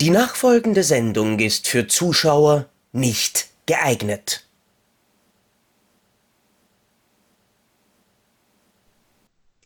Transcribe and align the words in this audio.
Die 0.00 0.10
nachfolgende 0.10 0.84
Sendung 0.84 1.40
ist 1.40 1.66
für 1.66 1.88
Zuschauer 1.88 2.68
nicht 2.92 3.48
geeignet. 3.66 4.46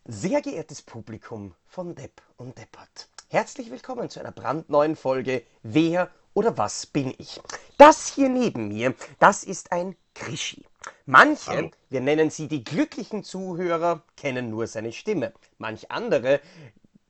Sehr 0.06 0.40
geehrtes 0.40 0.80
Publikum 0.80 1.54
von 1.66 1.94
Depp 1.94 2.22
und 2.38 2.56
Deppert, 2.56 3.10
herzlich 3.28 3.70
willkommen 3.70 4.08
zu 4.08 4.20
einer 4.20 4.32
brandneuen 4.32 4.96
Folge 4.96 5.42
Wer 5.62 6.10
oder 6.32 6.56
was 6.56 6.86
bin 6.86 7.12
ich? 7.18 7.38
Das 7.76 8.06
hier 8.06 8.30
neben 8.30 8.68
mir, 8.68 8.94
das 9.18 9.44
ist 9.44 9.70
ein 9.70 9.96
Krischi. 10.14 10.64
Manche, 11.04 11.50
Hallo. 11.50 11.70
wir 11.90 12.00
nennen 12.00 12.30
sie 12.30 12.48
die 12.48 12.64
glücklichen 12.64 13.22
Zuhörer, 13.22 14.02
kennen 14.16 14.48
nur 14.48 14.66
seine 14.66 14.92
Stimme. 14.94 15.34
Manch 15.58 15.90
andere 15.90 16.40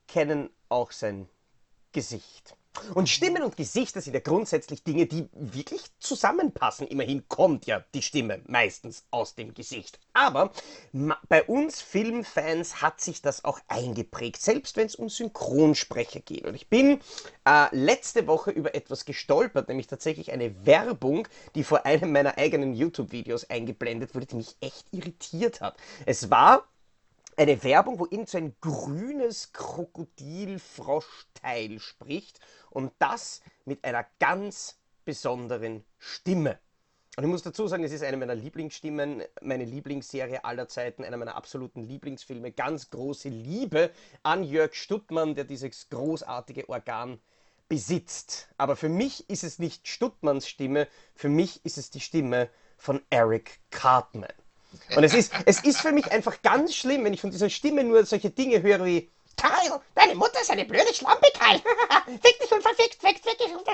kennen 0.08 0.50
auch 0.68 0.90
sein 0.90 1.28
Gesicht. 1.92 2.56
Und 2.94 3.08
Stimmen 3.08 3.42
und 3.42 3.56
Gesichter 3.56 4.00
sind 4.00 4.14
ja 4.14 4.20
grundsätzlich 4.20 4.82
Dinge, 4.82 5.06
die 5.06 5.28
wirklich 5.32 5.82
zusammenpassen. 5.98 6.86
Immerhin 6.86 7.28
kommt 7.28 7.66
ja 7.66 7.84
die 7.94 8.02
Stimme 8.02 8.40
meistens 8.46 9.04
aus 9.10 9.34
dem 9.34 9.54
Gesicht. 9.54 9.98
Aber 10.14 10.52
bei 11.28 11.44
uns 11.44 11.80
Filmfans 11.80 12.80
hat 12.82 13.00
sich 13.00 13.22
das 13.22 13.44
auch 13.44 13.60
eingeprägt, 13.68 14.40
selbst 14.40 14.76
wenn 14.76 14.86
es 14.86 14.96
um 14.96 15.08
Synchronsprecher 15.08 16.20
geht. 16.20 16.44
Und 16.46 16.54
ich 16.54 16.68
bin 16.68 17.00
äh, 17.46 17.66
letzte 17.72 18.26
Woche 18.26 18.50
über 18.50 18.74
etwas 18.74 19.04
gestolpert, 19.04 19.68
nämlich 19.68 19.86
tatsächlich 19.86 20.32
eine 20.32 20.66
Werbung, 20.66 21.28
die 21.54 21.64
vor 21.64 21.86
einem 21.86 22.12
meiner 22.12 22.38
eigenen 22.38 22.74
YouTube-Videos 22.74 23.50
eingeblendet 23.50 24.14
wurde, 24.14 24.26
die 24.26 24.36
mich 24.36 24.56
echt 24.60 24.86
irritiert 24.92 25.60
hat. 25.60 25.76
Es 26.06 26.30
war 26.30 26.66
eine 27.36 27.62
Werbung, 27.62 27.98
wo 27.98 28.06
irgend 28.06 28.28
so 28.28 28.38
ein 28.38 28.56
grünes 28.60 29.52
Krokodilfroschteil 29.52 31.78
spricht 31.80 32.40
und 32.70 32.92
das 32.98 33.42
mit 33.64 33.84
einer 33.84 34.04
ganz 34.18 34.80
besonderen 35.04 35.84
Stimme. 35.98 36.58
Und 37.16 37.24
ich 37.24 37.30
muss 37.30 37.42
dazu 37.42 37.68
sagen, 37.68 37.84
es 37.84 37.92
ist 37.92 38.02
eine 38.02 38.16
meiner 38.16 38.34
Lieblingsstimmen, 38.34 39.22
meine 39.42 39.66
Lieblingsserie 39.66 40.42
aller 40.44 40.66
Zeiten, 40.66 41.04
einer 41.04 41.18
meiner 41.18 41.36
absoluten 41.36 41.82
Lieblingsfilme. 41.82 42.52
Ganz 42.52 42.88
große 42.88 43.28
Liebe 43.28 43.90
an 44.22 44.44
Jörg 44.44 44.74
Stuttmann, 44.74 45.34
der 45.34 45.44
dieses 45.44 45.90
großartige 45.90 46.70
Organ 46.70 47.20
besitzt. 47.68 48.48
Aber 48.56 48.76
für 48.76 48.88
mich 48.88 49.28
ist 49.28 49.44
es 49.44 49.58
nicht 49.58 49.88
Stuttmanns 49.88 50.48
Stimme, 50.48 50.88
für 51.14 51.28
mich 51.28 51.62
ist 51.66 51.76
es 51.76 51.90
die 51.90 52.00
Stimme 52.00 52.48
von 52.78 53.02
Eric 53.10 53.60
Cartman. 53.70 54.32
Und 54.96 55.04
es 55.04 55.14
ist, 55.14 55.32
es 55.46 55.62
ist 55.64 55.80
für 55.80 55.92
mich 55.92 56.10
einfach 56.10 56.42
ganz 56.42 56.74
schlimm, 56.74 57.04
wenn 57.04 57.14
ich 57.14 57.20
von 57.20 57.30
dieser 57.30 57.50
Stimme 57.50 57.84
nur 57.84 58.04
solche 58.04 58.30
Dinge 58.30 58.62
höre 58.62 58.84
wie 58.84 59.10
Kyle, 59.36 59.80
deine 59.94 60.14
Mutter 60.14 60.40
ist 60.40 60.50
eine 60.50 60.64
blöde 60.64 60.92
Schlampe, 60.94 61.26
Kyle. 61.34 61.60
fick 62.22 62.38
dich 62.40 62.52
und 62.52 62.62
verfickt, 62.62 63.00
fick, 63.00 63.18
fick 63.18 63.38
dich 63.38 63.54
und. 63.54 63.66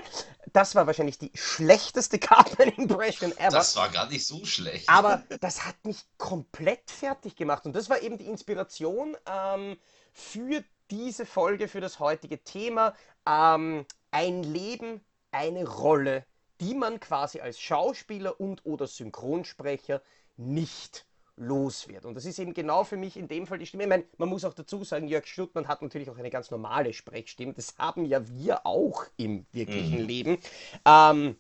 Das 0.53 0.75
war 0.75 0.87
wahrscheinlich 0.87 1.19
die 1.19 1.31
schlechteste 1.35 2.19
Cartman-Impression 2.19 3.33
ever. 3.33 3.51
Das 3.51 3.77
war 3.77 3.91
gar 3.91 4.09
nicht 4.09 4.27
so 4.27 4.45
schlecht. 4.45 4.89
Aber 4.89 5.23
das 5.41 5.67
hat 5.67 5.77
mich 5.85 5.99
komplett 6.17 6.91
fertig 6.91 7.37
gemacht. 7.37 7.67
Und 7.67 7.75
das 7.75 7.91
war 7.91 8.01
eben 8.01 8.19
die 8.19 8.27
Inspiration 8.27 9.17
ähm, 9.27 9.77
für 10.13 10.65
diese 10.91 11.27
Folge, 11.27 11.69
für 11.69 11.81
das 11.81 11.99
heutige 11.99 12.43
Thema. 12.43 12.95
Ähm, 13.27 13.85
ein 14.11 14.43
Leben, 14.43 15.05
eine 15.33 15.69
Rolle, 15.69 16.25
die 16.61 16.75
man 16.75 16.99
quasi 16.99 17.41
als 17.41 17.61
Schauspieler 17.61 18.41
und 18.41 18.65
oder 18.65 18.87
Synchronsprecher 18.87 20.03
nicht 20.39 21.05
los 21.37 21.89
wird. 21.89 22.05
Und 22.05 22.15
das 22.15 22.25
ist 22.25 22.39
eben 22.39 22.55
genau 22.55 22.85
für 22.85 22.97
mich 22.97 23.17
in 23.17 23.29
dem 23.29 23.47
Fall 23.47 23.59
die 23.59 23.67
Stimme. 23.67 23.85
Ich 23.85 23.89
meine, 23.89 24.05
man 24.17 24.29
muss 24.29 24.45
auch 24.45 24.55
dazu 24.55 24.83
sagen, 24.85 25.09
Jörg 25.09 25.27
Stuttmann 25.27 25.69
hat 25.69 25.83
natürlich 25.83 26.11
auch 26.11 26.19
eine 26.19 26.31
ganz 26.31 26.51
normale 26.51 26.93
Sprechstimme. 26.93 27.53
Das 27.53 27.77
haben 27.79 28.05
ja 28.05 28.27
wir 28.29 28.67
auch 28.67 29.05
im 29.17 29.47
wirklichen 29.53 30.01
mhm. 30.01 30.07
Leben. 30.07 30.39
Ähm, 30.85 31.37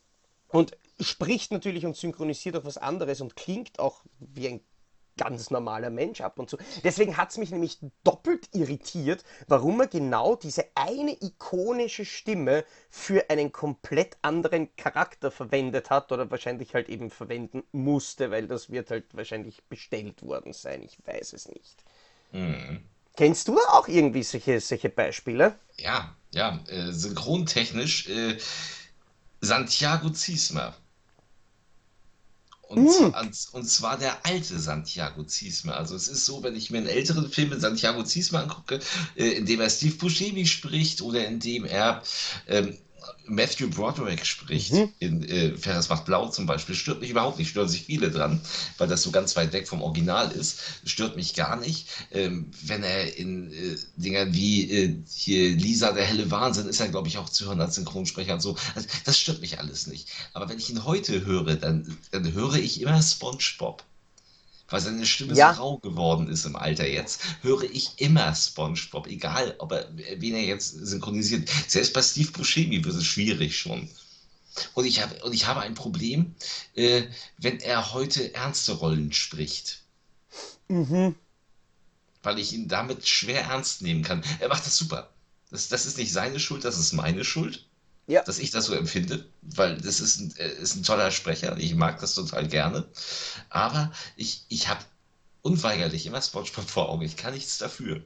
und 0.48 0.76
spricht 1.00 1.52
natürlich 1.52 1.84
und 1.84 1.96
synchronisiert 1.96 2.56
auch 2.56 2.64
was 2.64 2.78
anderes 2.78 3.20
und 3.20 3.36
klingt 3.36 3.78
auch 3.78 4.02
wie 4.18 4.48
ein 4.48 4.60
ganz 5.18 5.50
normaler 5.50 5.90
Mensch 5.90 6.22
ab 6.22 6.38
und 6.38 6.48
zu. 6.48 6.56
Deswegen 6.82 7.18
hat 7.18 7.30
es 7.30 7.36
mich 7.36 7.50
nämlich 7.50 7.78
doppelt 8.04 8.48
irritiert, 8.54 9.24
warum 9.46 9.80
er 9.80 9.88
genau 9.88 10.36
diese 10.36 10.64
eine 10.74 11.14
ikonische 11.20 12.06
Stimme 12.06 12.64
für 12.88 13.28
einen 13.28 13.52
komplett 13.52 14.16
anderen 14.22 14.74
Charakter 14.76 15.30
verwendet 15.30 15.90
hat 15.90 16.10
oder 16.12 16.30
wahrscheinlich 16.30 16.74
halt 16.74 16.88
eben 16.88 17.10
verwenden 17.10 17.64
musste, 17.72 18.30
weil 18.30 18.46
das 18.46 18.70
wird 18.70 18.90
halt 18.90 19.14
wahrscheinlich 19.14 19.62
bestellt 19.64 20.22
worden 20.22 20.54
sein. 20.54 20.82
Ich 20.82 20.98
weiß 21.06 21.34
es 21.34 21.48
nicht. 21.48 21.84
Mhm. 22.32 22.82
Kennst 23.16 23.48
du 23.48 23.58
auch 23.58 23.88
irgendwie 23.88 24.22
solche, 24.22 24.60
solche 24.60 24.88
Beispiele? 24.88 25.58
Ja, 25.76 26.14
ja, 26.30 26.60
äh, 26.68 26.92
synchrontechnisch 26.92 28.08
äh, 28.08 28.38
Santiago 29.40 30.10
Ziesmer. 30.10 30.76
Und, 32.68 32.84
mm. 32.84 33.14
und, 33.52 33.64
zwar 33.66 33.98
der 33.98 34.26
alte 34.26 34.58
Santiago 34.58 35.24
Ziesmer. 35.24 35.76
Also 35.76 35.96
es 35.96 36.06
ist 36.06 36.26
so, 36.26 36.42
wenn 36.42 36.54
ich 36.54 36.70
mir 36.70 36.78
einen 36.78 36.86
älteren 36.86 37.30
Film 37.30 37.48
mit 37.48 37.62
Santiago 37.62 38.04
Ziesmer 38.04 38.42
angucke, 38.42 38.80
äh, 39.16 39.28
in 39.30 39.46
dem 39.46 39.60
er 39.60 39.70
Steve 39.70 39.94
Buscemi 39.94 40.46
spricht 40.46 41.00
oder 41.00 41.26
in 41.26 41.40
dem 41.40 41.64
er 41.64 42.02
ähm, 42.46 42.76
Matthew 43.26 43.70
Broderick 43.70 44.24
spricht, 44.24 44.72
mhm. 44.72 44.88
in 44.98 45.28
äh, 45.28 45.56
Ferris 45.56 45.88
macht 45.88 46.04
blau 46.06 46.28
zum 46.28 46.46
Beispiel, 46.46 46.74
stört 46.74 47.00
mich 47.00 47.10
überhaupt 47.10 47.38
nicht, 47.38 47.50
stören 47.50 47.68
sich 47.68 47.82
viele 47.82 48.10
dran, 48.10 48.40
weil 48.78 48.88
das 48.88 49.02
so 49.02 49.10
ganz 49.10 49.36
weit 49.36 49.52
weg 49.52 49.68
vom 49.68 49.82
Original 49.82 50.30
ist. 50.32 50.60
Stört 50.84 51.16
mich 51.16 51.34
gar 51.34 51.56
nicht. 51.56 51.88
Ähm, 52.12 52.50
wenn 52.62 52.82
er 52.82 53.16
in 53.16 53.52
äh, 53.52 53.76
Dingern 53.96 54.34
wie 54.34 54.70
äh, 54.70 54.96
hier 55.14 55.50
Lisa, 55.50 55.92
der 55.92 56.04
helle 56.04 56.30
Wahnsinn, 56.30 56.66
ist 56.66 56.80
er, 56.80 56.88
glaube 56.88 57.08
ich, 57.08 57.18
auch 57.18 57.28
zu 57.28 57.46
hören 57.46 57.60
als 57.60 57.74
Synchronsprecher 57.74 58.34
und 58.34 58.40
so. 58.40 58.56
Also, 58.74 58.88
das 59.04 59.18
stört 59.18 59.40
mich 59.40 59.58
alles 59.58 59.86
nicht. 59.86 60.08
Aber 60.32 60.48
wenn 60.48 60.58
ich 60.58 60.70
ihn 60.70 60.84
heute 60.84 61.24
höre, 61.24 61.56
dann, 61.56 61.98
dann 62.10 62.32
höre 62.32 62.54
ich 62.54 62.80
immer 62.80 63.00
SpongeBob 63.02 63.84
weil 64.68 64.80
seine 64.80 65.06
Stimme 65.06 65.34
ja. 65.34 65.54
so 65.54 65.62
rau 65.62 65.78
geworden 65.78 66.28
ist 66.28 66.44
im 66.44 66.56
Alter 66.56 66.86
jetzt, 66.86 67.22
höre 67.42 67.62
ich 67.62 67.92
immer 67.96 68.34
SpongeBob, 68.34 69.06
egal 69.06 69.54
ob 69.58 69.72
er, 69.72 69.88
wen 69.94 70.34
er 70.34 70.44
jetzt 70.44 70.70
synchronisiert. 70.70 71.48
Selbst 71.66 71.92
bei 71.92 72.02
Steve 72.02 72.30
Buscemi 72.32 72.84
wird 72.84 72.94
es 72.94 73.06
schwierig 73.06 73.56
schon. 73.56 73.88
Und 74.74 74.84
ich 74.84 75.00
habe, 75.00 75.22
und 75.24 75.32
ich 75.32 75.46
habe 75.46 75.60
ein 75.60 75.74
Problem, 75.74 76.34
äh, 76.74 77.04
wenn 77.38 77.60
er 77.60 77.92
heute 77.92 78.34
ernste 78.34 78.72
Rollen 78.72 79.12
spricht. 79.12 79.82
Mhm. 80.68 81.14
Weil 82.22 82.38
ich 82.38 82.52
ihn 82.52 82.68
damit 82.68 83.06
schwer 83.06 83.42
ernst 83.42 83.82
nehmen 83.82 84.02
kann. 84.02 84.24
Er 84.40 84.48
macht 84.48 84.66
das 84.66 84.76
super. 84.76 85.10
Das, 85.50 85.68
das 85.68 85.86
ist 85.86 85.96
nicht 85.96 86.12
seine 86.12 86.40
Schuld, 86.40 86.64
das 86.64 86.78
ist 86.78 86.92
meine 86.92 87.24
Schuld 87.24 87.67
ja. 88.08 88.22
dass 88.22 88.38
ich 88.38 88.50
das 88.50 88.64
so 88.64 88.74
empfinde, 88.74 89.24
weil 89.42 89.76
das 89.76 90.00
ist 90.00 90.18
ein, 90.18 90.34
äh, 90.38 90.48
ist 90.48 90.74
ein 90.74 90.82
toller 90.82 91.10
Sprecher. 91.10 91.56
Ich 91.58 91.74
mag 91.74 92.00
das 92.00 92.14
total 92.14 92.48
gerne. 92.48 92.88
Aber 93.50 93.92
ich, 94.16 94.44
ich 94.48 94.68
habe 94.68 94.80
unweigerlich 95.42 96.06
immer 96.06 96.20
Spongebob 96.20 96.68
vor 96.68 96.88
Augen. 96.88 97.02
Ich 97.02 97.16
kann 97.16 97.34
nichts 97.34 97.58
dafür. 97.58 98.02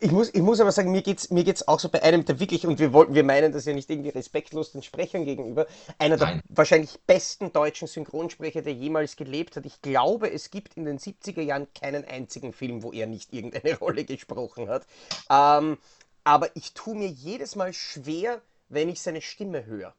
Ich 0.00 0.10
muss, 0.10 0.28
ich 0.34 0.42
muss 0.42 0.60
aber 0.60 0.70
sagen, 0.70 0.92
mir 0.92 1.00
geht 1.00 1.18
es 1.18 1.30
mir 1.30 1.44
geht's 1.44 1.66
auch 1.66 1.80
so 1.80 1.88
bei 1.88 2.02
einem 2.02 2.26
der 2.26 2.38
wirklich, 2.38 2.66
und 2.66 2.78
wir, 2.78 2.92
wollten, 2.92 3.14
wir 3.14 3.24
meinen 3.24 3.52
das 3.52 3.64
ja 3.64 3.72
nicht 3.72 3.88
irgendwie 3.88 4.10
respektlos 4.10 4.72
den 4.72 4.82
Sprechern 4.82 5.24
gegenüber, 5.24 5.66
einer 5.98 6.18
Nein. 6.18 6.42
der 6.46 6.56
wahrscheinlich 6.56 6.98
besten 7.06 7.52
deutschen 7.52 7.88
Synchronsprecher, 7.88 8.60
der 8.60 8.74
jemals 8.74 9.16
gelebt 9.16 9.56
hat. 9.56 9.64
Ich 9.64 9.80
glaube, 9.80 10.30
es 10.30 10.50
gibt 10.50 10.74
in 10.74 10.84
den 10.84 10.98
70er 10.98 11.40
Jahren 11.40 11.68
keinen 11.72 12.04
einzigen 12.04 12.52
Film, 12.52 12.82
wo 12.82 12.92
er 12.92 13.06
nicht 13.06 13.32
irgendeine 13.32 13.78
Rolle 13.78 14.04
gesprochen 14.04 14.68
hat. 14.68 14.86
Ähm, 15.30 15.78
aber 16.24 16.54
ich 16.54 16.74
tue 16.74 16.94
mir 16.94 17.08
jedes 17.08 17.56
Mal 17.56 17.72
schwer, 17.72 18.42
wenn 18.72 18.88
ich 18.88 19.00
seine 19.00 19.20
Stimme 19.20 19.66
höre. 19.66 19.94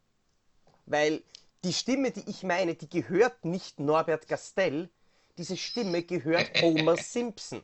Weil 0.86 1.24
die 1.64 1.74
Stimme, 1.74 2.12
die 2.12 2.30
ich 2.30 2.44
meine, 2.44 2.76
die 2.76 2.90
gehört 2.90 3.46
nicht 3.46 3.80
Norbert 3.80 4.28
Gastel, 4.28 4.90
diese 5.38 5.58
Stimme 5.58 6.04
gehört 6.04 6.50
Homer 6.62 6.98
Simpson. 6.98 7.62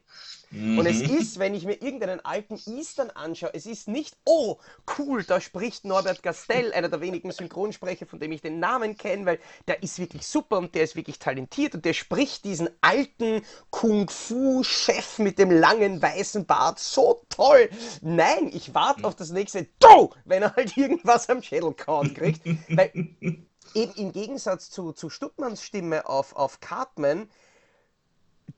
Und 0.51 0.87
es 0.87 1.07
mhm. 1.07 1.17
ist, 1.17 1.37
wenn 1.37 1.53
ich 1.53 1.63
mir 1.63 1.79
irgendeinen 1.79 2.25
alten 2.25 2.59
Eastern 2.65 3.11
anschaue, 3.11 3.51
es 3.53 3.67
ist 3.67 3.87
nicht, 3.87 4.17
oh, 4.25 4.57
cool, 4.97 5.23
da 5.23 5.39
spricht 5.39 5.85
Norbert 5.85 6.23
Gastel, 6.23 6.73
einer 6.73 6.89
der 6.89 7.01
wenigen 7.01 7.31
Synchronsprecher, 7.31 8.07
von 8.07 8.19
dem 8.19 8.31
ich 8.31 8.41
den 8.41 8.57
Namen 8.57 8.97
kenne, 8.97 9.27
weil 9.27 9.39
der 9.67 9.83
ist 9.83 9.99
wirklich 9.99 10.25
super 10.25 10.57
und 10.57 10.73
der 10.73 10.85
ist 10.85 10.95
wirklich 10.95 11.19
talentiert 11.19 11.75
und 11.75 11.85
der 11.85 11.93
spricht 11.93 12.45
diesen 12.45 12.67
alten 12.81 13.43
Kung-Fu-Chef 13.69 15.19
mit 15.19 15.37
dem 15.37 15.51
langen 15.51 16.01
weißen 16.01 16.47
Bart 16.47 16.79
so 16.79 17.21
toll. 17.29 17.69
Nein, 18.01 18.49
ich 18.51 18.73
warte 18.73 19.03
auf 19.03 19.15
das 19.15 19.29
nächste 19.29 19.67
Do, 19.77 20.15
wenn 20.25 20.41
er 20.41 20.55
halt 20.55 20.75
irgendwas 20.75 21.29
am 21.29 21.43
Schädel 21.43 21.73
kauen 21.73 22.15
kriegt. 22.15 22.41
weil 22.69 22.91
eben 23.75 23.93
im 23.93 24.11
Gegensatz 24.11 24.71
zu, 24.71 24.93
zu 24.93 25.11
Stuttmanns 25.11 25.61
Stimme 25.63 26.07
auf, 26.07 26.35
auf 26.35 26.59
Cartman, 26.59 27.29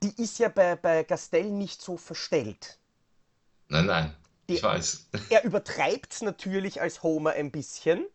die 0.04 0.22
ist 0.22 0.40
ja 0.40 0.50
bei, 0.50 0.76
bei 0.76 1.04
Gastel 1.04 1.50
nicht 1.52 1.82
so 1.82 1.98
verstellt. 1.98 2.80
Nein, 3.68 3.86
nein, 3.86 4.16
die, 4.50 4.56
ich 4.56 4.64
weiß. 4.64 5.08
Er 5.30 5.44
übertreibt 5.44 6.14
es 6.14 6.22
natürlich 6.22 6.82
als 6.82 7.04
Homer 7.04 7.32
ein 7.32 7.52
bisschen, 7.52 8.06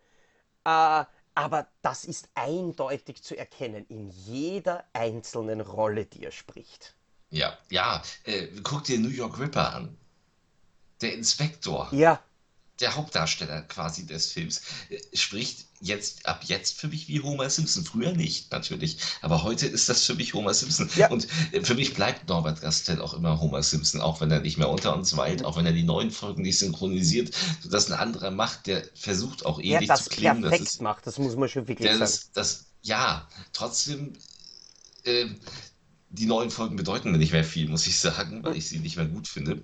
äh, 0.65 1.05
aber 1.35 1.69
das 1.83 2.05
ist 2.05 2.29
eindeutig 2.35 3.23
zu 3.23 3.37
erkennen 3.37 3.87
in 3.89 4.09
jeder 4.09 4.85
einzelnen 4.93 5.61
Rolle, 5.61 6.07
die 6.07 6.25
er 6.25 6.33
spricht. 6.33 6.95
Ja, 7.31 7.57
ja, 7.71 8.03
äh, 8.25 8.49
guck 8.63 8.85
dir 8.85 8.99
New 8.99 9.09
York 9.09 9.39
Ripper 9.39 9.75
an. 9.75 9.97
Der 11.01 11.13
Inspektor. 11.15 11.89
Ja. 11.93 12.23
Der 12.81 12.95
Hauptdarsteller 12.95 13.63
quasi 13.63 14.07
des 14.07 14.33
Films, 14.33 14.63
äh, 14.91 14.99
spricht 15.17 15.67
jetzt 15.81 16.27
ab 16.27 16.45
jetzt 16.47 16.79
für 16.79 16.89
mich 16.89 17.09
wie 17.09 17.21
Homer 17.21 17.51
Simpson. 17.51 17.85
Früher 17.85 18.13
nicht, 18.13 18.51
natürlich. 18.51 18.99
Aber 19.21 19.43
heute 19.43 19.67
ist 19.67 19.89
das 19.89 20.05
für 20.05 20.15
mich 20.15 20.35
Homer 20.35 20.55
Simpson. 20.55 20.89
Ja. 20.97 21.11
Und 21.11 21.27
äh, 21.53 21.63
für 21.63 21.75
mich 21.75 21.95
bleibt 21.95 22.29
Norbert 22.29 22.61
Gastel 22.61 23.01
auch 23.01 23.15
immer 23.15 23.41
Homer 23.41 23.63
Simpson, 23.63 24.01
auch 24.01 24.21
wenn 24.21 24.31
er 24.31 24.41
nicht 24.41 24.59
mehr 24.59 24.69
unter 24.69 24.95
uns 24.95 25.17
weilt, 25.17 25.45
auch 25.45 25.57
wenn 25.57 25.67
er 25.67 25.73
die 25.73 25.83
neuen 25.83 26.11
Folgen 26.11 26.43
nicht 26.43 26.59
synchronisiert, 26.59 27.35
sodass 27.63 27.91
ein 27.91 27.99
anderer 27.99 28.31
macht, 28.31 28.67
der 28.67 28.85
versucht 28.95 29.45
auch 29.45 29.59
ähnlich 29.59 29.89
ja, 29.89 29.95
zu 29.97 30.11
klingen. 30.11 30.43
Perfekt 30.43 30.63
das 30.63 30.73
ist, 30.75 30.83
macht, 30.83 31.07
das 31.07 31.19
muss 31.19 31.37
man 31.37 31.49
schon 31.49 31.69
wirklich 31.69 31.89
sagen. 31.89 32.01
Das, 32.01 32.31
das, 32.33 32.67
ja, 32.83 33.29
trotzdem. 33.53 34.15
Äh, 35.05 35.27
die 36.09 36.27
neuen 36.27 36.51
Folgen 36.51 36.77
bedeuten 36.77 37.11
mir 37.11 37.19
nicht 37.19 37.33
mehr 37.33 37.45
viel, 37.45 37.69
muss 37.69 37.87
ich 37.87 37.99
sagen, 37.99 38.43
weil 38.43 38.57
ich 38.57 38.69
sie 38.69 38.79
nicht 38.79 38.97
mehr 38.97 39.07
gut 39.07 39.29
finde. 39.29 39.63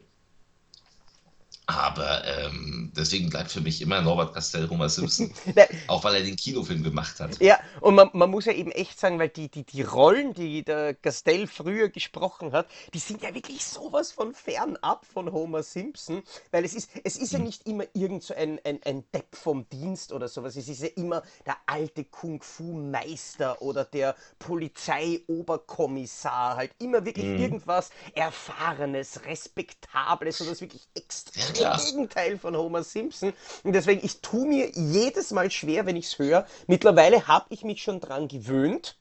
Aber 1.77 2.25
ähm, 2.25 2.93
deswegen 2.97 3.31
bleibt 3.31 3.51
für 3.51 3.61
mich 3.61 3.83
immer 3.83 4.01
Norbert 4.01 4.35
Castell 4.35 4.69
Homer 4.69 4.89
Simpson. 4.89 5.33
auch 5.89 6.05
weil 6.05 6.17
er 6.17 6.23
den 6.23 6.37
Kinofilm 6.37 6.83
gemacht 6.83 7.21
hat. 7.21 7.41
Ja, 7.41 7.59
und 7.81 7.95
man, 7.95 8.11
man, 8.13 8.31
muss 8.31 8.45
ja 8.45 8.53
eben 8.53 8.71
echt 8.73 8.99
sagen, 8.99 9.19
weil 9.19 9.29
die, 9.29 9.49
die, 9.49 9.65
die 9.65 9.83
Rollen, 9.83 10.35
die 10.35 10.65
der 10.65 10.95
Castell 10.95 11.47
früher 11.47 11.89
gesprochen 11.89 12.53
hat, 12.53 12.67
die 12.95 12.99
sind 12.99 13.23
ja 13.23 13.35
wirklich 13.35 13.65
sowas 13.65 14.13
von 14.13 14.35
fernab 14.35 15.05
von 15.05 15.33
Homer 15.33 15.63
Simpson. 15.63 16.23
Weil 16.51 16.65
es 16.65 16.75
ist, 16.75 16.91
es 17.05 17.17
ist 17.17 17.33
ja 17.33 17.39
hm. 17.39 17.47
nicht 17.47 17.67
immer 17.67 17.85
irgend 17.95 18.23
so 18.23 18.35
ein, 18.35 18.61
ein, 18.65 18.81
ein 18.85 19.05
Depp 19.13 19.35
vom 19.35 19.69
Dienst 19.69 20.13
oder 20.13 20.29
sowas. 20.29 20.57
Es 20.57 20.69
ist 20.69 20.83
ja 20.83 20.89
immer 20.97 21.23
der 21.47 21.57
alte 21.67 22.05
Kung-Fu-Meister 22.05 23.63
oder 23.63 23.85
der 23.85 24.17
Polizeioberkommissar. 24.39 26.57
Halt 26.57 26.73
immer 26.79 27.05
wirklich 27.05 27.27
mhm. 27.27 27.39
irgendwas 27.39 27.91
Erfahrenes, 28.15 29.25
Respektables 29.25 30.41
und 30.41 30.51
das 30.51 30.61
wirklich 30.61 30.89
extrem 30.95 31.62
ja. 31.63 31.77
Gegenteil 31.77 32.39
von 32.39 32.57
Homer 32.57 32.83
Simpson. 32.83 33.33
Und 33.63 33.73
deswegen, 33.73 34.05
ich 34.05 34.21
tue 34.21 34.47
mir 34.47 34.71
jedes 34.75 35.31
Mal 35.31 35.51
schwer, 35.51 35.87
wenn 35.87 35.97
ich 35.97 36.07
es 36.07 36.19
höre. 36.19 36.47
Mittlerweile 36.67 37.27
habe 37.27 37.47
ich 37.51 37.65
mich 37.65 37.83
schon 37.83 38.01
dran 38.01 38.29
gewöhnt. 38.29 38.97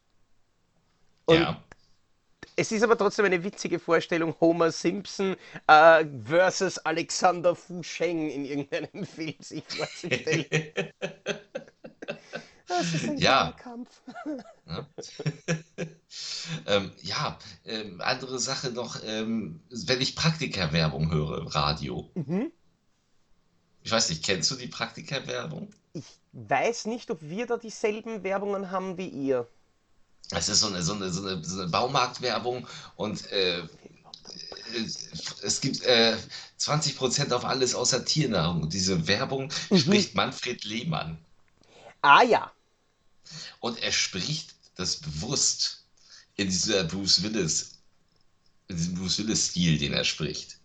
Und 1.26 1.42
ja. 1.42 1.62
Es 2.56 2.72
ist 2.72 2.84
aber 2.84 2.98
trotzdem 2.98 3.26
eine 3.26 3.44
witzige 3.44 3.80
Vorstellung, 3.80 4.36
Homer 4.40 4.72
Simpson 4.72 5.36
äh, 5.68 6.06
versus 6.26 6.78
Alexander 6.80 7.56
Fusheng 7.56 8.30
in 8.30 8.46
irgendeinem 8.46 9.06
Film 9.16 9.36
sich 9.40 9.64
vorzustellen. 9.68 10.46
Das 12.80 12.94
ist 12.94 13.10
ein 13.10 13.18
ja. 13.18 13.52
Kampf. 13.52 14.02
Ja, 14.68 14.88
ähm, 16.68 16.92
ja 17.02 17.40
ähm, 17.66 18.02
andere 18.02 18.40
Sache 18.40 18.72
noch, 18.72 18.98
ähm, 19.04 19.62
wenn 19.70 20.02
ich 20.02 20.16
Praktikerwerbung 20.16 21.12
höre 21.12 21.40
im 21.40 21.48
Radio. 21.48 22.10
Mhm. 22.16 22.52
Ich 23.84 23.92
weiß 23.92 24.10
nicht, 24.10 24.24
kennst 24.24 24.50
du 24.52 24.56
die 24.56 24.68
Praktikerwerbung? 24.68 25.70
Ich 25.94 26.06
weiß 26.34 26.86
nicht, 26.86 27.10
ob 27.12 27.22
wir 27.22 27.46
da 27.46 27.58
dieselben 27.58 28.24
Werbungen 28.24 28.72
haben 28.72 28.98
wie 28.98 29.10
ihr. 29.10 29.48
Es 30.30 30.48
ist 30.48 30.62
so 30.62 30.68
eine, 30.68 30.82
so 30.82 30.94
eine, 30.94 31.10
so 31.10 31.28
eine, 31.28 31.44
so 31.44 31.62
eine 31.62 31.70
Baumarktwerbung 31.70 32.68
und 32.96 33.30
äh, 33.32 33.64
es 35.44 35.60
gibt 35.60 35.84
äh, 35.84 36.16
20% 36.60 37.34
auf 37.34 37.44
alles 37.44 37.76
außer 37.76 38.06
Tiernahrung. 38.06 38.70
Diese 38.70 39.08
Werbung 39.08 39.52
mhm. 39.70 39.78
spricht 39.78 40.16
Manfred 40.16 40.64
Lehmann. 40.64 41.18
Ah 42.02 42.24
ja. 42.24 42.52
Und 43.60 43.82
er 43.82 43.92
spricht 43.92 44.56
das 44.76 44.98
bewusst 44.98 45.84
in 46.36 46.48
dieser 46.48 46.84
Bruce 46.84 47.24
Willis, 47.24 47.72
in 48.68 48.78
diesem 48.78 48.96
Bruce 48.96 49.20
Willis-Stil, 49.20 49.78
den 49.78 49.94
er 49.94 50.04
spricht. 50.04 50.58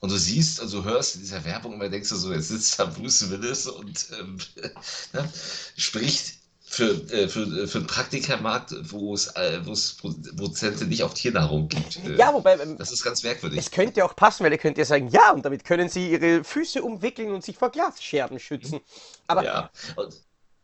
Und 0.00 0.10
du 0.10 0.18
siehst, 0.18 0.60
also 0.60 0.82
hörst 0.82 1.14
in 1.14 1.20
dieser 1.20 1.44
Werbung 1.44 1.74
immer, 1.74 1.88
denkst 1.88 2.08
du 2.08 2.16
so, 2.16 2.32
jetzt 2.32 2.48
sitzt 2.48 2.78
da 2.78 2.86
Bruce 2.86 3.30
Willis 3.30 3.68
und 3.68 4.08
ähm, 4.18 4.38
ne, 5.12 5.32
spricht 5.76 6.34
für, 6.72 6.90
äh, 7.12 7.28
für, 7.28 7.68
für 7.68 7.78
den 7.80 7.86
Praktikermarkt, 7.86 8.74
wo 8.90 9.14
es, 9.14 9.28
äh, 9.36 9.60
wo 9.64 9.72
es 9.72 9.94
Prozente 10.36 10.86
nicht 10.86 11.02
auf 11.02 11.14
Tiernahrung 11.14 11.68
gibt. 11.68 12.04
Äh, 12.04 12.16
ja, 12.16 12.32
wobei. 12.32 12.58
Ähm, 12.58 12.78
das 12.78 12.90
ist 12.90 13.04
ganz 13.04 13.22
merkwürdig. 13.22 13.58
Es 13.58 13.70
könnte 13.70 14.04
auch 14.04 14.16
passen, 14.16 14.42
weil 14.42 14.52
ihr 14.52 14.58
könnt 14.58 14.78
ja 14.78 14.84
sagen, 14.84 15.08
ja, 15.08 15.30
und 15.32 15.44
damit 15.44 15.64
können 15.64 15.88
sie 15.88 16.10
ihre 16.10 16.42
Füße 16.42 16.82
umwickeln 16.82 17.30
und 17.30 17.44
sich 17.44 17.56
vor 17.56 17.70
Glasscherben 17.70 18.40
schützen. 18.40 18.80
Aber. 19.26 19.44
Ja, 19.44 19.70
und, 19.96 20.14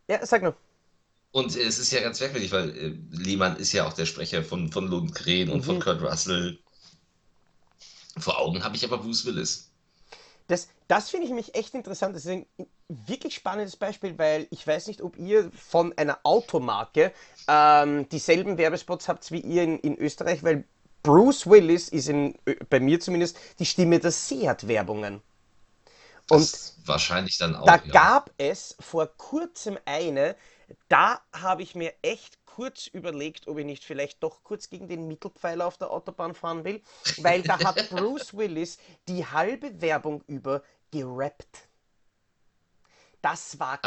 ja 0.09 0.25
sag 0.25 0.41
nur. 0.41 0.55
Und 1.31 1.55
es 1.55 1.77
ist 1.77 1.91
ja 1.91 2.01
ganz 2.01 2.19
merkwürdig, 2.19 2.51
weil 2.51 2.69
äh, 2.69 2.97
Lehmann 3.11 3.57
ist 3.57 3.71
ja 3.71 3.85
auch 3.85 3.93
der 3.93 4.05
Sprecher 4.05 4.43
von, 4.43 4.71
von 4.71 4.87
Lundgren 4.87 5.49
und 5.49 5.59
mhm. 5.59 5.63
von 5.63 5.79
Kurt 5.79 6.01
Russell. 6.01 6.59
Vor 8.17 8.39
Augen 8.39 8.63
habe 8.63 8.75
ich 8.75 8.83
aber 8.83 8.97
Bruce 8.97 9.25
Willis. 9.25 9.69
Das, 10.47 10.67
das 10.87 11.11
finde 11.11 11.27
ich 11.27 11.33
mich 11.33 11.53
echt 11.53 11.75
interessant. 11.75 12.15
Das 12.15 12.25
ist 12.25 12.31
ein 12.31 12.45
wirklich 12.87 13.35
spannendes 13.35 13.75
Beispiel, 13.75 14.17
weil 14.17 14.47
ich 14.49 14.65
weiß 14.65 14.87
nicht, 14.87 15.01
ob 15.01 15.17
ihr 15.17 15.51
von 15.51 15.95
einer 15.95 16.19
Automarke 16.23 17.13
ähm, 17.47 18.09
dieselben 18.09 18.57
Werbespots 18.57 19.07
habt 19.07 19.31
wie 19.31 19.41
ihr 19.41 19.63
in, 19.63 19.79
in 19.79 19.95
Österreich, 19.97 20.41
weil 20.41 20.65
Bruce 21.03 21.45
Willis 21.45 21.89
ist 21.89 22.09
in, 22.09 22.35
bei 22.69 22.79
mir 22.79 22.99
zumindest 22.99 23.37
die 23.59 23.65
Stimme 23.65 23.99
der 23.99 24.11
Seat-Werbungen. 24.11 25.21
Und 26.29 26.73
wahrscheinlich 26.85 27.37
dann 27.37 27.55
auch. 27.55 27.65
Da 27.65 27.75
ja. 27.75 27.91
gab 27.91 28.31
es 28.37 28.75
vor 28.79 29.07
kurzem 29.07 29.77
eine, 29.85 30.35
da 30.87 31.21
habe 31.33 31.63
ich 31.63 31.75
mir 31.75 31.93
echt 32.01 32.43
kurz 32.45 32.87
überlegt, 32.87 33.47
ob 33.47 33.57
ich 33.57 33.65
nicht 33.65 33.83
vielleicht 33.83 34.21
doch 34.23 34.43
kurz 34.43 34.69
gegen 34.69 34.87
den 34.87 35.07
Mittelpfeiler 35.07 35.65
auf 35.65 35.77
der 35.77 35.91
Autobahn 35.91 36.33
fahren 36.33 36.63
will, 36.63 36.81
weil 37.17 37.41
da 37.41 37.59
hat 37.59 37.75
Bruce 37.89 38.35
Willis 38.35 38.77
die 39.07 39.25
halbe 39.25 39.81
Werbung 39.81 40.23
über 40.27 40.63
gerappt. 40.91 41.69
Das 43.21 43.59
war 43.59 43.79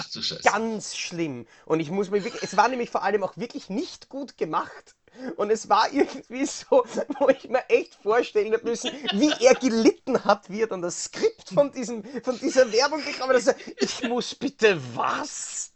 ganz 0.43 0.97
schlimm. 0.97 1.47
Und 1.65 1.81
ich 1.81 1.91
muss 1.91 2.11
mir 2.11 2.23
wirklich, 2.23 2.43
es 2.43 2.57
war 2.57 2.69
nämlich 2.69 2.91
vor 2.91 3.03
allem 3.03 3.23
auch 3.23 3.37
wirklich 3.37 3.71
nicht 3.71 4.09
gut 4.09 4.37
gemacht. 4.37 4.95
Und 5.37 5.51
es 5.51 5.69
war 5.69 5.93
irgendwie 5.93 6.47
so, 6.47 6.85
wo 7.19 7.29
ich 7.29 7.49
mir 7.49 7.69
echt 7.69 7.95
vorstellen 7.97 8.53
habe 8.53 8.65
müssen, 8.65 8.91
wie 9.13 9.33
er 9.45 9.55
gelitten 9.55 10.25
hat, 10.25 10.49
wie 10.51 10.63
er 10.63 10.67
dann 10.67 10.83
das 10.83 11.05
Skript 11.05 11.51
von, 11.51 11.71
diesem, 11.73 12.05
von 12.23 12.39
dieser 12.39 12.71
Werbung 12.73 13.05
bekommen 13.05 13.31
hat. 13.31 13.37
Also, 13.37 13.53
ich 13.77 14.03
muss 14.09 14.35
bitte 14.35 14.81
was? 14.95 15.73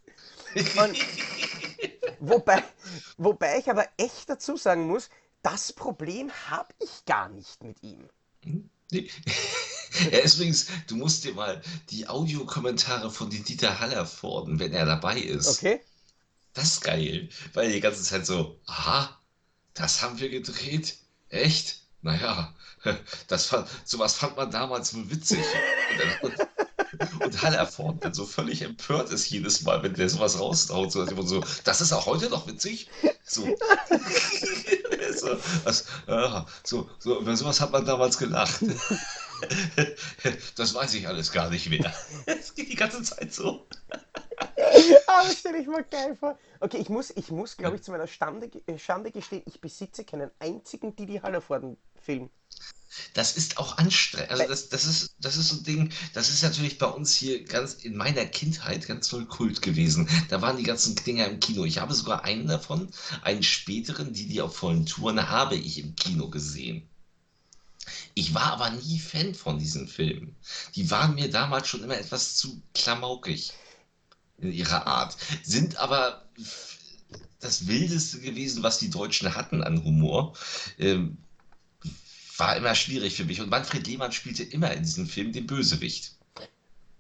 Und, 0.57 0.99
wobei, 2.21 2.63
wobei 3.19 3.59
ich 3.59 3.71
aber 3.71 3.87
echt 3.97 4.29
dazu 4.29 4.57
sagen 4.57 4.87
muss, 4.87 5.11
das 5.43 5.73
Problem 5.73 6.31
habe 6.49 6.73
ich 6.81 7.05
gar 7.05 7.29
nicht 7.29 7.63
mit 7.63 7.83
ihm. 7.83 8.09
Nee. 8.91 9.11
Er 10.11 10.23
ist 10.23 10.35
übrigens, 10.35 10.67
du 10.89 10.97
musst 10.97 11.25
dir 11.25 11.33
mal 11.33 11.63
die 11.89 12.07
Audiokommentare 12.07 13.11
von 13.11 13.31
den 13.31 13.45
Dieter 13.45 13.81
Haller 13.81 14.05
fordern, 14.05 14.59
wenn 14.59 14.75
er 14.75 14.85
dabei 14.85 15.19
ist. 15.19 15.49
Okay. 15.49 15.81
Das 16.53 16.65
ist 16.65 16.81
geil, 16.83 17.31
weil 17.55 17.73
die 17.73 17.81
ganze 17.81 18.03
Zeit 18.03 18.27
so, 18.27 18.61
aha, 18.67 19.19
das 19.73 20.03
haben 20.03 20.19
wir 20.19 20.29
gedreht? 20.29 20.99
Echt? 21.31 21.81
Naja, 22.03 22.55
das 23.29 23.47
fand, 23.47 23.69
sowas 23.85 24.17
fand 24.17 24.37
man 24.37 24.51
damals 24.51 24.95
wohl 24.95 25.11
witzig. 25.11 25.39
Und, 26.23 26.39
dann, 26.39 26.47
und 27.23 27.43
Hallerford 27.43 28.05
dann 28.05 28.15
so 28.15 28.25
völlig 28.25 28.63
empört 28.63 29.11
ist 29.11 29.29
jedes 29.31 29.63
Mal, 29.63 29.83
wenn 29.83 29.95
der 29.95 30.09
sowas 30.09 30.39
raushaut. 30.39 30.93
So, 30.93 31.05
so, 31.23 31.45
das 31.65 31.81
ist 31.81 31.93
auch 31.93 32.07
heute 32.07 32.29
noch 32.31 32.47
witzig. 32.47 32.89
So. 33.25 33.43
so, 35.17 35.37
was, 35.65 35.87
so, 36.65 36.89
so, 36.99 37.21
über 37.21 37.37
sowas 37.37 37.61
hat 37.61 37.73
man 37.73 37.85
damals 37.85 38.19
gelacht. 38.19 38.61
Das 40.57 40.75
weiß 40.75 40.95
ich 40.95 41.09
alles 41.09 41.31
gar 41.31 41.51
nicht 41.51 41.69
mehr. 41.69 41.93
Es 42.25 42.55
geht 42.55 42.71
die 42.71 42.77
ganze 42.77 43.03
Zeit 43.03 43.35
so. 43.35 43.67
Aber 45.07 45.31
stelle 45.31 45.59
ich 45.59 45.67
mal 45.67 45.85
geil 45.85 46.17
vor. 46.17 46.39
Okay, 46.61 46.79
ich 46.79 46.89
muss, 46.89 47.11
ich 47.11 47.31
muss 47.31 47.57
glaube 47.57 47.77
ich, 47.77 47.83
zu 47.83 47.91
meiner 47.91 48.07
Stande, 48.07 48.51
Schande 48.79 49.11
gestehen, 49.11 49.43
ich 49.47 49.61
besitze 49.61 50.05
keinen 50.05 50.31
einzigen 50.39 50.97
Didi 50.97 51.21
Hallervorden-Film. 52.07 52.31
Das 53.13 53.37
ist 53.37 53.59
auch 53.59 53.77
anstrengend. 53.77 54.31
Also 54.31 54.47
das, 54.49 54.69
das, 54.71 54.85
ist, 54.87 55.17
das 55.21 55.37
ist 55.37 55.49
so 55.49 55.57
ein 55.57 55.65
Ding, 55.65 55.93
das 56.15 56.31
ist 56.31 56.43
natürlich 56.43 56.79
bei 56.79 56.87
uns 56.87 57.15
hier 57.15 57.45
ganz 57.45 57.75
in 57.75 57.95
meiner 57.95 58.25
Kindheit 58.25 58.87
ganz 58.87 59.09
toll 59.09 59.27
Kult 59.27 59.61
gewesen. 59.61 60.09
Da 60.31 60.41
waren 60.41 60.57
die 60.57 60.63
ganzen 60.63 60.95
Dinger 60.97 61.27
im 61.27 61.39
Kino. 61.39 61.65
Ich 61.65 61.79
habe 61.79 61.95
sogar 61.95 62.25
einen 62.25 62.47
davon, 62.47 62.89
einen 63.23 63.43
späteren, 63.43 64.15
die 64.15 64.27
die 64.27 64.41
auf 64.41 64.57
vollen 64.57 64.87
Touren, 64.87 65.29
habe 65.29 65.57
ich 65.57 65.79
im 65.79 65.95
Kino 65.95 66.31
gesehen. 66.31 66.89
Ich 68.15 68.33
war 68.33 68.55
aber 68.55 68.71
nie 68.71 68.99
Fan 68.99 69.35
von 69.35 69.59
diesen 69.59 69.89
Filmen. 69.89 70.35
Die 70.75 70.91
waren 70.91 71.15
mir 71.15 71.31
damals 71.31 71.69
schon 71.69 71.85
immer 71.85 71.99
etwas 71.99 72.37
zu 72.37 72.63
klamaukig 72.73 73.53
in 74.39 74.53
ihrer 74.53 74.87
Art. 74.87 75.17
Sind 75.43 75.77
aber 75.77 76.27
das 77.41 77.67
Wildeste 77.67 78.21
gewesen, 78.21 78.63
was 78.63 78.79
die 78.79 78.91
Deutschen 78.91 79.35
hatten 79.35 79.63
an 79.63 79.85
Humor. 79.85 80.35
Ähm, 80.79 81.19
war 82.39 82.57
immer 82.57 82.75
schwierig 82.75 83.15
für 83.17 83.25
mich. 83.25 83.41
Und 83.41 83.51
Manfred 83.51 83.87
Lehmann 83.87 84.13
spielte 84.13 84.43
immer 84.43 84.73
in 84.73 84.83
diesem 84.83 85.07
Film 85.07 85.33
den 85.33 85.47
Bösewicht. 85.47 86.13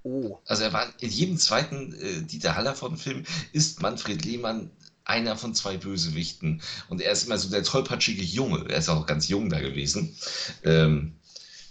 Oh. 0.02 0.38
Also 0.46 0.62
er 0.62 0.72
war 0.72 0.92
in 1.00 1.10
jedem 1.10 1.36
zweiten 1.36 1.92
äh, 1.94 2.22
Dieter 2.22 2.54
Hallervorden-Film 2.54 3.24
ist 3.52 3.82
Manfred 3.82 4.24
Lehmann 4.24 4.70
einer 5.04 5.36
von 5.36 5.54
zwei 5.54 5.76
Bösewichten. 5.76 6.62
Und 6.88 7.00
er 7.00 7.12
ist 7.12 7.26
immer 7.26 7.38
so 7.38 7.48
der 7.48 7.62
tollpatschige 7.62 8.22
Junge. 8.22 8.68
Er 8.68 8.78
ist 8.78 8.88
auch 8.88 9.06
ganz 9.06 9.28
jung 9.28 9.50
da 9.50 9.60
gewesen. 9.60 10.16
Ähm, 10.64 11.16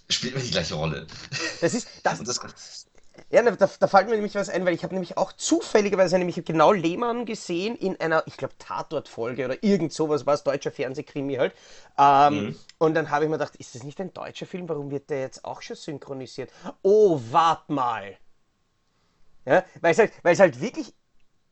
spielt 0.10 0.34
immer 0.36 0.44
die 0.44 0.52
gleiche 0.52 0.76
Rolle. 0.76 1.08
Das 1.62 1.74
ist, 1.74 1.88
das, 2.04 2.22
das, 2.24 2.40
Ja, 3.30 3.42
da, 3.42 3.70
da 3.80 3.88
fällt 3.88 4.08
mir 4.08 4.16
nämlich 4.16 4.36
was 4.36 4.50
ein, 4.50 4.66
weil 4.66 4.74
ich 4.74 4.84
habe 4.84 4.94
nämlich 4.94 5.18
auch 5.18 5.34
zufälligerweise 5.34 6.18
nämlich 6.18 6.44
genau 6.46 6.72
Lehmann 6.72 7.26
gesehen 7.26 7.76
in 7.76 8.00
einer, 8.00 8.24
ich 8.28 8.38
glaube, 8.38 8.54
Tatort-Folge 8.58 9.46
oder 9.46 9.64
irgend 9.64 9.94
sowas, 9.94 10.26
war 10.26 10.36
es 10.36 10.44
deutscher 10.44 10.72
Fernsehkrimi 10.72 11.36
halt. 11.36 11.54
Ähm, 11.98 12.34
mhm. 12.34 12.56
Und 12.78 12.94
dann 12.94 13.10
habe 13.10 13.26
ich 13.26 13.30
mir 13.30 13.38
gedacht, 13.38 13.56
ist 13.58 13.76
das 13.76 13.84
nicht 13.84 14.00
ein 14.00 14.14
deutscher 14.14 14.46
Film? 14.46 14.70
Warum 14.70 14.92
wird 14.92 15.10
der 15.10 15.22
jetzt 15.22 15.46
auch 15.46 15.62
schon 15.62 15.76
synchronisiert? 15.76 16.52
Oh, 16.82 17.20
wart 17.32 17.70
mal! 17.70 18.18
Ja, 19.46 19.64
weil 19.82 19.92
es 19.92 20.00
halt, 20.00 20.12
weil 20.24 20.34
es 20.34 20.40
halt 20.40 20.60
wirklich 20.60 20.94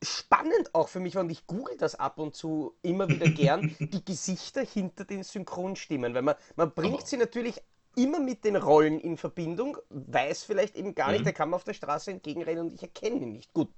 spannend 0.04 0.74
auch 0.74 0.90
für 0.90 1.00
mich 1.00 1.16
war 1.16 1.22
und 1.22 1.30
ich 1.30 1.48
google 1.48 1.78
das 1.78 1.96
ab 1.96 2.20
und 2.20 2.36
zu 2.36 2.76
immer 2.82 3.08
wieder 3.08 3.30
gern, 3.30 3.76
die 3.80 4.04
Gesichter 4.04 4.62
hinter 4.62 5.06
den 5.06 5.24
Synchronstimmen, 5.24 6.14
weil 6.14 6.22
man, 6.22 6.36
man 6.56 6.72
bringt 6.72 7.08
sie 7.08 7.18
natürlich 7.18 7.62
immer 7.96 8.20
mit 8.20 8.44
den 8.44 8.56
Rollen 8.56 9.00
in 9.00 9.18
Verbindung, 9.18 9.78
weiß 9.90 10.44
vielleicht 10.44 10.76
eben 10.76 10.96
gar 10.96 11.12
nicht, 11.12 11.22
mhm. 11.22 11.26
der 11.26 11.34
kann 11.34 11.50
mir 11.50 11.56
auf 11.56 11.64
der 11.64 11.74
Straße 11.74 12.12
entgegenrennen 12.12 12.66
und 12.66 12.74
ich 12.74 12.82
erkenne 12.82 13.18
ihn 13.18 13.34
nicht. 13.34 13.54
Gut. 13.54 13.70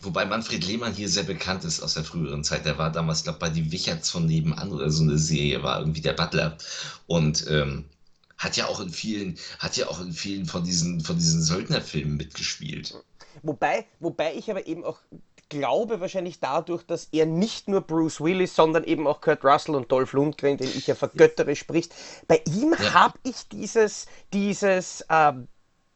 Wobei 0.00 0.24
Manfred 0.24 0.64
Lehmann 0.66 0.92
hier 0.92 1.08
sehr 1.08 1.22
bekannt 1.22 1.64
ist 1.64 1.80
aus 1.80 1.94
der 1.94 2.04
früheren 2.04 2.44
Zeit. 2.44 2.64
Der 2.64 2.78
war 2.78 2.92
damals, 2.92 3.24
glaube 3.24 3.36
ich, 3.36 3.40
bei 3.40 3.48
Die 3.48 3.72
Wicherts 3.72 4.10
von 4.10 4.26
nebenan 4.26 4.70
oder 4.70 4.90
so 4.90 5.02
eine 5.02 5.18
Serie, 5.18 5.62
war 5.62 5.80
irgendwie 5.80 6.02
der 6.02 6.12
Butler. 6.12 6.58
Und 7.06 7.46
ähm, 7.48 7.86
hat 8.38 8.56
ja 8.56 8.66
auch 8.66 8.80
in 8.80 8.90
vielen, 8.90 9.38
hat 9.58 9.76
ja 9.76 9.88
auch 9.88 10.00
in 10.00 10.12
vielen 10.12 10.44
von 10.44 10.64
diesen, 10.64 11.00
von 11.00 11.16
diesen 11.16 11.42
Söldnerfilmen 11.42 12.16
mitgespielt. 12.16 12.94
Wobei, 13.42 13.86
wobei 14.00 14.34
ich 14.34 14.50
aber 14.50 14.66
eben 14.66 14.84
auch 14.84 14.98
glaube 15.48 16.00
wahrscheinlich 16.00 16.40
dadurch, 16.40 16.82
dass 16.84 17.08
er 17.12 17.26
nicht 17.26 17.68
nur 17.68 17.80
Bruce 17.80 18.20
Willis, 18.20 18.54
sondern 18.54 18.84
eben 18.84 19.06
auch 19.06 19.20
Kurt 19.20 19.44
Russell 19.44 19.74
und 19.74 19.90
Dolph 19.92 20.12
Lundgren, 20.12 20.56
den 20.56 20.68
ich 20.68 20.86
ja 20.86 20.94
vergöttere, 20.94 21.56
spricht. 21.56 21.94
Bei 22.26 22.42
ihm 22.46 22.74
ja. 22.78 22.94
habe 22.94 23.18
ich 23.22 23.48
dieses, 23.48 24.06
dieses 24.32 25.04
ähm, 25.10 25.48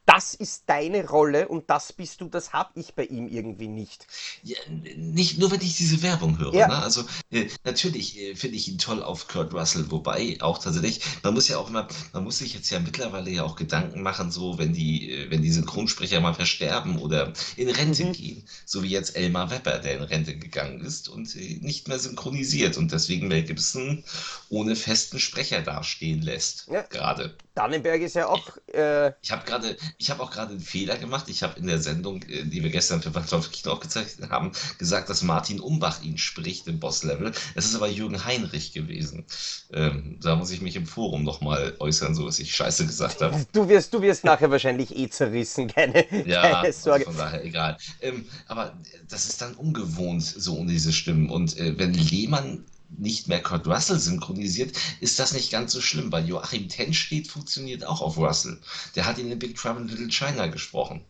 das 0.07 0.35
ist 0.35 0.65
deine 0.67 1.07
Rolle 1.07 1.49
und 1.49 1.71
das 1.71 1.93
bist 1.93 2.21
du, 2.21 2.29
das 2.29 2.53
habe 2.53 2.71
ich 2.75 2.95
bei 2.95 3.05
ihm 3.05 3.29
irgendwie 3.29 3.69
nicht. 3.69 4.07
Ja, 4.43 4.59
nicht 4.97 5.39
nur, 5.39 5.51
wenn 5.51 5.61
ich 5.61 5.77
diese 5.77 6.03
Werbung 6.03 6.39
höre. 6.39 6.55
Ja. 6.55 6.69
Ne? 6.69 6.83
Also 6.83 7.05
äh, 7.31 7.49
natürlich 7.65 8.19
äh, 8.19 8.35
finde 8.35 8.57
ich 8.57 8.69
ihn 8.69 8.79
toll 8.79 9.03
auf 9.03 9.29
Kurt 9.29 9.55
Russell, 9.55 9.91
wobei 9.91 10.37
auch 10.41 10.59
tatsächlich, 10.59 11.01
man 11.23 11.35
muss 11.35 11.49
ja 11.49 11.59
auch 11.59 11.69
immer, 11.69 11.87
man 12.13 12.25
muss 12.25 12.39
sich 12.39 12.55
jetzt 12.55 12.71
ja 12.71 12.81
mittlerweile 12.81 13.31
ja 13.31 13.45
auch 13.45 13.57
Gedanken 13.57 14.03
machen, 14.03 14.31
so 14.31 14.59
wenn 14.59 14.73
die, 14.73 15.13
äh, 15.13 15.31
wenn 15.31 15.43
die 15.43 15.53
Synchronsprecher 15.53 16.21
mal 16.21 16.35
versterben 16.35 16.99
oder 16.99 17.33
in 17.57 17.69
Rente 17.69 18.07
mhm. 18.07 18.13
gehen, 18.13 18.45
so 18.67 18.83
wie 18.83 18.89
jetzt 18.89 19.17
Elmar 19.17 19.51
Wepper, 19.51 19.79
der 19.79 19.99
in 19.99 20.03
Rente 20.03 20.37
gegangen 20.37 20.81
ist 20.81 21.09
und 21.09 21.35
äh, 21.37 21.59
nicht 21.61 21.89
mehr 21.89 21.99
synchronisiert 21.99 22.77
und 22.77 22.91
deswegen 22.93 23.29
Mel 23.29 23.45
Gibson 23.45 24.03
ohne 24.49 24.75
festen 24.77 25.21
Sprecher 25.21 25.61
dastehen 25.61 26.23
lässt. 26.23 26.67
Ja. 26.69 26.83
Gerade. 26.83 27.37
Dannenberg 27.55 28.01
ist 28.01 28.15
ja 28.15 28.27
auch. 28.27 28.57
Äh, 28.73 29.13
ich 29.23 29.31
habe 29.31 29.45
gerade, 29.45 29.77
ich 30.01 30.11
habe 30.11 30.23
auch 30.23 30.31
gerade 30.31 30.53
einen 30.53 30.61
Fehler 30.61 30.97
gemacht. 30.97 31.27
Ich 31.29 31.43
habe 31.43 31.59
in 31.61 31.67
der 31.67 31.79
Sendung, 31.79 32.23
äh, 32.23 32.45
die 32.45 32.63
wir 32.63 32.71
gestern 32.71 33.03
für 33.03 33.15
Waldorf 33.15 33.53
Kino 33.53 33.73
aufgezeichnet 33.73 34.31
haben, 34.31 34.53
gesagt, 34.79 35.11
dass 35.11 35.23
Martin 35.23 35.61
Umbach 35.61 36.03
ihn 36.03 36.17
spricht 36.17 36.67
im 36.69 36.81
Boss-Level. 36.81 37.33
Es 37.55 37.67
ist 37.67 37.75
aber 37.75 37.89
Jürgen 37.89 38.25
Heinrich 38.25 38.73
gewesen. 38.73 39.27
Ähm, 39.73 40.17
da 40.23 40.37
muss 40.37 40.51
ich 40.51 40.63
mich 40.63 40.75
im 40.77 40.87
Forum 40.87 41.23
nochmal 41.23 41.75
äußern, 41.79 42.15
so 42.15 42.25
dass 42.25 42.39
ich 42.39 42.57
Scheiße 42.57 42.87
gesagt 42.87 43.21
habe. 43.21 43.45
Du 43.53 43.69
wirst, 43.69 43.93
du 43.93 44.01
wirst 44.01 44.25
nachher 44.25 44.51
wahrscheinlich 44.51 44.97
eh 44.97 45.09
zerrissen, 45.11 45.69
keine, 45.69 46.07
ja, 46.27 46.63
keine 46.63 46.73
Sorge. 46.73 47.07
Also 47.07 47.19
von 47.19 47.19
daher 47.19 47.45
egal. 47.45 47.77
Ähm, 48.01 48.25
aber 48.49 48.73
das 49.09 49.27
ist 49.27 49.43
dann 49.43 49.55
ungewohnt, 49.55 50.23
so 50.25 50.55
um 50.55 50.67
diese 50.67 50.93
Stimmen. 50.95 51.29
Und 51.29 51.59
äh, 51.59 51.79
wenn 51.79 51.93
Lehmann 51.93 52.65
nicht 52.99 53.29
mehr 53.29 53.43
Kurt 53.43 53.67
Russell 53.67 53.99
synchronisiert, 53.99 54.77
ist 55.01 55.19
das 55.19 55.33
nicht 55.33 55.51
ganz 55.51 55.73
so 55.73 55.81
schlimm, 55.81 56.11
weil 56.13 56.29
Joachim 56.29 56.69
Tenstedt 56.69 57.29
funktioniert 57.29 57.85
auch 57.85 58.01
auf 58.01 58.17
Russell. 58.17 58.61
Der 58.95 59.07
hat 59.07 59.19
ihn 59.19 59.31
in 59.31 59.39
Big 59.39 59.57
Trouble 59.57 59.83
in 59.83 59.89
Little 59.89 60.09
China 60.09 60.47
gesprochen. 60.49 61.05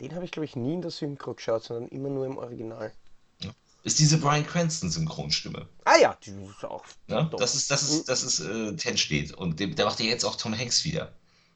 Den 0.00 0.14
habe 0.14 0.24
ich, 0.24 0.30
glaube 0.30 0.46
ich, 0.46 0.56
nie 0.56 0.74
in 0.74 0.82
der 0.82 0.90
Synchro 0.90 1.34
geschaut, 1.34 1.64
sondern 1.64 1.88
immer 1.88 2.08
nur 2.08 2.26
im 2.26 2.38
Original. 2.38 2.92
Ja. 3.40 3.50
Ist 3.82 3.98
diese 3.98 4.18
Brian 4.18 4.46
Cranston 4.46 4.90
Synchronstimme. 4.90 5.68
Ah 5.84 5.98
ja, 5.98 6.16
die 6.24 6.30
ist 6.30 6.64
auch. 6.64 6.84
Ja, 7.06 7.24
das 7.24 7.54
ist, 7.54 7.70
das 7.70 7.82
ist, 7.82 8.08
das 8.08 8.22
ist 8.22 8.40
äh, 8.40 8.74
Tenstedt. 8.76 9.32
Und 9.32 9.60
der 9.60 9.84
macht 9.84 10.00
ja 10.00 10.06
jetzt 10.06 10.24
auch 10.24 10.36
Tom 10.36 10.56
Hanks 10.56 10.84
wieder. 10.84 11.12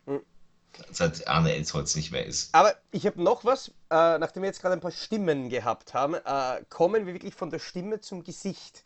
Mhm. 0.06 0.20
Seit 0.90 1.26
Arne 1.26 1.54
Elsholz 1.54 1.96
nicht 1.96 2.10
mehr 2.10 2.26
ist. 2.26 2.54
Aber 2.54 2.74
ich 2.90 3.06
habe 3.06 3.22
noch 3.22 3.44
was, 3.44 3.68
äh, 3.90 4.18
nachdem 4.18 4.42
wir 4.42 4.48
jetzt 4.48 4.60
gerade 4.60 4.74
ein 4.74 4.80
paar 4.80 4.90
Stimmen 4.90 5.48
gehabt 5.48 5.94
haben, 5.94 6.14
äh, 6.14 6.64
kommen 6.68 7.06
wir 7.06 7.14
wirklich 7.14 7.34
von 7.34 7.48
der 7.50 7.60
Stimme 7.60 8.00
zum 8.00 8.24
Gesicht 8.24 8.83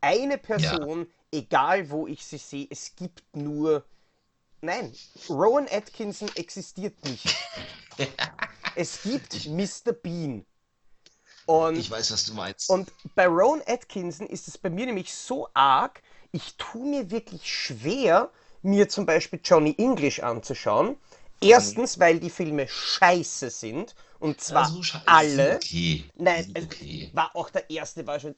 eine 0.00 0.38
Person, 0.38 1.06
ja. 1.32 1.38
egal 1.40 1.90
wo 1.90 2.06
ich 2.06 2.24
sie 2.24 2.38
sehe, 2.38 2.66
es 2.70 2.94
gibt 2.96 3.22
nur. 3.34 3.84
Nein, 4.62 4.92
Rowan 5.28 5.66
Atkinson 5.70 6.30
existiert 6.34 7.02
nicht. 7.04 7.34
es 8.76 9.02
gibt 9.02 9.46
Mr. 9.46 9.92
Bean. 9.92 10.44
Und, 11.46 11.76
ich 11.76 11.90
weiß, 11.90 12.12
was 12.12 12.24
du 12.26 12.34
meinst. 12.34 12.68
Und 12.68 12.92
bei 13.14 13.26
Rowan 13.26 13.62
Atkinson 13.66 14.26
ist 14.26 14.48
es 14.48 14.58
bei 14.58 14.68
mir 14.68 14.86
nämlich 14.86 15.12
so 15.12 15.48
arg, 15.54 16.02
ich 16.32 16.56
tue 16.56 16.86
mir 16.86 17.10
wirklich 17.10 17.50
schwer, 17.52 18.30
mir 18.62 18.88
zum 18.88 19.06
Beispiel 19.06 19.40
Johnny 19.42 19.74
English 19.78 20.20
anzuschauen. 20.20 20.96
Erstens, 21.40 21.98
weil 21.98 22.20
die 22.20 22.30
Filme 22.30 22.68
scheiße 22.68 23.50
sind. 23.50 23.94
Und 24.18 24.40
zwar 24.40 24.64
also, 24.66 24.98
alle. 25.06 25.56
Okay. 25.56 26.04
Nein, 26.16 26.54
okay. 26.56 27.10
war 27.14 27.34
auch 27.34 27.48
der 27.48 27.70
erste, 27.70 28.06
war 28.06 28.20
schon. 28.20 28.34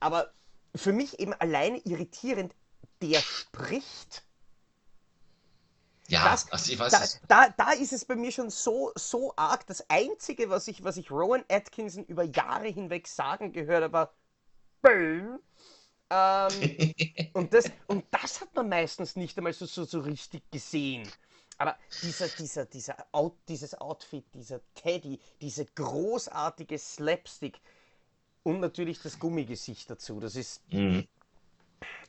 Aber 0.00 0.32
für 0.74 0.92
mich 0.92 1.18
eben 1.20 1.32
alleine 1.34 1.78
irritierend, 1.78 2.54
der 3.00 3.20
spricht. 3.20 4.24
Ja, 6.08 6.30
das, 6.30 6.50
also 6.50 6.72
ich 6.72 6.78
weiß 6.78 7.20
da, 7.28 7.46
da, 7.46 7.54
da, 7.56 7.72
ist 7.72 7.92
es 7.92 8.04
bei 8.04 8.16
mir 8.16 8.32
schon 8.32 8.50
so, 8.50 8.92
so 8.96 9.32
arg. 9.36 9.66
Das 9.66 9.88
Einzige, 9.88 10.50
was 10.50 10.68
ich, 10.68 10.84
was 10.84 10.96
ich 10.96 11.10
Rowan 11.10 11.44
Atkinson 11.48 12.04
über 12.04 12.24
Jahre 12.24 12.68
hinweg 12.68 13.08
sagen 13.08 13.52
gehört 13.52 13.84
habe, 13.84 13.92
war 13.92 14.14
Böhm. 14.82 15.38
Ähm, 16.10 16.94
und, 17.32 17.54
das, 17.54 17.70
und 17.86 18.04
das 18.10 18.40
hat 18.40 18.54
man 18.54 18.68
meistens 18.68 19.16
nicht 19.16 19.38
einmal 19.38 19.52
so, 19.52 19.64
so, 19.66 19.84
so 19.84 20.00
richtig 20.00 20.42
gesehen. 20.50 21.08
Aber 21.56 21.76
dieser, 22.02 22.28
dieser, 22.28 22.66
dieser 22.66 22.96
Out, 23.12 23.36
dieses 23.48 23.74
Outfit, 23.80 24.24
dieser 24.34 24.60
Teddy, 24.74 25.20
diese 25.40 25.64
großartige 25.64 26.76
Slapstick, 26.78 27.60
und 28.42 28.60
natürlich 28.60 29.00
das 29.00 29.18
Gummigesicht 29.18 29.90
dazu. 29.90 30.20
Das 30.20 30.36
ist 30.36 30.60
mhm. 30.70 31.06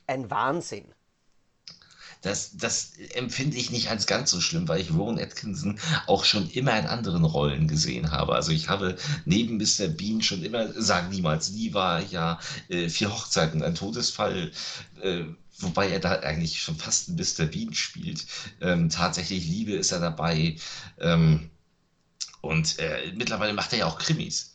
ein 0.06 0.30
Wahnsinn. 0.30 0.86
Das, 2.24 2.56
das 2.56 2.92
empfinde 3.14 3.58
ich 3.58 3.70
nicht 3.70 3.90
als 3.90 4.06
ganz 4.06 4.30
so 4.30 4.40
schlimm, 4.40 4.66
weil 4.66 4.80
ich 4.80 4.90
Rowan 4.90 5.18
Atkinson 5.18 5.78
auch 6.06 6.24
schon 6.24 6.48
immer 6.50 6.78
in 6.78 6.86
anderen 6.86 7.24
Rollen 7.24 7.68
gesehen 7.68 8.12
habe. 8.12 8.34
Also 8.34 8.50
ich 8.50 8.70
habe 8.70 8.96
neben 9.26 9.58
Mr. 9.58 9.88
Bean 9.88 10.22
schon 10.22 10.42
immer, 10.42 10.72
sagen 10.80 11.10
niemals 11.10 11.50
nie, 11.50 11.74
war 11.74 12.00
ja 12.00 12.40
äh, 12.70 12.88
vier 12.88 13.12
Hochzeiten, 13.12 13.62
ein 13.62 13.74
Todesfall, 13.74 14.52
äh, 15.02 15.24
wobei 15.58 15.90
er 15.90 16.00
da 16.00 16.12
eigentlich 16.20 16.62
schon 16.62 16.76
fast 16.76 17.10
ein 17.10 17.16
Mr. 17.16 17.44
Bean 17.44 17.74
spielt. 17.74 18.24
Ähm, 18.62 18.88
tatsächlich 18.88 19.44
Liebe 19.44 19.72
ist 19.72 19.92
er 19.92 20.00
dabei. 20.00 20.56
Ähm, 21.00 21.50
und 22.40 22.78
äh, 22.78 23.12
mittlerweile 23.14 23.52
macht 23.52 23.72
er 23.74 23.80
ja 23.80 23.86
auch 23.86 23.98
Krimis. 23.98 24.53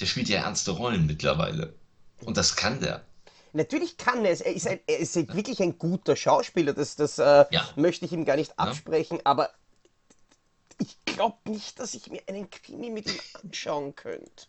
Der 0.00 0.06
spielt 0.06 0.28
ja 0.28 0.42
ernste 0.42 0.72
Rollen 0.72 1.06
mittlerweile. 1.06 1.74
Und 2.20 2.36
das 2.36 2.56
kann 2.56 2.80
der. 2.80 3.04
Natürlich 3.52 3.96
kann 3.96 4.24
er 4.24 4.32
es. 4.32 4.40
Er 4.40 4.52
ist, 4.52 4.66
ein, 4.66 4.80
er 4.86 4.98
ist 4.98 5.14
wirklich 5.14 5.62
ein 5.62 5.78
guter 5.78 6.16
Schauspieler. 6.16 6.72
Das, 6.72 6.96
das 6.96 7.18
äh, 7.18 7.44
ja. 7.50 7.68
möchte 7.76 8.04
ich 8.04 8.12
ihm 8.12 8.24
gar 8.24 8.36
nicht 8.36 8.58
absprechen. 8.58 9.18
Ja. 9.18 9.22
Aber 9.24 9.50
ich 10.80 10.96
glaube 11.04 11.38
nicht, 11.48 11.78
dass 11.78 11.94
ich 11.94 12.10
mir 12.10 12.22
einen 12.26 12.50
Krimi 12.50 12.90
mit 12.90 13.06
ihm 13.06 13.20
anschauen 13.42 13.94
könnte. 13.94 14.46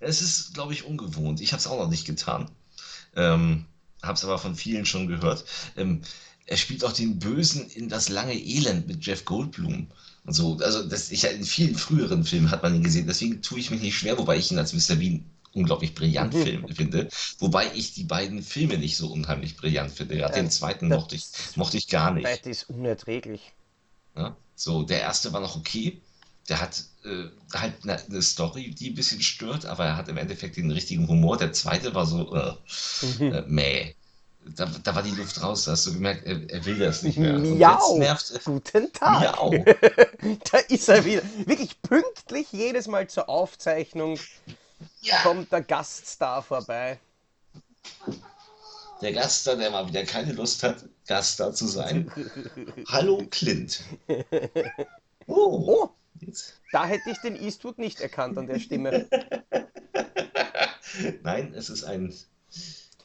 Es 0.00 0.20
ist, 0.20 0.54
glaube 0.54 0.72
ich, 0.72 0.84
ungewohnt. 0.84 1.40
Ich 1.40 1.52
habe 1.52 1.60
es 1.60 1.66
auch 1.66 1.78
noch 1.78 1.88
nicht 1.88 2.06
getan. 2.06 2.50
Ähm, 3.14 3.66
habe 4.06 4.16
es 4.16 4.24
aber 4.24 4.38
von 4.38 4.54
vielen 4.54 4.86
schon 4.86 5.06
gehört. 5.06 5.44
Ähm, 5.76 6.02
er 6.46 6.56
spielt 6.56 6.84
auch 6.84 6.92
den 6.92 7.18
Bösen 7.18 7.68
in 7.70 7.88
das 7.88 8.08
lange 8.08 8.34
Elend 8.34 8.86
mit 8.86 9.04
Jeff 9.04 9.24
Goldblum. 9.24 9.88
Und 10.24 10.32
so, 10.32 10.58
also 10.58 10.82
das, 10.88 11.10
ich, 11.10 11.24
in 11.24 11.44
vielen 11.44 11.76
früheren 11.76 12.24
Filmen 12.24 12.50
hat 12.50 12.62
man 12.62 12.74
ihn 12.74 12.82
gesehen, 12.82 13.06
deswegen 13.06 13.42
tue 13.42 13.58
ich 13.58 13.70
mich 13.70 13.80
nicht 13.80 13.96
schwer, 13.96 14.18
wobei 14.18 14.36
ich 14.36 14.50
ihn 14.50 14.58
als 14.58 14.72
Mr. 14.72 14.96
Bean 14.96 15.24
unglaublich 15.52 15.94
brillant 15.94 16.34
mhm. 16.34 16.42
Film 16.42 16.68
finde. 16.68 17.08
Wobei 17.38 17.70
ich 17.74 17.94
die 17.94 18.04
beiden 18.04 18.42
Filme 18.42 18.78
nicht 18.78 18.96
so 18.96 19.10
unheimlich 19.10 19.56
brillant 19.56 19.90
finde. 19.90 20.16
Ja, 20.16 20.28
den 20.28 20.50
zweiten 20.50 20.88
mochte 20.88 21.16
ich, 21.16 21.24
mochte 21.56 21.78
ich 21.78 21.88
gar 21.88 22.12
nicht. 22.12 22.26
Der 22.26 22.34
zweite 22.34 22.50
ist 22.50 22.68
unerträglich. 22.68 23.52
Ja, 24.16 24.36
so, 24.54 24.82
der 24.82 25.00
erste 25.00 25.32
war 25.32 25.40
noch 25.40 25.56
okay. 25.56 26.00
Der 26.48 26.60
hat 26.60 26.84
äh, 27.04 27.24
halt 27.52 27.74
eine, 27.82 28.00
eine, 28.00 28.22
Story, 28.22 28.70
die 28.70 28.90
ein 28.90 28.94
bisschen 28.94 29.20
stört, 29.20 29.66
aber 29.66 29.84
er 29.84 29.96
hat 29.96 30.08
im 30.08 30.16
Endeffekt 30.16 30.56
den 30.56 30.70
richtigen 30.70 31.08
Humor. 31.08 31.36
Der 31.36 31.52
zweite 31.52 31.94
war 31.94 32.06
so, 32.06 32.34
äh, 32.34 32.52
mhm. 33.18 33.32
äh, 33.32 33.42
mäh 33.46 33.94
da, 34.54 34.66
da, 34.82 34.94
war 34.94 35.02
die 35.02 35.10
Luft 35.10 35.42
raus, 35.42 35.64
da 35.64 35.72
hast 35.72 35.86
du 35.86 35.94
gemerkt, 35.94 36.24
er, 36.26 36.48
er 36.48 36.64
will 36.64 36.78
das 36.78 37.02
nicht 37.02 37.18
mehr. 37.18 37.38
Miau! 37.38 37.98
Guten 38.44 38.92
Tag! 38.92 39.20
Miau! 39.20 39.50
da 40.50 40.58
ist 40.68 40.88
er 40.88 41.04
wieder. 41.04 41.22
Wirklich 41.44 41.80
pünktlich 41.82 42.52
jedes 42.52 42.86
Mal 42.86 43.08
zur 43.08 43.28
Aufzeichnung 43.28 44.18
ja. 45.00 45.18
kommt 45.22 45.50
der 45.52 45.62
Gaststar 45.62 46.42
vorbei. 46.42 46.98
Der 49.00 49.12
Gaststar, 49.12 49.56
der 49.56 49.70
mal 49.70 49.86
wieder 49.88 50.04
keine 50.04 50.32
Lust 50.32 50.62
hat, 50.62 50.84
Gaststar 51.06 51.52
zu 51.52 51.66
sein. 51.66 52.10
Hallo 52.88 53.26
Clint. 53.30 53.82
Oh, 55.28 55.64
oh 55.66 55.95
da 56.70 56.86
hätte 56.86 57.10
ich 57.10 57.20
den 57.20 57.36
Eastwood 57.36 57.78
nicht 57.78 58.00
erkannt 58.00 58.38
an 58.38 58.46
der 58.46 58.58
Stimme. 58.58 59.08
Nein, 61.22 61.52
es 61.54 61.68
ist 61.68 61.84
ein 61.84 62.14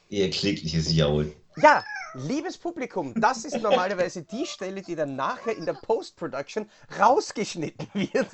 eher 0.09 0.29
klägliches 0.29 0.93
Jaul. 0.93 1.33
Ja, 1.57 1.83
liebes 2.13 2.57
Publikum, 2.57 3.13
das 3.19 3.45
ist 3.45 3.61
normalerweise 3.61 4.23
die 4.23 4.45
Stelle, 4.45 4.81
die 4.81 4.95
dann 4.95 5.15
nachher 5.15 5.55
in 5.55 5.65
der 5.65 5.73
Post-Production 5.73 6.69
rausgeschnitten 6.99 7.87
wird. 7.93 8.27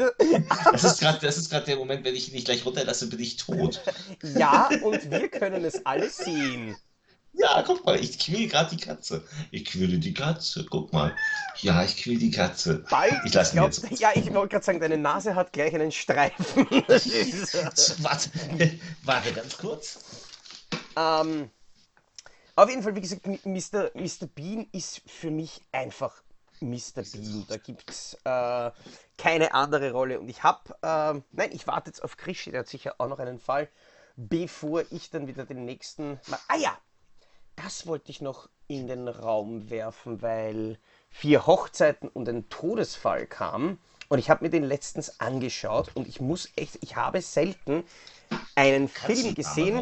Das 0.71 1.37
ist 1.37 1.49
gerade 1.49 1.65
der 1.65 1.77
Moment, 1.77 2.03
wenn 2.03 2.15
ich 2.15 2.29
ihn 2.29 2.35
nicht 2.35 2.45
gleich 2.45 2.65
runterlasse, 2.65 3.09
bin 3.09 3.19
ich 3.19 3.37
tot. 3.37 3.81
Ja, 4.21 4.69
und 4.83 5.11
wir 5.11 5.29
können 5.29 5.65
es 5.65 5.85
alle 5.85 6.09
sehen. 6.09 6.75
Ja, 7.37 7.61
guck 7.61 7.85
mal, 7.85 7.99
ich 7.99 8.17
quäle 8.17 8.47
gerade 8.47 8.75
die 8.75 8.83
Katze. 8.83 9.23
Ich 9.51 9.65
quäle 9.65 9.99
die 9.99 10.13
Katze, 10.13 10.65
guck 10.69 10.91
mal. 10.91 11.15
Ja, 11.61 11.83
ich 11.83 11.97
quäle 11.97 12.17
die 12.17 12.31
Katze. 12.31 12.83
Bald, 12.89 13.13
ich 13.25 13.33
lasse 13.33 13.55
ihn 13.55 13.63
jetzt. 13.63 13.99
Ja, 13.99 14.11
ich 14.15 14.33
wollte 14.33 14.53
gerade 14.53 14.65
sagen, 14.65 14.79
deine 14.79 14.97
Nase 14.97 15.35
hat 15.35 15.53
gleich 15.53 15.73
einen 15.75 15.91
Streifen. 15.91 16.65
warte, 18.01 18.31
warte 19.03 19.33
ganz 19.33 19.57
kurz. 19.57 19.99
Ähm, 20.95 21.51
auf 22.55 22.69
jeden 22.69 22.81
Fall, 22.81 22.95
wie 22.95 23.01
gesagt, 23.01 23.27
Mr. 23.27 23.91
Mr. 23.93 24.25
Bean 24.33 24.67
ist 24.71 25.01
für 25.05 25.29
mich 25.29 25.61
einfach 25.71 26.23
Mr. 26.59 27.03
Bean. 27.13 27.45
Da 27.47 27.57
gibt 27.57 27.91
es 27.91 28.17
äh, 28.23 28.71
keine 29.17 29.53
andere 29.53 29.91
Rolle. 29.91 30.19
Und 30.19 30.27
ich 30.27 30.41
habe, 30.41 30.73
äh, 30.81 31.21
nein, 31.31 31.51
ich 31.51 31.67
warte 31.67 31.91
jetzt 31.91 32.03
auf 32.03 32.17
Krischi, 32.17 32.49
der 32.49 32.61
hat 32.61 32.67
sicher 32.67 32.95
auch 32.97 33.07
noch 33.07 33.19
einen 33.19 33.39
Fall, 33.39 33.69
bevor 34.15 34.83
ich 34.91 35.11
dann 35.11 35.27
wieder 35.27 35.45
den 35.45 35.65
nächsten. 35.65 36.19
Ah 36.47 36.57
ja, 36.57 36.75
das 37.57 37.85
wollte 37.87 38.11
ich 38.11 38.21
noch 38.21 38.49
in 38.67 38.87
den 38.87 39.07
Raum 39.07 39.69
werfen, 39.69 40.21
weil 40.21 40.77
vier 41.09 41.45
Hochzeiten 41.45 42.07
und 42.07 42.29
ein 42.29 42.47
Todesfall 42.49 43.27
kam. 43.27 43.77
Und 44.09 44.19
ich 44.19 44.29
habe 44.29 44.45
mir 44.45 44.49
den 44.49 44.63
letztens 44.63 45.19
angeschaut 45.19 45.91
und 45.93 46.07
ich 46.07 46.21
muss 46.21 46.49
echt, 46.55 46.77
ich 46.81 46.95
habe 46.95 47.21
selten 47.21 47.83
einen 48.55 48.87
Film 48.87 49.35
gesehen. 49.35 49.75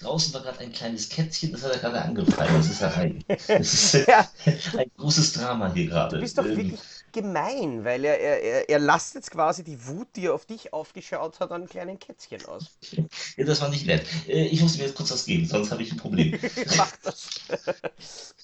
Draußen 0.00 0.32
war 0.34 0.42
gerade 0.42 0.60
ein 0.60 0.72
kleines 0.72 1.08
Kätzchen, 1.08 1.52
das 1.52 1.64
hat 1.64 1.72
er 1.72 1.78
gerade 1.78 2.02
angefallen. 2.02 2.54
Das 2.54 2.70
ist 2.70 2.80
ja 2.80 2.92
ein, 2.92 3.24
das 3.28 3.48
ist 3.48 4.06
ja. 4.06 4.28
ein 4.76 4.90
großes 4.96 5.32
Drama 5.34 5.72
hier 5.72 5.88
gerade. 5.88 6.16
Du 6.16 6.22
bist 6.22 6.38
doch 6.38 6.44
ähm, 6.44 6.56
wirklich 6.56 6.80
gemein, 7.14 7.84
weil 7.84 8.04
er, 8.04 8.20
er, 8.20 8.68
er 8.68 8.78
lasst 8.78 9.14
jetzt 9.14 9.30
quasi 9.30 9.64
die 9.64 9.86
Wut, 9.86 10.08
die 10.16 10.26
er 10.26 10.34
auf 10.34 10.44
dich 10.44 10.74
aufgeschaut 10.74 11.40
hat, 11.40 11.50
an 11.50 11.62
einem 11.62 11.68
kleinen 11.68 11.98
Kätzchen 11.98 12.44
aus. 12.44 12.76
Ja, 13.36 13.44
das 13.44 13.60
war 13.60 13.68
nicht 13.68 13.86
nett. 13.86 14.06
Äh, 14.28 14.46
ich 14.46 14.60
muss 14.60 14.76
mir 14.76 14.84
jetzt 14.84 14.96
kurz 14.96 15.10
was 15.10 15.24
geben, 15.24 15.46
sonst 15.46 15.70
habe 15.70 15.82
ich 15.82 15.92
ein 15.92 15.96
Problem. 15.96 16.38
Mach 16.76 16.92
das. 17.02 17.40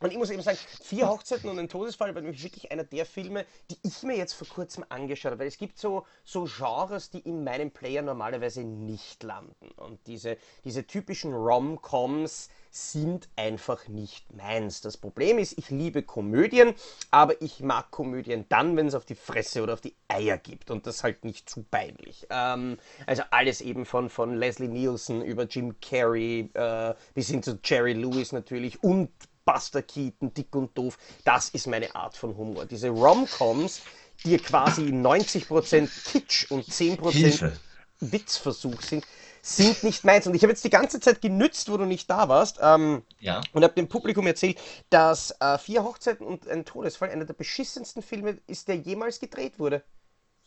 Und 0.00 0.10
ich 0.10 0.18
muss 0.18 0.28
eben 0.28 0.42
sagen, 0.42 0.58
vier 0.82 1.08
Hochzeiten 1.08 1.48
und 1.48 1.58
ein 1.58 1.68
Todesfall 1.70 2.14
war 2.14 2.20
nämlich 2.20 2.42
wirklich 2.42 2.70
einer 2.70 2.84
der 2.84 3.06
Filme, 3.06 3.46
die 3.70 3.78
ich 3.84 4.02
mir 4.02 4.16
jetzt 4.16 4.34
vor 4.34 4.46
kurzem 4.46 4.84
angeschaut 4.90 5.32
habe. 5.32 5.40
Weil 5.40 5.46
es 5.46 5.56
gibt 5.56 5.78
so, 5.78 6.04
so 6.24 6.44
Genres, 6.44 7.08
die 7.08 7.20
in 7.20 7.42
meinem 7.42 7.70
Player 7.70 8.02
normalerweise 8.02 8.64
nicht 8.64 9.22
landen. 9.22 9.70
Und 9.76 10.06
diese, 10.06 10.36
diese 10.64 10.86
typischen 10.86 11.32
Rom-Coms 11.32 12.50
sind 12.74 13.28
einfach 13.36 13.86
nicht 13.86 14.32
meins. 14.34 14.80
Das 14.80 14.96
Problem 14.96 15.38
ist, 15.38 15.56
ich 15.56 15.70
liebe 15.70 16.02
Komödien, 16.02 16.74
aber 17.12 17.40
ich 17.40 17.60
mag 17.60 17.92
Komödien 17.92 18.46
dann, 18.48 18.76
wenn 18.76 18.88
es 18.88 18.96
auf 18.96 19.04
die 19.04 19.14
Fresse 19.14 19.62
oder 19.62 19.74
auf 19.74 19.80
die 19.80 19.94
Eier 20.08 20.38
gibt. 20.38 20.72
Und 20.72 20.86
das 20.86 21.04
halt 21.04 21.24
nicht 21.24 21.48
zu 21.48 21.62
peinlich. 21.62 22.26
Ähm, 22.30 22.78
also 23.06 23.22
alles 23.30 23.60
eben 23.60 23.86
von, 23.86 24.10
von 24.10 24.34
Leslie 24.34 24.66
Nielsen 24.66 25.22
über 25.22 25.44
Jim 25.44 25.76
Carrey 25.80 26.50
äh, 26.54 26.94
bis 27.14 27.28
hin 27.28 27.44
zu 27.44 27.60
Jerry 27.62 27.92
Lewis 27.92 28.32
natürlich 28.32 28.82
und 28.82 29.10
Buster 29.44 29.82
Keaton, 29.82 30.34
dick 30.34 30.54
und 30.56 30.76
doof. 30.76 30.98
Das 31.24 31.50
ist 31.50 31.68
meine 31.68 31.94
Art 31.94 32.16
von 32.16 32.36
Humor. 32.36 32.66
Diese 32.66 32.88
Rom-Coms, 32.88 33.82
die 34.24 34.36
quasi 34.38 34.82
90% 34.82 35.88
Kitsch 36.10 36.50
und 36.50 36.66
10% 36.66 37.10
Hilfe. 37.12 37.52
Witzversuch 38.00 38.80
sind, 38.82 39.04
sind 39.44 39.84
nicht 39.84 40.04
meins. 40.04 40.26
Und 40.26 40.34
ich 40.34 40.42
habe 40.42 40.52
jetzt 40.52 40.64
die 40.64 40.70
ganze 40.70 41.00
Zeit 41.00 41.20
genützt, 41.20 41.70
wo 41.70 41.76
du 41.76 41.84
nicht 41.84 42.08
da 42.08 42.30
warst, 42.30 42.58
ähm, 42.62 43.02
ja. 43.20 43.42
und 43.52 43.62
habe 43.62 43.74
dem 43.74 43.88
Publikum 43.88 44.26
erzählt, 44.26 44.58
dass 44.88 45.34
äh, 45.38 45.58
Vier 45.58 45.84
Hochzeiten 45.84 46.26
und 46.26 46.48
ein 46.48 46.64
Todesfall 46.64 47.10
einer 47.10 47.26
der 47.26 47.34
beschissensten 47.34 48.02
Filme 48.02 48.38
ist, 48.46 48.68
der 48.68 48.76
jemals 48.76 49.20
gedreht 49.20 49.58
wurde. 49.58 49.84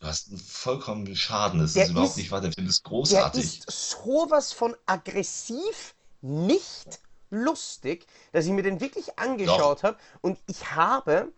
Du 0.00 0.06
hast 0.06 0.28
einen 0.28 0.38
vollkommen 0.38 1.14
Schaden. 1.14 1.60
Das 1.60 1.74
der 1.74 1.84
ist 1.84 1.90
überhaupt 1.90 2.10
ist, 2.10 2.16
nicht 2.16 2.30
wahr. 2.32 2.40
Der 2.40 2.52
Film 2.52 2.66
ist 2.66 2.82
großartig. 2.82 3.40
Der 3.40 3.68
ist 3.68 3.70
sowas 3.70 4.52
von 4.52 4.76
aggressiv 4.86 5.94
nicht 6.20 6.98
lustig, 7.30 8.06
dass 8.32 8.46
ich 8.46 8.50
mir 8.50 8.62
den 8.62 8.80
wirklich 8.80 9.16
angeschaut 9.18 9.84
habe 9.84 9.96
und 10.22 10.38
ich 10.46 10.72
habe 10.74 11.32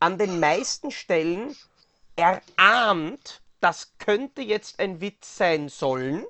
an 0.00 0.18
den 0.18 0.38
meisten 0.38 0.90
Stellen 0.90 1.56
erahnt, 2.16 3.40
das 3.60 3.92
könnte 3.98 4.42
jetzt 4.42 4.80
ein 4.80 5.00
Witz 5.00 5.36
sein 5.36 5.68
sollen, 5.68 6.26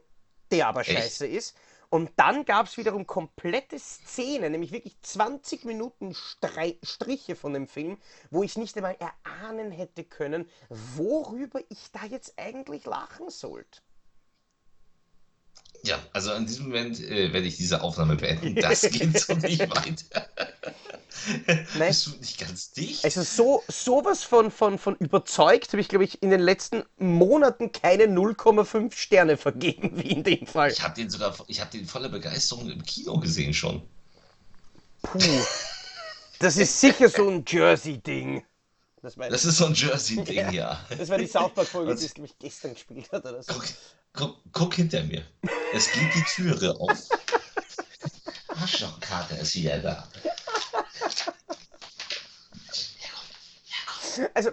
der 0.52 0.68
aber 0.68 0.80
Echt? 0.80 0.90
scheiße 0.92 1.26
ist. 1.26 1.56
Und 1.88 2.10
dann 2.16 2.44
gab 2.44 2.66
es 2.66 2.76
wiederum 2.76 3.06
komplette 3.06 3.78
Szenen, 3.78 4.52
nämlich 4.52 4.72
wirklich 4.72 5.00
20 5.02 5.64
Minuten 5.64 6.14
Strei 6.14 6.78
Striche 6.82 7.36
von 7.36 7.52
dem 7.52 7.68
Film, 7.68 7.98
wo 8.30 8.42
ich 8.42 8.56
nicht 8.58 8.76
einmal 8.76 8.96
erahnen 8.98 9.70
hätte 9.70 10.02
können, 10.02 10.50
worüber 10.68 11.60
ich 11.68 11.92
da 11.92 12.04
jetzt 12.04 12.34
eigentlich 12.38 12.84
lachen 12.86 13.30
sollte. 13.30 13.80
Ja, 15.82 15.98
also 16.12 16.32
in 16.32 16.46
diesem 16.46 16.66
Moment 16.66 17.00
äh, 17.00 17.32
werde 17.32 17.46
ich 17.46 17.56
diese 17.56 17.82
Aufnahme 17.82 18.16
beenden. 18.16 18.54
Das 18.56 18.82
geht 18.90 19.18
so 19.18 19.34
nicht 19.34 19.60
weiter. 19.60 20.28
Nein. 21.74 21.88
Bist 21.88 22.06
du 22.06 22.10
nicht 22.18 22.38
ganz 22.38 22.72
dicht? 22.72 23.04
Also 23.04 23.22
so 23.22 23.62
sowas 23.68 24.22
von, 24.22 24.50
von, 24.50 24.78
von 24.78 24.96
überzeugt 24.96 25.72
habe 25.72 25.80
ich, 25.80 25.88
glaube 25.88 26.04
ich, 26.04 26.22
in 26.22 26.30
den 26.30 26.40
letzten 26.40 26.84
Monaten 26.98 27.72
keine 27.72 28.04
0,5 28.04 28.92
Sterne 28.94 29.36
vergeben, 29.36 29.92
wie 29.94 30.10
in 30.10 30.22
dem 30.22 30.46
Fall. 30.46 30.70
Ich 30.70 30.82
habe 30.82 30.94
den 30.94 31.10
sogar, 31.10 31.34
ich 31.48 31.60
habe 31.60 31.70
den 31.70 31.86
voller 31.86 32.08
Begeisterung 32.08 32.70
im 32.70 32.82
Kino 32.82 33.18
gesehen 33.18 33.54
schon. 33.54 33.82
Puh. 35.02 35.18
Das 36.38 36.56
ist 36.56 36.80
sicher 36.80 37.08
so 37.08 37.28
ein 37.28 37.44
Jersey-Ding. 37.46 38.44
Das, 39.06 39.14
das, 39.14 39.44
ist 39.44 39.58
so 39.58 39.66
ein 39.66 39.74
Jersey-Ding, 39.74 40.36
ja. 40.50 40.50
ja. 40.50 40.86
Das 40.98 41.08
war 41.08 41.18
die 41.18 41.28
South 41.28 41.54
Park-Folge, 41.54 41.94
die 41.94 42.06
es, 42.06 42.14
glaube 42.14 42.26
ich, 42.26 42.36
gestern 42.40 42.74
gespielt 42.74 43.10
hat 43.12 43.24
oder 43.24 43.40
so. 43.40 43.52
Guck, 43.52 43.64
guck, 44.12 44.36
guck 44.50 44.74
hinter 44.74 45.04
mir. 45.04 45.24
Es 45.72 45.92
geht 45.92 46.12
die 46.12 46.24
Türe 46.34 46.74
auf. 46.80 47.08
Arschlochkarte 48.48 49.36
ist 49.36 49.54
wieder 49.54 49.78
da. 49.78 50.08
Also, 54.34 54.50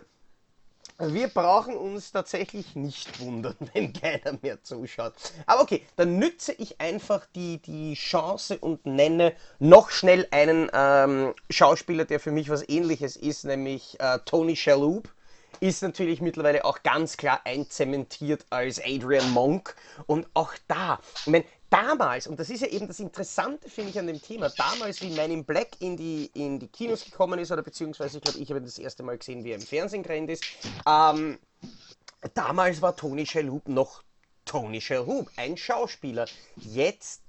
wir 1.12 1.28
brauchen 1.28 1.76
uns 1.76 2.12
tatsächlich 2.12 2.76
nicht 2.76 3.20
wundern, 3.20 3.56
wenn 3.74 3.92
keiner 3.94 4.38
mehr 4.42 4.63
zuschaut. 4.63 5.13
Aber 5.46 5.62
okay, 5.62 5.86
dann 5.96 6.18
nütze 6.20 6.54
ich 6.54 6.80
einfach 6.80 7.26
die, 7.36 7.58
die 7.58 7.96
Chance 7.96 8.58
und 8.60 8.86
nenne 8.86 9.34
noch 9.60 9.89
schnell 9.89 10.28
einen 10.32 10.70
ähm, 10.74 11.34
Schauspieler, 11.50 12.06
der 12.06 12.20
für 12.20 12.32
mich 12.32 12.50
was 12.50 12.68
ähnliches 12.70 13.16
ist, 13.16 13.44
nämlich 13.46 14.00
äh, 14.00 14.20
Tony 14.26 14.56
Shalhoub 14.56 15.10
ist 15.60 15.82
natürlich 15.82 16.20
mittlerweile 16.20 16.66
auch 16.66 16.84
ganz 16.84 17.16
klar 17.16 17.42
einzementiert 17.46 18.46
als 18.50 18.82
Adrian 18.84 19.32
Monk. 19.32 19.76
Und 20.08 20.28
auch 20.34 20.54
da, 20.68 21.00
ich 21.22 21.28
meine, 21.28 21.46
damals, 21.74 22.28
und 22.28 22.40
das 22.40 22.50
ist 22.52 22.62
ja 22.62 22.68
eben 22.68 22.88
das 22.88 23.00
Interessante, 23.00 23.68
finde 23.68 23.90
ich, 23.90 24.00
an 24.00 24.06
dem 24.06 24.22
Thema, 24.22 24.50
damals, 24.50 25.02
wie 25.02 25.10
Man 25.10 25.32
in 25.32 25.44
Black 25.44 25.70
in 25.80 25.98
die, 25.98 26.30
in 26.36 26.60
die 26.60 26.68
Kinos 26.68 27.04
gekommen 27.04 27.40
ist, 27.40 27.52
oder 27.52 27.64
beziehungsweise, 27.64 28.18
ich 28.18 28.24
glaube, 28.24 28.40
ich 28.40 28.50
habe 28.50 28.62
das 28.62 28.78
erste 28.78 29.02
Mal 29.02 29.18
gesehen, 29.18 29.44
wie 29.44 29.52
er 29.52 29.56
im 29.56 29.62
Fernsehen 29.62 30.04
gerannt 30.04 30.30
ist, 30.30 30.44
ähm, 30.86 31.40
damals 32.36 32.82
war 32.82 32.96
Tony 32.96 33.26
Shalhoub 33.26 33.68
noch 33.68 34.04
Tony 34.46 34.82
Shalhoub, 34.82 35.32
ein 35.36 35.58
Schauspieler. 35.58 36.26
Jetzt 36.58 37.22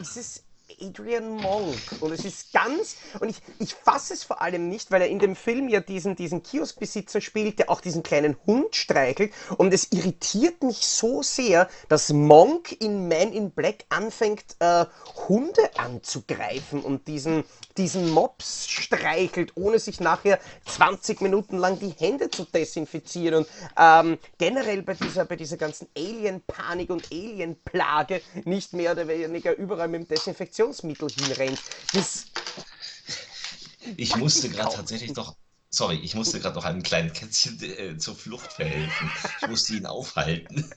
ist 0.00 0.16
es 0.16 0.44
Adrian 0.80 1.30
Monk. 1.36 1.76
Und 2.00 2.12
es 2.12 2.24
ist 2.24 2.52
ganz, 2.52 2.96
und 3.20 3.28
ich, 3.28 3.36
ich 3.58 3.74
fasse 3.74 4.14
es 4.14 4.24
vor 4.24 4.42
allem 4.42 4.68
nicht, 4.68 4.90
weil 4.90 5.02
er 5.02 5.08
in 5.08 5.18
dem 5.18 5.36
Film 5.36 5.68
ja 5.68 5.80
diesen, 5.80 6.16
diesen 6.16 6.42
Kioskbesitzer 6.42 7.20
spielt, 7.20 7.58
der 7.58 7.70
auch 7.70 7.80
diesen 7.80 8.02
kleinen 8.02 8.36
Hund 8.46 8.74
streichelt. 8.76 9.32
Und 9.56 9.72
es 9.72 9.92
irritiert 9.92 10.62
mich 10.62 10.86
so 10.86 11.22
sehr, 11.22 11.68
dass 11.88 12.12
Monk 12.12 12.76
in 12.80 13.08
Man 13.08 13.32
in 13.32 13.50
Black 13.50 13.84
anfängt, 13.88 14.56
äh, 14.60 14.84
Hunde 15.28 15.70
anzugreifen 15.76 16.82
und 16.82 17.08
diesen, 17.08 17.44
diesen 17.76 18.10
Mops 18.10 18.68
streichelt, 18.68 19.52
ohne 19.56 19.78
sich 19.78 20.00
nachher 20.00 20.38
20 20.66 21.20
Minuten 21.20 21.58
lang 21.58 21.78
die 21.78 21.94
Hände 21.98 22.30
zu 22.30 22.44
desinfizieren. 22.44 23.44
Und 23.44 23.48
ähm, 23.78 24.18
generell 24.38 24.82
bei 24.82 24.94
dieser, 24.94 25.24
bei 25.24 25.36
dieser 25.36 25.56
ganzen 25.56 25.88
Alien-Panik 25.96 26.90
und 26.90 27.10
Alien-Plage 27.12 28.20
nicht 28.44 28.72
mehr 28.72 28.92
oder 28.92 29.08
weniger 29.08 29.56
überall 29.56 29.88
mit 29.88 30.02
dem 30.02 30.08
Desinfektionsmittel 30.60 31.08
hinrennt. 31.10 31.60
Das 31.92 32.26
ich 33.96 34.16
musste 34.16 34.48
gerade 34.48 34.76
tatsächlich 34.76 35.12
doch 35.12 35.34
Sorry, 35.72 36.00
ich 36.02 36.16
musste 36.16 36.40
gerade 36.40 36.56
noch 36.56 36.64
einem 36.64 36.82
kleinen 36.82 37.12
Kätzchen 37.12 37.62
äh, 37.62 37.96
zur 37.96 38.16
Flucht 38.16 38.52
verhelfen. 38.52 39.10
Ich 39.40 39.48
musste 39.48 39.74
ihn 39.74 39.86
aufhalten. 39.86 40.68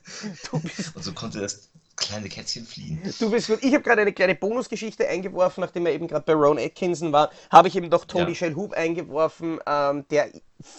Und 0.52 1.04
so 1.04 1.14
konnte 1.14 1.40
das, 1.40 1.72
kleine 1.96 2.30
Kätzchen 2.30 2.66
fliehen. 2.66 3.00
Du 3.20 3.30
bist 3.30 3.48
gut. 3.48 3.60
Ich 3.62 3.74
habe 3.74 3.84
gerade 3.84 4.02
eine 4.02 4.14
kleine 4.14 4.36
Bonusgeschichte 4.36 5.08
eingeworfen, 5.08 5.62
nachdem 5.62 5.86
wir 5.86 5.92
eben 5.92 6.08
gerade 6.08 6.26
bei 6.26 6.34
Ron 6.34 6.58
Atkinson 6.58 7.12
waren, 7.12 7.30
habe 7.50 7.68
ich 7.68 7.76
eben 7.76 7.90
noch 7.90 8.06
Tony 8.06 8.30
ja. 8.30 8.36
Shalhoub 8.36 8.74
eingeworfen, 8.74 9.60
ähm, 9.66 10.06
der 10.10 10.30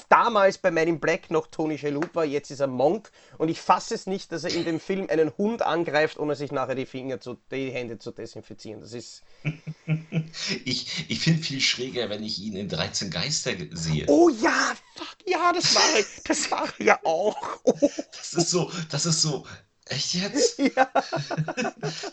damals 0.09 0.59
bei 0.59 0.71
Man 0.71 0.89
in 0.89 1.01
Black 1.01 1.31
noch 1.31 1.47
Tony 1.47 1.79
Shalhoub 1.79 2.15
war, 2.15 2.25
jetzt 2.25 2.51
ist 2.51 2.61
er 2.61 2.67
Monk 2.67 3.11
und 3.39 3.49
ich 3.49 3.61
fasse 3.61 3.95
es 3.95 4.07
nicht, 4.07 4.33
dass 4.33 4.45
er 4.45 4.55
in 4.55 4.65
dem 4.65 4.81
Film 4.81 5.09
einen 5.11 5.33
Hund 5.37 5.63
angreift, 5.63 6.19
ohne 6.19 6.37
sich 6.37 6.53
nachher 6.53 6.75
die 6.75 6.87
Finger 6.87 7.21
zu, 7.21 7.37
die 7.51 7.71
Hände 7.71 7.99
zu 7.99 8.11
desinfizieren. 8.11 8.81
Das 8.81 8.93
ist. 8.93 9.23
ich 10.65 11.07
ich 11.09 11.21
finde 11.21 11.43
viel 11.43 11.61
schräger, 11.61 12.09
wenn 12.11 12.23
ich 12.23 12.41
ihn 12.41 12.57
in 12.57 12.69
13 12.69 13.11
Geister 13.11 13.53
sehe. 13.73 14.07
Oh 14.09 14.31
ja, 14.31 14.75
fuck, 14.97 15.17
ja, 15.27 15.53
das 15.53 15.75
war 15.75 15.83
das 16.25 16.51
war 16.51 16.69
ja 16.79 16.99
auch. 17.05 17.61
Oh. 17.65 17.91
Das 18.17 18.35
ist 18.35 18.51
so, 18.51 18.71
das 18.91 19.07
ist 19.07 19.23
so, 19.23 19.45
Echt 19.87 20.15
jetzt? 20.15 20.59
Ja. 20.59 20.91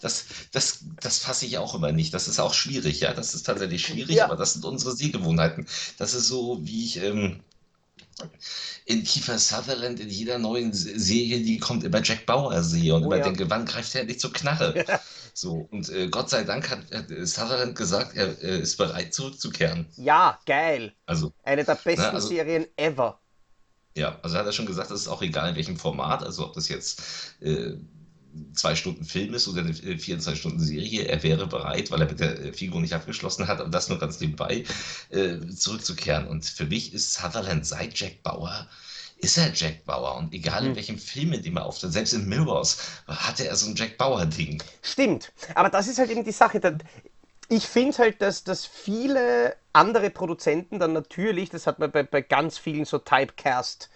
Das, 0.01 0.25
das, 0.51 0.79
das 0.99 1.19
fasse 1.19 1.45
ich 1.45 1.57
auch 1.57 1.73
immer 1.75 1.91
nicht. 1.91 2.13
Das 2.13 2.27
ist 2.27 2.39
auch 2.39 2.53
schwierig, 2.53 2.99
ja. 2.99 3.13
Das 3.13 3.33
ist 3.33 3.43
tatsächlich 3.43 3.85
schwierig, 3.85 4.17
ja. 4.17 4.25
aber 4.25 4.35
das 4.35 4.53
sind 4.53 4.65
unsere 4.65 4.95
Sehgewohnheiten. 4.95 5.67
Das 5.97 6.13
ist 6.13 6.27
so, 6.27 6.59
wie 6.63 6.85
ich 6.85 6.97
ähm, 6.97 7.41
in 8.85 9.03
Kiefer 9.03 9.37
Sutherland 9.37 9.99
in 9.99 10.09
jeder 10.09 10.37
neuen 10.37 10.73
Serie, 10.73 11.41
die 11.41 11.59
kommt, 11.59 11.83
immer 11.83 12.01
Jack 12.03 12.25
Bauer 12.25 12.61
sehe 12.63 12.93
und 12.93 13.03
oh, 13.03 13.05
immer 13.05 13.17
ja. 13.17 13.23
denke, 13.23 13.49
wann 13.49 13.65
greift 13.65 13.95
er 13.95 14.03
nicht 14.03 14.19
zur 14.19 14.33
Knarre? 14.33 14.85
Ja. 14.87 14.99
So, 15.33 15.65
und 15.71 15.87
äh, 15.89 16.09
Gott 16.09 16.29
sei 16.29 16.43
Dank 16.43 16.69
hat, 16.69 16.79
hat 16.93 17.05
Sutherland 17.07 17.77
gesagt, 17.77 18.17
er 18.17 18.41
äh, 18.43 18.59
ist 18.59 18.75
bereit 18.75 19.13
zurückzukehren. 19.13 19.87
Ja, 19.95 20.37
geil. 20.45 20.93
Also, 21.05 21.31
Eine 21.43 21.63
der 21.63 21.75
besten 21.75 22.01
na, 22.01 22.09
also, 22.09 22.27
Serien 22.27 22.65
ever. 22.75 23.20
Ja, 23.95 24.17
also 24.21 24.37
hat 24.37 24.45
er 24.45 24.53
schon 24.53 24.65
gesagt, 24.65 24.91
es 24.91 25.01
ist 25.01 25.07
auch 25.07 25.21
egal 25.21 25.49
in 25.49 25.55
welchem 25.55 25.77
Format, 25.77 26.23
also 26.23 26.45
ob 26.45 26.53
das 26.53 26.69
jetzt 26.69 27.01
äh, 27.41 27.73
zwei 28.53 28.75
Stunden 28.75 29.03
Film 29.03 29.33
ist 29.33 29.47
oder 29.47 29.61
eine 29.61 29.73
24 29.73 30.39
Stunden 30.39 30.59
Serie, 30.59 31.03
er 31.03 31.21
wäre 31.23 31.47
bereit, 31.47 31.91
weil 31.91 32.01
er 32.01 32.07
mit 32.07 32.19
der 32.19 32.39
äh, 32.39 32.53
Figur 32.53 32.79
nicht 32.79 32.93
abgeschlossen 32.93 33.47
hat, 33.47 33.59
aber 33.59 33.69
das 33.69 33.89
nur 33.89 33.99
ganz 33.99 34.19
nebenbei, 34.19 34.63
äh, 35.09 35.39
zurückzukehren. 35.49 36.27
Und 36.27 36.45
für 36.45 36.65
mich 36.65 36.93
ist 36.93 37.13
Sutherland 37.13 37.65
seit 37.65 37.97
Jack 37.99 38.23
Bauer 38.23 38.67
ist 39.21 39.37
er 39.37 39.51
Jack 39.53 39.85
Bauer. 39.85 40.17
Und 40.17 40.33
egal 40.33 40.63
in 40.63 40.69
hm. 40.69 40.75
welchem 40.75 40.97
Film, 40.97 41.33
in 41.33 41.43
dem 41.43 41.57
er 41.57 41.65
auftritt, 41.65 41.93
selbst 41.93 42.13
in 42.13 42.27
Mirrors, 42.27 42.77
hatte 43.07 43.47
er 43.47 43.55
so 43.55 43.69
ein 43.69 43.75
Jack 43.75 43.97
Bauer-Ding. 43.97 44.61
Stimmt. 44.81 45.31
Aber 45.55 45.69
das 45.69 45.87
ist 45.87 45.99
halt 45.99 46.09
eben 46.09 46.23
die 46.23 46.31
Sache. 46.31 46.59
Ich 47.51 47.67
finde 47.67 47.97
halt, 47.97 48.21
dass, 48.21 48.45
dass 48.45 48.65
viele 48.65 49.57
andere 49.73 50.09
Produzenten 50.09 50.79
dann 50.79 50.93
natürlich, 50.93 51.49
das 51.49 51.67
hat 51.67 51.79
man 51.79 51.91
bei, 51.91 52.01
bei 52.01 52.21
ganz 52.21 52.57
vielen 52.57 52.85
so 52.85 52.97
Typecast 52.97 53.89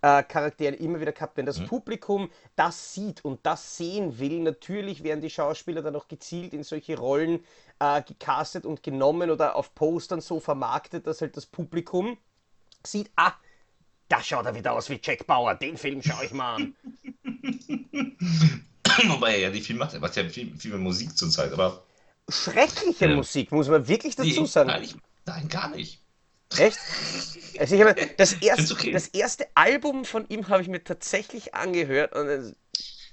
äh, 0.00 0.22
Charakteren 0.22 0.74
immer 0.74 0.98
wieder 0.98 1.12
gehabt, 1.12 1.36
wenn 1.36 1.44
das 1.44 1.58
mhm. 1.58 1.66
Publikum 1.66 2.30
das 2.56 2.94
sieht 2.94 3.22
und 3.22 3.44
das 3.44 3.76
sehen 3.76 4.18
will, 4.18 4.40
natürlich 4.40 5.04
werden 5.04 5.20
die 5.20 5.28
Schauspieler 5.28 5.82
dann 5.82 5.94
auch 5.94 6.08
gezielt 6.08 6.54
in 6.54 6.62
solche 6.62 6.96
Rollen 6.96 7.44
äh, 7.80 8.00
gecastet 8.00 8.64
und 8.64 8.82
genommen 8.82 9.30
oder 9.30 9.56
auf 9.56 9.74
Postern 9.74 10.22
so 10.22 10.40
vermarktet, 10.40 11.06
dass 11.06 11.20
halt 11.20 11.36
das 11.36 11.44
Publikum 11.44 12.16
sieht, 12.82 13.10
ah, 13.16 13.34
da 14.08 14.22
schaut 14.22 14.46
er 14.46 14.54
wieder 14.54 14.72
aus 14.72 14.88
wie 14.88 14.98
Jack 15.02 15.26
Bauer, 15.26 15.54
den 15.54 15.76
Film 15.76 16.02
schaue 16.02 16.24
ich 16.24 16.32
mal 16.32 16.54
an. 16.54 16.74
Wobei 19.08 19.34
er 19.34 19.38
ja 19.38 19.50
nicht 19.50 19.66
viel 19.66 19.76
macht, 19.76 19.92
er 19.92 20.00
macht 20.00 20.16
ja 20.16 20.26
viel, 20.30 20.56
viel 20.56 20.70
mehr 20.70 20.80
Musik 20.80 21.14
zurzeit, 21.14 21.52
aber 21.52 21.84
schreckliche 22.32 23.08
ja. 23.08 23.14
Musik, 23.14 23.52
muss 23.52 23.68
man 23.68 23.86
wirklich 23.86 24.16
dazu 24.16 24.46
sagen. 24.46 24.68
Nein, 24.68 24.82
ich, 24.82 24.96
nein 25.26 25.48
gar 25.48 25.70
nicht. 25.70 26.00
Echt? 26.58 26.78
Also 27.58 27.74
ich 27.74 27.82
habe 27.82 27.94
das 28.16 28.34
erste, 28.34 28.74
okay. 28.74 28.92
das 28.92 29.08
erste 29.08 29.46
Album 29.54 30.04
von 30.04 30.26
ihm 30.28 30.48
habe 30.48 30.62
ich 30.62 30.68
mir 30.68 30.82
tatsächlich 30.82 31.54
angehört 31.54 32.14
und 32.14 32.54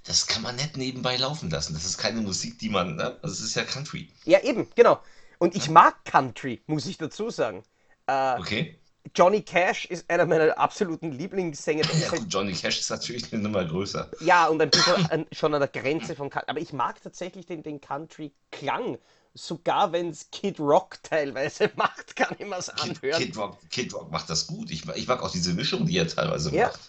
das 0.05 0.27
kann 0.27 0.41
man 0.41 0.55
nicht 0.55 0.77
nebenbei 0.77 1.17
laufen 1.17 1.49
lassen. 1.49 1.73
Das 1.73 1.86
ist 1.86 1.97
keine 1.97 2.21
Musik, 2.21 2.58
die 2.60 2.69
man, 2.69 2.95
ne? 2.95 3.17
Also 3.21 3.34
es 3.34 3.41
ist 3.41 3.55
ja 3.55 3.63
Country. 3.63 4.10
Ja, 4.25 4.41
eben, 4.41 4.67
genau. 4.75 5.01
Und 5.38 5.55
ich 5.55 5.69
mag 5.69 6.03
Country, 6.05 6.62
muss 6.67 6.86
ich 6.86 6.97
dazu 6.97 7.29
sagen. 7.29 7.63
Äh, 8.08 8.39
okay. 8.39 8.79
Johnny 9.15 9.41
Cash 9.41 9.86
ist 9.86 10.10
einer 10.10 10.26
meiner 10.26 10.58
absoluten 10.58 11.12
Lieblingssänger. 11.12 11.86
Ja, 12.00 12.13
Johnny 12.28 12.54
Cash 12.54 12.80
ist 12.80 12.89
natürlich 12.89 13.32
eine 13.32 13.43
Nummer 13.43 13.65
größer. 13.65 14.10
Ja, 14.22 14.48
und 14.48 14.62
ein 14.62 14.69
bisschen 14.69 15.06
an, 15.12 15.26
schon 15.32 15.54
an 15.54 15.62
der 15.62 15.69
Grenze 15.69 16.15
von 16.15 16.30
Country. 16.30 16.50
Aber 16.50 16.60
ich 16.60 16.74
mag 16.74 17.02
tatsächlich 17.02 17.45
den, 17.45 17.63
den 17.63 17.82
Country-Klang. 17.82 18.98
Sogar 19.34 19.91
wenn 19.91 20.10
es 20.10 20.32
Kid 20.32 20.60
Rock 20.60 21.02
teilweise 21.04 21.72
macht, 21.76 22.15
kann 22.15 22.36
ich 22.38 22.45
mir 22.45 22.58
es 22.58 22.69
anhören. 22.69 23.22
Kid 23.22 23.38
Rock, 23.38 23.58
Kid 23.69 23.93
Rock 23.93 24.12
macht 24.12 24.30
das 24.30 24.48
gut. 24.48 24.72
Ich, 24.72 24.88
ich 24.89 25.08
mag 25.08 25.22
auch 25.22 25.32
diese 25.32 25.54
Mischung, 25.54 25.86
die 25.86 25.98
er 25.98 26.08
teilweise 26.08 26.54
ja. 26.54 26.67
macht. 26.67 26.80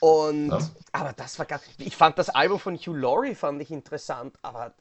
Und, 0.00 0.50
ja? 0.50 0.58
aber 0.92 1.12
das 1.12 1.38
war 1.38 1.46
ganz, 1.46 1.62
ich 1.78 1.96
fand 1.96 2.18
das 2.18 2.28
Album 2.28 2.58
von 2.58 2.76
Hugh 2.76 2.94
Laurie 2.94 3.34
fand 3.34 3.62
ich 3.62 3.70
interessant, 3.70 4.36
aber 4.42 4.74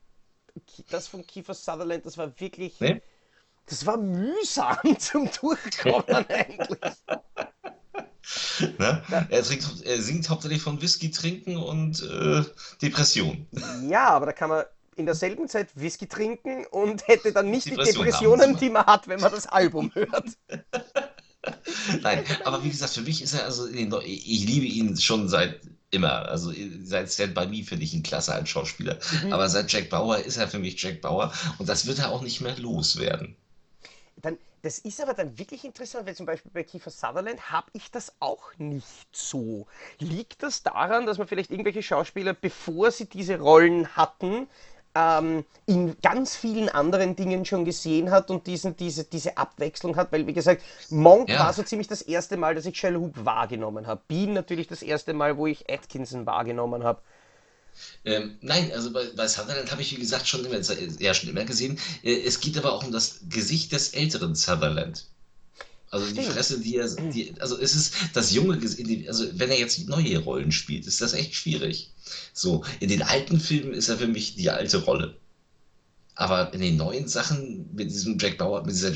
das 0.89 1.07
von 1.07 1.25
Kiefer 1.25 1.53
Sutherland, 1.53 2.05
das 2.05 2.17
war 2.17 2.39
wirklich, 2.39 2.79
nee? 2.79 3.01
Das 3.67 3.85
war 3.85 3.97
mühsam 3.97 4.77
zum 4.99 5.29
Durchkommen 5.39 6.25
eigentlich. 6.29 6.79
Ne? 8.79 9.03
Er, 9.29 9.43
trinkt, 9.43 9.65
er, 9.83 10.01
singt 10.01 10.29
hauptsächlich 10.29 10.61
von 10.61 10.81
Whisky 10.81 11.11
trinken 11.11 11.57
und 11.57 12.01
äh, 12.03 12.43
Depression. 12.81 13.45
Ja, 13.89 14.09
aber 14.09 14.27
da 14.27 14.31
kann 14.31 14.49
man 14.49 14.63
in 14.95 15.05
derselben 15.05 15.49
Zeit 15.49 15.69
Whisky 15.75 16.07
trinken 16.07 16.65
und 16.67 17.05
hätte 17.07 17.33
dann 17.33 17.51
nicht 17.51 17.65
Depression 17.67 18.05
die 18.05 18.09
Depressionen, 18.09 18.57
die 18.57 18.69
man 18.69 18.85
hat, 18.85 19.07
wenn 19.09 19.19
man 19.19 19.31
das 19.31 19.45
Album 19.45 19.91
hört. 19.93 20.29
Nein, 22.01 22.23
aber 22.45 22.63
wie 22.63 22.69
gesagt, 22.69 22.93
für 22.93 23.01
mich 23.01 23.21
ist 23.21 23.33
er 23.33 23.43
also, 23.43 23.67
ich 23.67 24.45
liebe 24.45 24.65
ihn 24.65 24.97
schon 24.97 25.27
seit 25.27 25.59
immer. 25.91 26.27
Also 26.29 26.53
seit 26.83 27.11
Stand 27.11 27.35
By 27.35 27.47
Me 27.47 27.63
finde 27.63 27.83
ich 27.83 27.93
ihn 27.93 28.03
klasse 28.03 28.33
als 28.33 28.49
Schauspieler. 28.49 28.97
Mhm. 29.23 29.33
Aber 29.33 29.49
seit 29.49 29.71
Jack 29.71 29.89
Bauer 29.89 30.17
ist 30.17 30.37
er 30.37 30.47
für 30.47 30.59
mich 30.59 30.81
Jack 30.81 31.01
Bauer 31.01 31.33
und 31.59 31.69
das 31.69 31.85
wird 31.85 31.99
er 31.99 32.11
auch 32.11 32.21
nicht 32.21 32.41
mehr 32.41 32.57
loswerden. 32.57 33.35
Dann, 34.23 34.37
das 34.61 34.79
ist 34.79 35.01
aber 35.01 35.13
dann 35.13 35.37
wirklich 35.37 35.65
interessant, 35.65 36.07
weil 36.07 36.15
zum 36.15 36.25
Beispiel 36.25 36.49
bei 36.51 36.63
Kiefer 36.63 36.89
Sutherland 36.89 37.51
habe 37.51 37.67
ich 37.73 37.91
das 37.91 38.13
auch 38.19 38.57
nicht 38.57 39.07
so. 39.11 39.67
Liegt 39.99 40.41
das 40.41 40.63
daran, 40.63 41.05
dass 41.05 41.17
man 41.17 41.27
vielleicht 41.27 41.51
irgendwelche 41.51 41.83
Schauspieler, 41.83 42.33
bevor 42.33 42.89
sie 42.89 43.05
diese 43.05 43.37
Rollen 43.37 43.95
hatten, 43.97 44.47
ähm, 44.95 45.43
in 45.65 45.99
ganz 46.01 46.37
vielen 46.37 46.69
anderen 46.69 47.17
Dingen 47.17 47.43
schon 47.43 47.65
gesehen 47.65 48.11
hat 48.11 48.29
und 48.29 48.47
diesen, 48.47 48.77
diese, 48.77 49.03
diese 49.03 49.37
Abwechslung 49.37 49.97
hat, 49.97 50.11
weil 50.13 50.25
wie 50.25 50.33
gesagt, 50.33 50.61
Monk 50.89 51.29
ja. 51.29 51.39
war 51.39 51.53
so 51.53 51.63
ziemlich 51.63 51.87
das 51.87 52.01
erste 52.01 52.37
Mal, 52.37 52.55
dass 52.55 52.65
ich 52.65 52.77
Shell 52.77 52.97
wahrgenommen 53.15 53.87
habe. 53.87 54.01
Bean 54.07 54.33
natürlich 54.33 54.67
das 54.67 54.81
erste 54.81 55.13
Mal, 55.13 55.37
wo 55.37 55.47
ich 55.47 55.69
Atkinson 55.69 56.25
wahrgenommen 56.25 56.83
habe. 56.83 57.01
Ähm, 58.05 58.37
nein, 58.41 58.71
also 58.73 58.91
bei, 58.91 59.05
bei 59.15 59.27
Sutherland 59.27 59.71
habe 59.71 59.81
ich, 59.81 59.91
wie 59.91 59.99
gesagt, 59.99 60.27
schon 60.27 60.45
immer, 60.45 60.59
ja, 60.99 61.13
schon 61.13 61.29
immer 61.29 61.45
gesehen. 61.45 61.79
Äh, 62.03 62.21
es 62.21 62.39
geht 62.39 62.57
aber 62.57 62.73
auch 62.73 62.83
um 62.83 62.91
das 62.91 63.21
Gesicht 63.29 63.71
des 63.71 63.89
älteren 63.89 64.35
Sutherland. 64.35 65.05
Also 65.93 66.11
die 66.11 66.23
Fresse, 66.23 66.59
die 66.59 66.77
er, 66.77 66.87
die, 66.87 67.35
also 67.39 67.55
es 67.59 67.75
ist 67.75 67.93
das 68.13 68.33
junge, 68.33 68.59
also 69.07 69.27
wenn 69.33 69.51
er 69.51 69.59
jetzt 69.59 69.87
neue 69.87 70.17
Rollen 70.17 70.51
spielt, 70.51 70.87
ist 70.87 71.01
das 71.01 71.13
echt 71.13 71.35
schwierig. 71.35 71.91
So, 72.33 72.63
in 72.79 72.89
den 72.89 73.03
alten 73.03 73.39
Filmen 73.39 73.73
ist 73.73 73.89
er 73.89 73.99
für 73.99 74.07
mich 74.07 74.35
die 74.35 74.49
alte 74.49 74.77
Rolle. 74.77 75.15
Aber 76.15 76.51
in 76.51 76.61
den 76.61 76.77
neuen 76.77 77.07
Sachen 77.07 77.69
mit 77.75 77.91
diesem 77.91 78.17
Jack 78.17 78.39
Bauer, 78.39 78.65
mit 78.65 78.73
dieser 78.73 78.91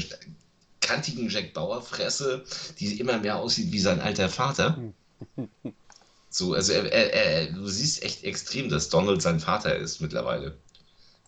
kantigen 0.81 1.29
Jack 1.29 1.53
Bauer 1.53 1.83
Fresse, 1.83 2.43
die 2.79 2.99
immer 2.99 3.19
mehr 3.19 3.37
aussieht 3.37 3.71
wie 3.71 3.79
sein 3.79 3.99
alter 3.99 4.27
Vater. 4.27 4.81
So, 6.29 6.53
also 6.53 6.73
er, 6.73 6.91
er, 6.91 7.13
er, 7.13 7.51
du 7.53 7.67
siehst 7.67 8.03
echt 8.03 8.23
extrem, 8.23 8.69
dass 8.69 8.89
Donald 8.89 9.21
sein 9.21 9.39
Vater 9.39 9.75
ist 9.75 10.01
mittlerweile. 10.01 10.57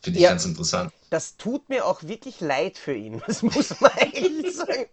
Finde 0.01 0.19
ich 0.19 0.23
ja. 0.23 0.29
ganz 0.29 0.45
interessant 0.45 0.91
das 1.09 1.37
tut 1.37 1.69
mir 1.69 1.85
auch 1.85 2.03
wirklich 2.03 2.39
leid 2.39 2.77
für 2.77 2.93
ihn, 2.93 3.21
das 3.27 3.41
muss 3.41 3.79
man 3.79 3.91
eigentlich 3.91 4.55
sagen. 4.55 4.85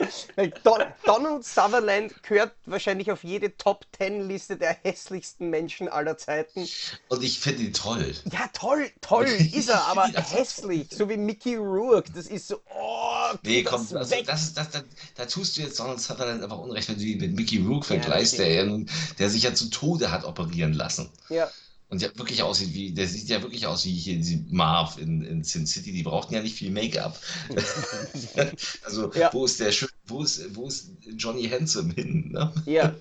Don 0.64 0.82
Donald 1.04 1.44
Sutherland 1.44 2.22
gehört 2.22 2.52
wahrscheinlich 2.64 3.10
auf 3.12 3.22
jede 3.22 3.56
Top 3.56 3.86
Ten 3.92 4.26
Liste 4.28 4.56
der 4.56 4.76
hässlichsten 4.82 5.50
Menschen 5.50 5.88
aller 5.88 6.16
Zeiten. 6.16 6.66
Und 7.08 7.22
ich 7.22 7.38
finde 7.38 7.64
ihn 7.64 7.72
toll. 7.72 8.14
Ja, 8.32 8.48
toll, 8.52 8.90
toll 9.00 9.26
ist 9.52 9.68
er, 9.68 9.84
aber 9.86 10.06
hässlich, 10.06 10.88
so 10.90 11.08
wie 11.08 11.16
Mickey 11.16 11.56
Rourke. 11.56 12.10
Das 12.12 12.26
ist 12.26 12.48
so, 12.48 12.60
oh, 12.74 13.34
nee, 13.42 13.62
komm, 13.62 13.82
das, 13.82 13.94
also, 13.94 14.24
das, 14.24 14.54
das, 14.54 14.70
das, 14.70 14.84
da 15.14 15.26
tust 15.26 15.56
du 15.56 15.62
jetzt 15.62 15.78
Donald 15.78 16.00
Sutherland 16.00 16.42
einfach 16.42 16.58
unrecht, 16.58 16.88
wenn 16.88 16.96
du 16.96 17.04
ihn 17.04 17.20
mit 17.20 17.34
Mickey 17.34 17.58
Rourke 17.58 17.86
vergleichst, 17.86 18.38
ja, 18.38 18.44
der, 18.44 18.80
der 19.18 19.30
sich 19.30 19.42
ja 19.42 19.54
zu 19.54 19.68
Tode 19.70 20.10
hat 20.10 20.24
operieren 20.24 20.72
lassen. 20.72 21.10
Ja. 21.28 21.50
Und 21.88 22.02
der 22.02 22.16
wirklich 22.18 22.42
aussieht 22.42 22.74
wie, 22.74 22.92
der 22.92 23.06
sieht 23.06 23.28
ja 23.28 23.42
wirklich 23.42 23.66
aus 23.66 23.84
wie 23.84 23.92
hier 23.92 24.16
diese 24.16 24.44
Marv 24.48 24.98
in, 24.98 25.22
in 25.22 25.44
Sin 25.44 25.66
City, 25.66 25.92
die 25.92 26.02
brauchten 26.02 26.34
ja 26.34 26.42
nicht 26.42 26.56
viel 26.56 26.72
Make-up. 26.72 27.20
also, 28.82 29.12
ja. 29.12 29.32
wo 29.32 29.44
ist 29.44 29.60
der 29.60 29.72
wo 30.06 30.22
ist, 30.22 30.56
wo 30.56 30.66
ist 30.66 30.90
Johnny 31.16 31.48
Handsome 31.48 31.94
hin? 31.94 32.32
Ne? 32.32 32.52
Ja. 32.66 32.94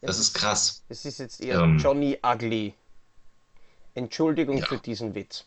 Das 0.00 0.18
ist 0.18 0.34
krass. 0.34 0.82
Es 0.88 1.04
ist 1.04 1.18
jetzt 1.18 1.40
eher 1.40 1.60
ähm, 1.60 1.78
Johnny 1.78 2.18
Ugly. 2.24 2.74
Entschuldigung 3.94 4.58
ja. 4.58 4.66
für 4.66 4.78
diesen 4.78 5.14
Witz. 5.14 5.44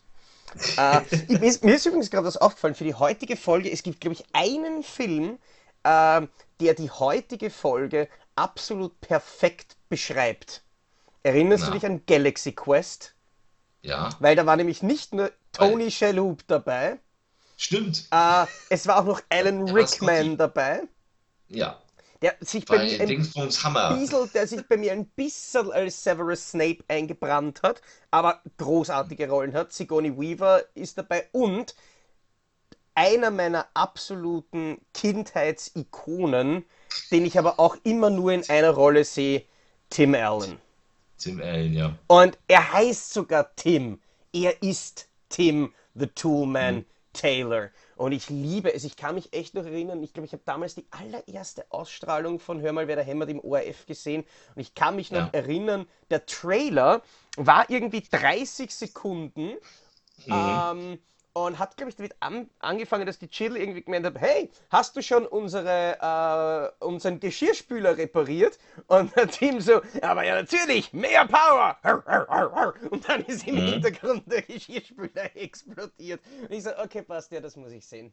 äh, 0.78 1.00
mir, 1.28 1.42
ist, 1.42 1.62
mir, 1.62 1.74
ist, 1.74 1.84
übrigens 1.84 2.10
gerade 2.10 2.26
was 2.26 2.38
aufgefallen 2.38 2.74
für 2.74 2.84
die 2.84 2.94
heutige 2.94 3.36
Folge. 3.36 3.70
Es 3.70 3.82
gibt, 3.82 4.00
glaube 4.00 4.14
ich, 4.14 4.24
einen 4.32 4.82
Film, 4.82 5.38
äh, 5.82 6.26
der 6.60 6.74
die 6.74 6.90
heutige 6.90 7.50
Folge 7.50 8.08
absolut 8.34 8.98
perfekt 9.00 9.76
beschreibt. 9.90 10.62
Erinnerst 11.22 11.64
Na. 11.64 11.66
du 11.68 11.74
dich 11.74 11.86
an 11.86 12.02
Galaxy 12.06 12.52
Quest? 12.52 13.14
Ja. 13.82 14.10
Weil 14.20 14.36
da 14.36 14.46
war 14.46 14.56
nämlich 14.56 14.82
nicht 14.82 15.14
nur 15.14 15.30
Tony 15.52 15.90
Shalhoub 15.90 16.46
dabei. 16.46 16.98
Stimmt. 17.56 18.06
Äh, 18.10 18.46
es 18.70 18.86
war 18.86 19.00
auch 19.00 19.04
noch 19.04 19.20
Alan 19.28 19.68
Rickman 19.68 20.36
dabei. 20.36 20.82
Ja. 21.48 21.80
Der 22.22 22.36
sich 22.40 22.64
bei, 22.64 22.78
Bei 22.78 22.84
mir 22.84 23.00
ein 23.00 23.08
bisschen, 23.08 24.30
der 24.34 24.46
sich 24.48 24.66
bei 24.66 24.76
mir 24.76 24.92
ein 24.92 25.06
bisschen 25.06 25.70
als 25.70 26.02
Severus 26.02 26.50
Snape 26.50 26.78
eingebrannt 26.88 27.62
hat, 27.62 27.80
aber 28.10 28.42
großartige 28.56 29.28
Rollen 29.28 29.54
hat. 29.54 29.72
Sigourney 29.72 30.18
Weaver 30.18 30.64
ist 30.74 30.98
dabei 30.98 31.28
und 31.30 31.76
einer 32.94 33.30
meiner 33.30 33.68
absoluten 33.74 34.78
Kindheitsikonen, 34.94 36.64
den 37.12 37.24
ich 37.24 37.38
aber 37.38 37.60
auch 37.60 37.76
immer 37.84 38.10
nur 38.10 38.32
in 38.32 38.48
einer 38.48 38.70
Rolle 38.70 39.04
sehe, 39.04 39.44
Tim 39.88 40.16
Allen. 40.16 40.60
Tim 41.18 41.40
Allen, 41.40 41.74
ja. 41.74 41.94
Und 42.06 42.38
er 42.48 42.72
heißt 42.72 43.12
sogar 43.12 43.54
Tim. 43.56 44.00
Er 44.32 44.62
ist 44.62 45.08
Tim, 45.28 45.72
the 45.94 46.06
Toolman 46.06 46.84
Taylor. 47.12 47.70
Und 47.96 48.12
ich 48.12 48.30
liebe 48.30 48.72
es. 48.72 48.84
Ich 48.84 48.96
kann 48.96 49.16
mich 49.16 49.32
echt 49.32 49.54
noch 49.54 49.64
erinnern. 49.64 50.02
Ich 50.02 50.12
glaube, 50.12 50.26
ich 50.26 50.32
habe 50.32 50.42
damals 50.44 50.76
die 50.76 50.86
allererste 50.90 51.66
Ausstrahlung 51.70 52.38
von 52.38 52.60
Hör 52.60 52.72
mal, 52.72 52.86
wer 52.86 52.96
da 52.96 53.02
hämmert 53.02 53.28
im 53.30 53.40
ORF 53.40 53.86
gesehen. 53.86 54.24
Und 54.54 54.60
ich 54.60 54.74
kann 54.74 54.94
mich 54.96 55.10
noch 55.10 55.26
Ja. 55.26 55.30
erinnern, 55.32 55.86
der 56.10 56.24
Trailer 56.26 57.02
war 57.36 57.68
irgendwie 57.68 58.02
30 58.02 58.72
Sekunden. 58.72 59.54
Ähm, 60.28 60.98
und 61.32 61.58
hat, 61.58 61.76
glaube 61.76 61.90
ich, 61.90 61.96
damit 61.96 62.14
an, 62.20 62.48
angefangen, 62.58 63.06
dass 63.06 63.18
die 63.18 63.28
Chill 63.28 63.56
irgendwie 63.56 63.82
gemeint 63.82 64.06
hat, 64.06 64.18
hey, 64.18 64.50
hast 64.70 64.96
du 64.96 65.02
schon 65.02 65.26
unsere, 65.26 66.72
äh, 66.80 66.84
unseren 66.84 67.20
Geschirrspüler 67.20 67.96
repariert? 67.96 68.58
Und 68.86 69.14
der 69.16 69.28
Team 69.28 69.60
so, 69.60 69.80
aber 70.02 70.24
ja 70.24 70.34
natürlich, 70.34 70.92
mehr 70.92 71.26
Power! 71.26 71.76
Und 72.90 73.08
dann 73.08 73.24
ist 73.24 73.46
im 73.46 73.56
Hintergrund 73.56 74.30
der 74.30 74.42
Geschirrspüler 74.42 75.36
explodiert. 75.36 76.20
Und 76.42 76.50
ich 76.50 76.64
so, 76.64 76.76
okay, 76.78 77.02
passt, 77.02 77.30
ja, 77.32 77.40
das 77.40 77.56
muss 77.56 77.72
ich 77.72 77.86
sehen. 77.86 78.12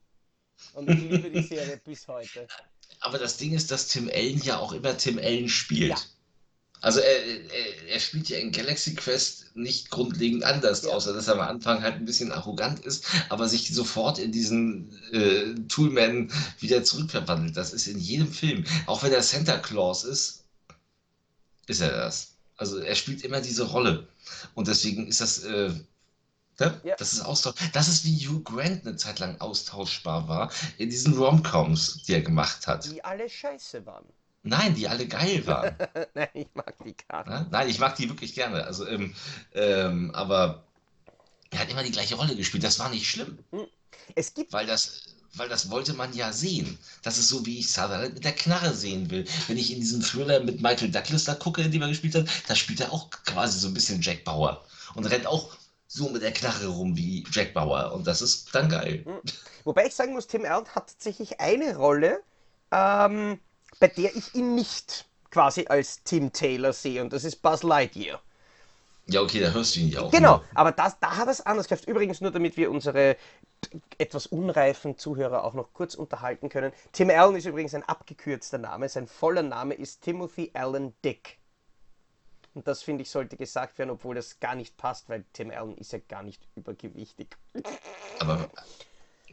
Und 0.73 0.89
ich 0.89 0.99
liebe 0.99 1.29
die 1.29 1.43
Serie 1.43 1.81
bis 1.83 2.07
heute. 2.07 2.47
Aber 3.01 3.17
das 3.17 3.37
Ding 3.37 3.53
ist, 3.53 3.71
dass 3.71 3.87
Tim 3.89 4.09
Allen 4.13 4.41
ja 4.41 4.57
auch 4.57 4.71
immer 4.71 4.97
Tim 4.97 5.17
Allen 5.17 5.49
spielt. 5.49 5.89
Ja. 5.89 5.97
Also 6.85 6.99
er, 6.99 7.25
er, 7.25 7.87
er 7.93 7.99
spielt 7.99 8.29
ja 8.29 8.37
in 8.37 8.51
Galaxy 8.51 8.93
Quest 8.93 9.55
nicht 9.55 9.89
grundlegend 9.89 10.43
anders, 10.43 10.83
Ja. 10.83 10.91
außer 10.91 11.13
dass 11.13 11.27
er 11.27 11.33
am 11.33 11.39
Anfang 11.39 11.81
halt 11.81 11.95
ein 11.95 12.05
bisschen 12.05 12.31
arrogant 12.31 12.85
ist, 12.85 13.05
aber 13.29 13.49
sich 13.49 13.73
sofort 13.73 14.19
in 14.19 14.31
diesen 14.31 14.95
äh, 15.11 15.55
Toolman 15.67 16.31
wieder 16.59 16.83
zurückverwandelt. 16.83 17.57
Das 17.57 17.73
ist 17.73 17.87
in 17.87 17.97
jedem 17.97 18.31
Film. 18.31 18.65
Auch 18.85 19.01
wenn 19.01 19.11
er 19.11 19.23
Santa 19.23 19.57
Claus 19.57 20.03
ist, 20.03 20.43
ist 21.65 21.81
er 21.81 21.89
das. 21.89 22.35
Also 22.55 22.77
er 22.77 22.93
spielt 22.93 23.23
immer 23.23 23.41
diese 23.41 23.63
Rolle. 23.63 24.07
Und 24.53 24.67
deswegen 24.67 25.07
ist 25.07 25.21
das, 25.21 25.39
äh, 25.43 25.71
ne? 26.59 26.81
Ja. 26.83 26.95
das 26.99 27.13
ist 27.13 27.21
austausch. 27.21 27.55
Das 27.73 27.87
ist 27.87 28.05
wie 28.05 28.27
Hugh 28.27 28.43
Grant 28.43 28.85
eine 28.85 28.95
Zeit 28.95 29.17
lang 29.17 29.41
austauschbar 29.41 30.27
war 30.27 30.51
in 30.77 30.91
diesen 30.91 31.15
Romcoms, 31.17 32.03
die 32.03 32.13
er 32.13 32.21
gemacht 32.21 32.67
hat. 32.67 32.85
Die 32.85 33.03
alle 33.03 33.27
scheiße 33.27 33.83
waren. 33.87 34.05
Nein, 34.45 34.75
die 34.75 34.87
alle 34.87 35.07
geil 35.07 35.45
waren. 35.47 35.75
Nein, 36.13 36.29
ich 36.35 36.47
mag 36.53 36.75
die 36.85 36.93
Karte. 36.93 37.31
Ne? 37.31 37.47
Nein, 37.49 37.67
ich 37.67 37.79
mag 37.79 37.95
die 37.95 38.07
wirklich 38.07 38.35
gerne. 38.35 38.63
Also, 38.63 38.87
ähm, 38.87 39.13
ähm, 39.53 40.11
aber 40.13 40.63
er 41.49 41.59
hat 41.59 41.71
immer 41.71 41.83
die 41.83 41.91
gleiche 41.91 42.15
Rolle 42.15 42.35
gespielt. 42.35 42.63
Das 42.63 42.77
war 42.77 42.89
nicht 42.89 43.09
schlimm, 43.09 43.39
Es 44.13 44.33
gibt 44.35 44.53
weil 44.53 44.67
das, 44.67 45.15
weil 45.33 45.49
das 45.49 45.71
wollte 45.71 45.93
man 45.93 46.13
ja 46.13 46.31
sehen. 46.31 46.77
Das 47.01 47.17
ist 47.17 47.29
so, 47.29 47.43
wie 47.45 47.59
ich 47.59 47.71
Sutherland 47.71 48.13
mit 48.13 48.23
der 48.23 48.33
Knarre 48.33 48.75
sehen 48.75 49.09
will. 49.09 49.25
Wenn 49.47 49.57
ich 49.57 49.71
in 49.73 49.79
diesem 49.79 50.01
Thriller 50.01 50.39
mit 50.41 50.61
Michael 50.61 50.91
Douglas 50.91 51.23
da 51.23 51.33
gucke, 51.33 51.63
in 51.63 51.71
dem 51.71 51.81
er 51.81 51.87
gespielt 51.87 52.13
hat, 52.13 52.27
da 52.47 52.55
spielt 52.55 52.81
er 52.81 52.93
auch 52.93 53.09
quasi 53.09 53.57
so 53.57 53.67
ein 53.67 53.73
bisschen 53.73 54.01
Jack 54.01 54.23
Bauer 54.25 54.63
und 54.93 55.05
rennt 55.05 55.25
auch 55.25 55.57
so 55.87 56.09
mit 56.09 56.21
der 56.21 56.33
Knarre 56.33 56.67
rum 56.67 56.95
wie 56.95 57.25
Jack 57.31 57.55
Bauer. 57.55 57.93
Und 57.93 58.05
das 58.05 58.21
ist 58.21 58.53
dann 58.53 58.69
geil. 58.69 59.03
Wobei 59.63 59.87
ich 59.87 59.95
sagen 59.95 60.13
muss, 60.13 60.27
Tim 60.27 60.45
Allen 60.45 60.67
hat 60.75 60.87
tatsächlich 60.87 61.39
eine 61.39 61.75
Rolle, 61.77 62.21
ähm, 62.71 63.39
bei 63.79 63.87
der 63.87 64.15
ich 64.15 64.33
ihn 64.35 64.55
nicht 64.55 65.05
quasi 65.31 65.65
als 65.67 66.03
Tim 66.03 66.31
Taylor 66.31 66.73
sehe, 66.73 67.01
und 67.01 67.11
das 67.11 67.23
ist 67.23 67.41
Buzz 67.41 67.63
Lightyear. 67.63 68.21
Ja, 69.07 69.21
okay, 69.21 69.39
da 69.39 69.51
hörst 69.51 69.75
du 69.75 69.81
ihn 69.81 69.89
ja 69.89 70.01
auch. 70.01 70.11
Genau, 70.11 70.37
nur. 70.37 70.45
aber 70.55 70.71
das, 70.71 70.99
da 70.99 71.17
hat 71.17 71.27
er 71.27 71.31
es 71.31 71.41
anders 71.41 71.67
geschafft. 71.67 71.87
Übrigens 71.87 72.21
nur, 72.21 72.31
damit 72.31 72.57
wir 72.57 72.71
unsere 72.71 73.17
etwas 73.97 74.27
unreifen 74.27 74.97
Zuhörer 74.97 75.43
auch 75.43 75.53
noch 75.53 75.73
kurz 75.73 75.95
unterhalten 75.95 76.49
können. 76.49 76.71
Tim 76.91 77.09
Allen 77.09 77.35
ist 77.35 77.45
übrigens 77.45 77.73
ein 77.75 77.83
abgekürzter 77.83 78.57
Name. 78.57 78.89
Sein 78.89 79.07
voller 79.07 79.43
Name 79.43 79.75
ist 79.75 80.01
Timothy 80.01 80.51
Allen 80.53 80.93
Dick. 81.03 81.37
Und 82.53 82.67
das 82.67 82.83
finde 82.83 83.03
ich 83.03 83.09
sollte 83.09 83.37
gesagt 83.37 83.77
werden, 83.77 83.89
obwohl 83.89 84.15
das 84.15 84.39
gar 84.39 84.55
nicht 84.55 84.77
passt, 84.77 85.09
weil 85.09 85.25
Tim 85.33 85.51
Allen 85.51 85.77
ist 85.77 85.91
ja 85.91 85.99
gar 86.07 86.23
nicht 86.23 86.41
übergewichtig. 86.55 87.27
Aber. 88.19 88.49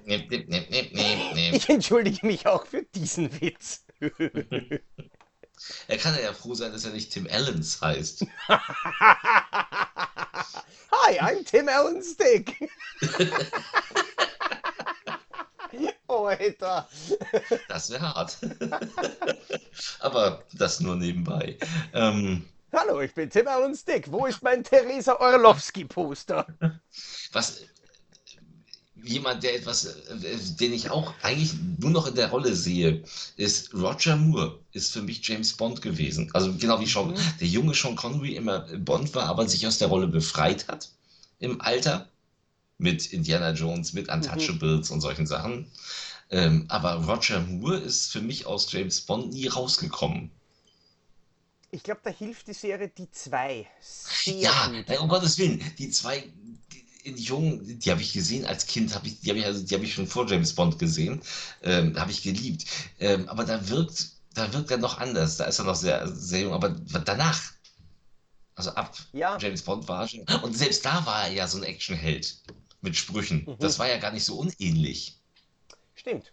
Nee, 0.05 0.27
nee, 0.29 0.45
nee, 0.49 0.67
nee, 0.69 0.91
nee, 0.93 1.31
nee. 1.35 1.51
Ich 1.57 1.69
entschuldige 1.69 2.27
mich 2.27 2.47
auch 2.47 2.67
für 2.67 2.83
diesen 2.83 3.41
Witz. 3.41 3.85
Er 5.87 5.99
kann 5.99 6.19
ja 6.21 6.33
froh 6.33 6.55
sein, 6.55 6.73
dass 6.73 6.85
er 6.85 6.91
nicht 6.93 7.13
Tim 7.13 7.29
Allens 7.31 7.81
heißt. 7.81 8.27
Hi, 11.05 11.21
I'm 11.21 11.45
Tim 11.45 11.69
Allen 11.69 12.03
Stick. 12.03 12.69
oh, 16.09 16.27
Alter. 16.27 16.89
Das 17.69 17.91
wäre 17.91 18.15
hart. 18.15 18.39
Aber 20.01 20.45
das 20.53 20.81
nur 20.81 20.97
nebenbei. 20.97 21.59
Ähm, 21.93 22.49
Hallo, 22.73 23.01
ich 23.01 23.15
bin 23.15 23.31
Tim 23.31 23.47
Allen 23.49 23.77
Stick. 23.77 24.11
Wo 24.11 24.27
ist 24.27 24.43
mein 24.43 24.65
Theresa 24.65 25.21
Orlowski-Poster? 25.21 26.47
was 27.33 27.63
jemand, 29.05 29.43
der 29.43 29.57
etwas, 29.57 29.85
äh, 29.87 30.39
den 30.61 30.73
ich 30.73 30.91
auch 30.91 31.15
eigentlich 31.23 31.53
nur 31.79 31.91
noch 31.91 32.07
in 32.07 32.15
der 32.15 32.31
Rolle 32.31 32.55
sehe, 32.55 33.03
ist 33.37 33.75
Roger 33.75 34.17
Moore, 34.17 34.59
ist 34.73 34.93
für 34.93 35.03
mich 35.03 35.27
James 35.27 35.55
Bond 35.55 35.83
gewesen. 35.83 36.31
Also 36.35 36.55
genau 36.55 36.81
wie 36.81 36.87
Sean, 36.87 37.15
der 37.41 37.49
junge 37.49 37.75
Sean 37.75 37.97
Connery 37.97 38.37
immer 38.37 38.61
Bond 38.79 39.15
war, 39.15 39.25
aber 39.27 39.49
sich 39.49 39.67
aus 39.67 39.79
der 39.79 39.89
Rolle 39.89 40.09
befreit 40.09 40.69
hat 40.69 40.91
im 41.39 41.61
Alter 41.61 42.09
mit 42.79 43.07
Indiana 43.13 43.53
Jones, 43.53 43.93
mit 43.93 44.09
Untouchables 44.09 44.91
und 44.91 45.01
solchen 45.01 45.27
Sachen. 45.27 45.67
Ähm, 46.31 46.67
aber 46.69 46.95
Roger 46.95 47.41
Moore 47.41 47.79
ist 47.79 48.13
für 48.13 48.21
mich 48.23 48.47
aus 48.47 48.71
James 48.73 49.01
Bond 49.03 49.33
nie 49.33 49.49
rausgekommen. 49.49 50.31
Ich 51.71 51.83
glaube, 51.83 52.01
da 52.05 52.11
hilft 52.11 52.49
die 52.49 52.53
Serie 52.53 52.89
Die 52.89 53.11
zwei 53.11 53.67
sehr 53.81 54.35
Ja, 54.41 54.67
gut. 54.69 54.99
um 55.01 55.09
Gottes 55.09 55.39
Willen, 55.39 55.63
die 55.79 55.91
zwei 55.91 56.21
die, 56.73 56.85
in 57.03 57.17
Jung, 57.17 57.61
die 57.65 57.91
habe 57.91 58.01
ich 58.01 58.13
gesehen 58.13 58.47
als 58.47 58.67
Kind, 58.67 58.95
habe 58.95 59.07
ich, 59.07 59.21
die 59.21 59.31
habe 59.31 59.39
ich, 59.39 59.47
also, 59.47 59.65
die 59.65 59.75
habe 59.75 59.85
ich 59.85 59.95
schon 59.95 60.07
vor 60.07 60.27
James 60.29 60.55
Bond 60.55 60.79
gesehen, 60.79 61.21
ähm, 61.63 61.99
habe 61.99 62.11
ich 62.11 62.23
geliebt. 62.23 62.65
Ähm, 63.01 63.29
aber 63.29 63.45
da 63.45 63.69
wirkt, 63.69 64.11
da 64.35 64.53
wirkt 64.53 64.71
er 64.71 64.79
noch 64.79 64.99
anders. 64.99 65.37
Da 65.37 65.45
ist 65.45 65.59
er 65.59 65.65
noch 65.65 65.75
sehr, 65.75 66.07
sehr 66.09 66.43
jung. 66.43 66.53
Aber 66.53 66.71
danach, 66.71 67.41
also 68.55 68.71
ab 68.71 68.97
Ja. 69.13 69.37
James 69.39 69.63
Bond 69.63 69.89
war 69.89 70.03
er 70.03 70.09
schon. 70.09 70.21
Und 70.43 70.57
selbst 70.57 70.85
da 70.85 71.05
war 71.05 71.27
er 71.27 71.33
ja 71.33 71.49
so 71.49 71.59
ein 71.59 71.65
Actionheld 71.65 72.37
mit 72.81 72.97
Sprüchen. 72.97 73.45
Mhm. 73.47 73.57
Das 73.59 73.79
war 73.79 73.89
ja 73.89 73.99
gar 73.99 74.13
nicht 74.13 74.25
so 74.25 74.37
unähnlich. 74.39 75.17
Stimmt. 75.95 76.33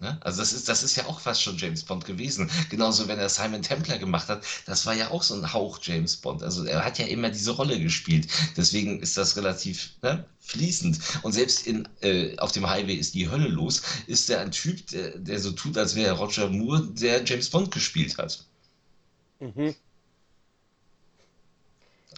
Ne? 0.00 0.18
Also 0.22 0.40
das 0.40 0.52
ist, 0.52 0.68
das 0.68 0.82
ist 0.82 0.96
ja 0.96 1.06
auch 1.06 1.20
fast 1.20 1.42
schon 1.42 1.56
James 1.56 1.84
Bond 1.84 2.04
gewesen. 2.04 2.50
Genauso, 2.68 3.06
wenn 3.06 3.18
er 3.18 3.28
Simon 3.28 3.62
Templar 3.62 3.98
gemacht 3.98 4.28
hat, 4.28 4.44
das 4.66 4.86
war 4.86 4.94
ja 4.94 5.10
auch 5.10 5.22
so 5.22 5.34
ein 5.34 5.52
Hauch 5.52 5.78
James 5.80 6.16
Bond. 6.16 6.42
Also 6.42 6.64
er 6.64 6.84
hat 6.84 6.98
ja 6.98 7.06
immer 7.06 7.30
diese 7.30 7.52
Rolle 7.52 7.78
gespielt. 7.78 8.26
Deswegen 8.56 9.00
ist 9.00 9.16
das 9.16 9.36
relativ 9.36 9.90
ne, 10.02 10.24
fließend. 10.40 10.98
Und 11.22 11.32
selbst 11.32 11.66
in, 11.66 11.88
äh, 12.00 12.36
auf 12.38 12.52
dem 12.52 12.68
Highway 12.68 12.94
ist 12.94 13.14
die 13.14 13.30
Hölle 13.30 13.48
los, 13.48 13.82
ist 14.06 14.28
er 14.30 14.40
ein 14.40 14.50
Typ, 14.50 14.86
der, 14.88 15.16
der 15.18 15.38
so 15.38 15.52
tut, 15.52 15.78
als 15.78 15.94
wäre 15.94 16.08
er 16.08 16.14
Roger 16.14 16.50
Moore, 16.50 16.88
der 16.88 17.24
James 17.24 17.48
Bond 17.48 17.70
gespielt 17.70 18.18
hat. 18.18 18.44
Mhm. 19.38 19.74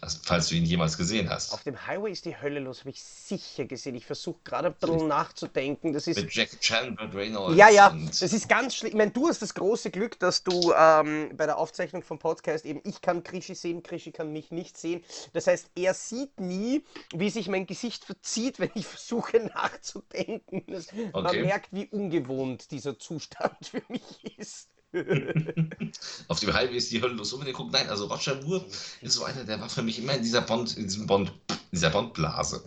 Also, 0.03 0.19
falls 0.23 0.49
du 0.49 0.55
ihn 0.57 0.65
jemals 0.65 0.97
gesehen 0.97 1.29
hast. 1.31 1.53
Auf 1.53 1.63
dem 1.63 1.87
Highway 1.87 2.13
ist 2.13 2.25
die 2.25 2.41
Hölle 2.41 2.61
los, 2.61 2.81
habe 2.81 2.91
ich 2.91 3.03
sicher 3.03 3.65
gesehen. 3.65 3.95
Ich 3.95 4.07
versuche 4.07 4.41
gerade 4.45 4.69
ein 4.69 4.75
bisschen 4.75 5.09
nachzudenken. 5.09 5.93
Das 5.93 6.07
ist 6.07 6.17
Mit 6.17 6.35
Jack 6.35 6.61
Chan, 6.61 6.97
Reynolds 7.15 7.57
Ja, 7.57 7.69
ja, 7.71 7.97
das 8.07 8.23
ist 8.23 8.49
ganz 8.49 8.75
schlimm. 8.75 8.91
Ich 8.91 8.97
meine, 8.97 9.11
du 9.11 9.29
hast 9.29 9.43
das 9.43 9.55
große 9.55 9.91
Glück, 9.91 10.19
dass 10.19 10.45
du 10.45 10.73
ähm, 10.77 11.31
bei 11.37 11.47
der 11.47 11.59
Aufzeichnung 11.59 12.03
vom 12.03 12.19
Podcast 12.19 12.65
eben, 12.65 12.81
ich 12.85 13.01
kann 13.01 13.23
Krischi 13.23 13.55
sehen, 13.55 13.83
Krischi 13.83 14.13
kann 14.13 14.33
mich 14.33 14.51
nicht 14.51 14.77
sehen. 14.77 15.03
Das 15.33 15.47
heißt, 15.47 15.71
er 15.75 15.95
sieht 15.95 16.39
nie, 16.41 16.85
wie 17.15 17.31
sich 17.31 17.49
mein 17.49 17.67
Gesicht 17.67 18.05
verzieht, 18.05 18.59
wenn 18.59 18.71
ich 18.75 18.87
versuche 18.87 19.39
nachzudenken. 19.41 20.65
Das, 20.69 20.93
Man 20.93 21.27
Okay. 21.27 21.43
merkt, 21.43 21.73
wie 21.73 21.87
ungewohnt 21.87 22.71
dieser 22.71 22.99
Zustand 22.99 23.67
für 23.69 23.83
mich 23.89 24.39
ist. 24.39 24.69
Auf 26.29 26.41
dem 26.41 26.53
Highway 26.53 26.77
ist 26.77 26.91
die 26.91 27.03
Hölle 27.03 27.15
los. 27.15 27.31
Gucken. 27.31 27.71
Nein, 27.73 27.89
also 27.89 28.07
Roger 28.07 28.41
Moore 28.43 28.65
ist 29.01 29.15
so 29.15 29.25
einer, 29.25 29.45
der 29.45 29.61
war 29.61 29.69
für 29.69 29.83
mich 29.83 29.99
immer 29.99 30.15
in 30.15 30.23
dieser 30.23 30.43
Bond, 30.43 30.77
in 30.77 30.85
diesem 30.85 31.07
Bond, 31.07 31.33
dieser 31.73 31.91
Bond-Blase. 31.91 32.65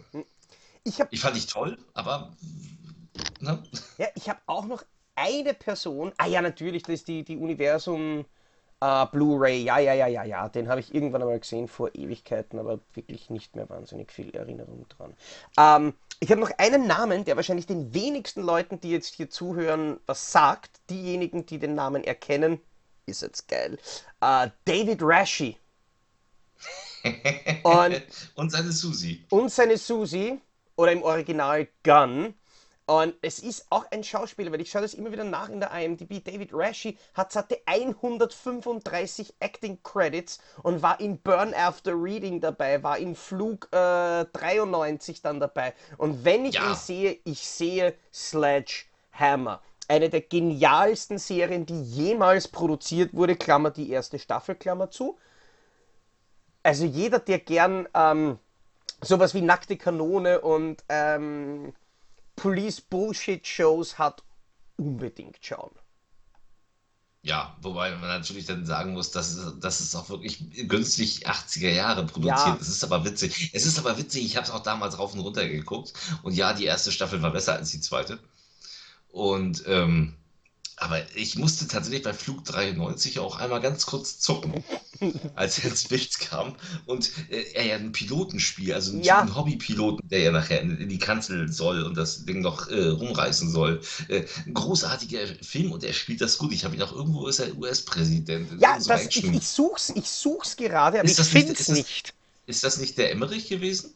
Ich 0.84 1.00
habe 1.00 1.10
Ich 1.12 1.20
fand 1.20 1.36
dich 1.36 1.48
toll, 1.48 1.78
aber 1.94 2.34
ne? 3.40 3.64
ja, 3.98 4.08
ich 4.16 4.30
hab 4.30 4.42
auch 4.46 4.66
noch 4.66 4.84
eine 5.16 5.54
Person. 5.54 6.14
Ah 6.18 6.28
ja, 6.28 6.42
natürlich, 6.42 6.84
das 6.84 6.96
ist 6.96 7.08
die, 7.08 7.24
die 7.24 7.38
Universum. 7.38 8.26
Uh, 8.82 9.06
Blu-ray, 9.12 9.62
ja, 9.62 9.78
ja, 9.80 9.94
ja, 9.94 10.08
ja, 10.08 10.24
ja. 10.24 10.48
Den 10.48 10.70
habe 10.70 10.80
ich 10.80 10.96
irgendwann 10.96 11.22
einmal 11.22 11.42
gesehen 11.42 11.68
vor 11.68 11.94
Ewigkeiten, 11.94 12.58
aber 12.60 12.80
wirklich 12.94 13.30
nicht 13.30 13.54
mehr 13.54 13.70
wahnsinnig 13.70 14.10
viel 14.10 14.34
Erinnerung 14.34 14.86
dran. 14.88 15.14
Ähm, 15.58 15.94
ich 16.20 16.32
habe 16.32 16.42
noch 16.42 16.52
einen 16.58 16.88
Namen, 16.88 17.26
der 17.26 17.36
wahrscheinlich 17.36 17.66
den 17.66 17.94
wenigsten 17.94 18.42
Leuten, 18.42 18.80
die 18.80 18.92
jetzt 18.92 19.14
hier 19.16 19.30
zuhören, 19.30 20.00
was 20.06 20.32
sagt. 20.32 20.82
Diejenigen, 20.90 21.46
die 21.46 21.60
den 21.60 21.76
Namen 21.76 22.04
erkennen, 22.04 22.60
ist 23.06 23.22
jetzt 23.22 23.48
geil. 23.48 23.78
Uh, 24.24 24.48
David 24.66 25.02
Rashi. 25.02 25.58
und, 27.64 28.04
und 28.36 28.52
seine 28.52 28.72
Susi. 28.72 29.26
Und 29.30 29.50
seine 29.50 29.78
Susi, 29.78 30.42
oder 30.80 30.94
im 30.94 31.04
Original 31.04 31.68
Gun. 31.84 32.34
Und 32.90 33.14
es 33.22 33.38
ist 33.38 33.68
auch 33.70 33.86
ein 33.92 34.04
Schauspieler, 34.04 34.52
weil 34.52 34.62
ich 34.62 34.72
schaue 34.72 34.82
das 34.82 34.96
immer 34.96 35.12
wieder 35.12 35.24
nach 35.24 35.50
in 35.50 35.60
der 35.60 35.70
IMDb. 35.80 36.24
David 36.24 36.50
Rashi 36.54 36.98
hat, 37.14 37.36
hatte 37.36 37.60
135 37.68 39.36
Acting 39.40 39.78
Credits 39.84 40.40
und 40.64 40.82
war 40.82 41.00
in 41.00 41.20
Burn 41.22 41.54
After 41.54 41.94
Reading 41.94 42.42
dabei, 42.42 42.82
war 42.82 42.98
in 42.98 43.14
Flug 43.14 43.68
äh, 43.72 44.26
93 44.26 45.22
dann 45.22 45.40
dabei. 45.40 45.76
Und 46.00 46.26
wenn 46.26 46.46
ich 46.46 46.56
ja. 46.56 46.68
ihn 46.68 46.76
sehe, 46.76 47.20
ich 47.26 47.48
sehe 47.48 47.94
Sledgehammer. 48.12 49.62
Eine 49.88 50.10
der 50.10 50.22
genialsten 50.22 51.20
Serien, 51.20 51.68
die 51.68 51.84
jemals 51.84 52.48
produziert 52.48 53.14
wurde, 53.14 53.36
Klammer 53.36 53.70
die 53.70 53.92
erste 53.92 54.18
Staffel, 54.18 54.56
Klammer 54.56 54.90
zu. 54.90 55.20
Also 56.64 56.86
jeder, 56.86 57.20
der 57.20 57.38
gern 57.38 57.88
ähm, 57.94 58.40
sowas 59.00 59.36
wie 59.36 59.42
Nackte 59.42 59.78
Kanone 59.78 60.42
und 60.42 60.84
ähm, 60.90 61.72
Police 62.40 62.80
Bullshit 62.80 63.46
Shows 63.46 63.98
hat, 63.98 64.24
unbedingt 64.78 65.38
schauen. 65.42 65.72
Ja, 67.22 67.58
wobei 67.62 67.92
man 67.92 68.08
natürlich 68.08 68.46
dann 68.46 68.66
sagen 68.66 68.94
muss, 68.94 69.12
dass 69.12 69.36
es, 69.36 69.60
dass 69.60 69.82
es 69.82 69.94
auch 69.94 70.08
wirklich 70.08 70.68
günstig 70.70 71.28
80er 71.28 71.70
Jahre 71.70 72.06
produziert. 72.06 72.48
Ja. 72.48 72.58
Es 72.62 72.70
ist 72.70 72.84
aber 72.86 73.04
witzig. 73.04 73.52
Es 73.54 73.66
ist 73.66 73.78
aber 73.78 73.98
witzig, 73.98 74.24
ich 74.24 74.38
habe 74.38 74.46
es 74.46 74.52
auch 74.52 74.64
damals 74.64 74.98
rauf 74.98 75.14
und 75.14 75.20
runter 75.20 75.48
geguckt. 75.50 75.92
Und 76.24 76.34
ja, 76.34 76.54
die 76.54 76.64
erste 76.64 76.94
Staffel 76.94 77.22
war 77.22 77.32
besser 77.32 77.54
als 77.54 77.72
die 77.72 77.82
zweite. 77.82 78.20
Und 79.10 79.64
ähm, 79.68 80.16
aber 80.80 81.02
ich 81.16 81.36
musste 81.36 81.68
tatsächlich 81.68 82.04
bei 82.04 82.14
Flug 82.14 82.46
93 82.46 83.20
auch 83.20 83.38
einmal 83.38 83.60
ganz 83.60 83.86
kurz 83.86 84.20
zucken, 84.20 84.64
als 85.36 85.60
er 85.60 85.70
ins 85.70 85.88
Bild 85.88 86.20
kam 86.20 86.56
und 86.86 87.12
äh, 87.30 87.44
er 87.54 87.66
ja 87.66 87.76
einen 87.76 87.92
Piloten 87.92 88.40
spielt, 88.40 88.74
also 88.74 88.94
einen, 88.94 89.04
ja. 89.04 89.28
Hobbypiloten, 89.36 90.08
der 90.08 90.20
ja 90.20 90.32
nachher 90.32 90.62
in, 90.62 90.78
in, 90.78 90.90
die 90.90 90.98
Kanzel 90.98 91.52
soll 91.52 91.84
und 91.84 91.96
das 91.98 92.26
Ding 92.26 92.42
noch 92.42 92.70
äh, 92.70 92.88
rumreißen 92.88 93.50
soll. 93.50 93.82
Äh, 94.08 94.24
ein 94.46 94.54
großartiger 94.54 95.28
Film 95.42 95.72
und 95.72 95.84
er 95.84 95.94
spielt 95.94 96.22
das 96.22 96.38
gut. 96.38 96.54
Ich 96.54 96.64
habe 96.64 96.76
ihn 96.76 96.82
auch 96.82 96.94
irgendwo 96.94 97.28
ist 97.28 97.40
er 97.40 97.56
US-Präsident. 97.58 98.62
Ja, 98.62 98.80
so 98.80 98.90
das, 98.90 99.06
ich, 99.08 99.24
ich 99.24 99.48
such's, 99.48 99.90
ich 99.90 100.10
such's 100.10 100.56
gerade, 100.56 101.00
aber 101.00 101.10
ist 101.10 101.20
ich 101.20 101.28
finde 101.28 101.54
es 101.54 101.68
nicht. 101.68 102.14
Ist 102.46 102.64
das 102.64 102.78
nicht 102.78 102.98
der 102.98 103.12
Emmerich 103.12 103.48
gewesen? 103.48 103.94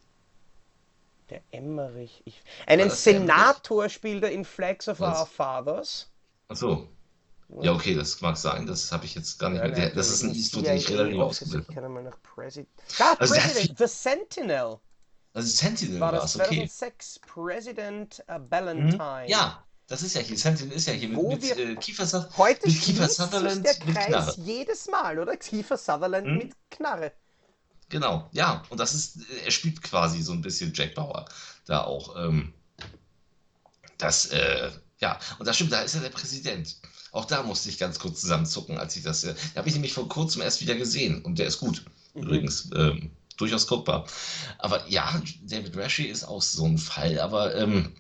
Der 1.30 1.41
Emmerich. 1.52 2.22
Ich, 2.26 2.41
einen 2.67 2.89
Senator 2.89 3.89
spielt 3.89 4.24
er 4.24 4.32
in 4.32 4.46
Flags 4.46 4.88
of 4.88 5.00
Was? 5.00 5.22
Our 5.22 5.26
Fathers. 5.26 6.08
Ach 6.54 6.58
so. 6.58 6.89
Ja, 7.62 7.74
okay, 7.74 7.94
das 7.94 8.20
mag 8.22 8.38
sein. 8.38 8.66
Das 8.66 8.92
habe 8.92 9.06
ich 9.06 9.16
jetzt 9.16 9.38
gar 9.38 9.50
nicht 9.50 9.63
ja, 9.63 9.68
mehr. 9.68 9.89
das 9.92 10.10
ist 10.10 10.24
ein 10.24 10.34
Eastwood, 10.34 10.66
den 10.66 10.78
ich 10.78 10.89
relativ 10.89 11.20
ausgebildet 11.20 11.68
habe. 11.68 11.74
Ich 11.74 11.84
kann 11.84 11.94
mal 11.94 12.04
nach 12.04 12.22
President. 12.24 12.70
Ah, 13.00 13.16
also 13.20 13.36
President, 13.36 13.78
The 13.78 13.88
Sentinel. 13.88 14.80
Also 15.34 15.50
Sentinel 15.50 16.00
war 16.00 16.12
das, 16.12 16.36
okay. 16.36 16.68
2006, 16.68 17.20
President 17.20 18.24
uh, 18.30 18.39
Ballantyne. 18.39 19.26
Ja, 19.28 19.63
das 19.88 20.04
ist 20.04 20.16
ja 20.16 20.22
hier, 20.22 20.38
Sentinel 20.38 20.74
ist 20.74 20.88
ja 20.88 20.94
hier 20.94 21.10
mit, 21.10 21.42
mit 21.42 21.58
äh, 21.58 21.76
Kiefer, 21.76 22.30
heute 22.38 22.68
mit 22.68 22.82
Kiefer 22.82 23.10
Sutherland 23.10 23.66
der 23.66 23.74
Kreis 23.76 23.86
mit 23.86 24.06
Knarre. 24.06 24.36
jedes 24.38 24.88
Mal, 24.88 25.20
oder? 25.20 25.36
Kiefer 25.36 25.78
Sutherland 25.78 26.28
hm? 26.28 26.38
mit 26.38 26.54
Knarre. 26.70 27.12
Genau, 27.89 28.30
ja. 28.32 28.63
Und 28.70 28.80
das 28.80 28.94
ist, 28.94 29.18
er 29.44 29.52
spielt 29.52 29.82
quasi 29.82 30.22
so 30.22 30.34
ein 30.34 30.42
bisschen 30.42 30.72
Jack 30.74 30.96
Bauer 30.96 31.26
da 31.66 31.84
auch. 31.84 32.16
Ähm, 32.16 32.54
das, 33.98 34.28
äh, 34.28 34.72
ja, 35.04 35.20
und 35.38 35.46
das 35.46 35.58
stimmt, 35.58 35.74
da 35.74 35.82
ist 35.82 35.96
ja 35.96 36.00
der 36.00 36.10
Präsident. 36.10 36.78
Auch 37.12 37.26
da 37.26 37.44
musste 37.44 37.68
ich 37.68 37.78
ganz 37.78 38.00
kurz 38.00 38.22
zusammenzucken, 38.22 38.78
als 38.78 38.96
ich 38.96 39.04
das. 39.04 39.26
Äh, 39.26 39.36
da 39.54 39.60
habe 39.60 39.68
ich 39.68 39.76
nämlich 39.76 39.92
vor 39.92 40.08
kurzem 40.08 40.42
erst 40.42 40.62
wieder 40.62 40.76
gesehen 40.76 41.22
und 41.24 41.39
der 41.39 41.48
ist 41.48 41.60
gut. 41.60 41.84
Mhm. 42.13 42.24
Übrigens. 42.24 42.70
Ähm, 42.74 43.12
durchaus 43.36 43.68
guckbar. 43.68 44.06
Aber 44.60 44.88
ja, 44.88 45.22
David 45.42 45.76
Rashi 45.76 46.06
ist 46.06 46.24
auch 46.24 46.42
so 46.42 46.66
ein 46.66 46.78
Fall, 46.78 47.20
aber 47.20 47.54
ähm, 47.56 47.92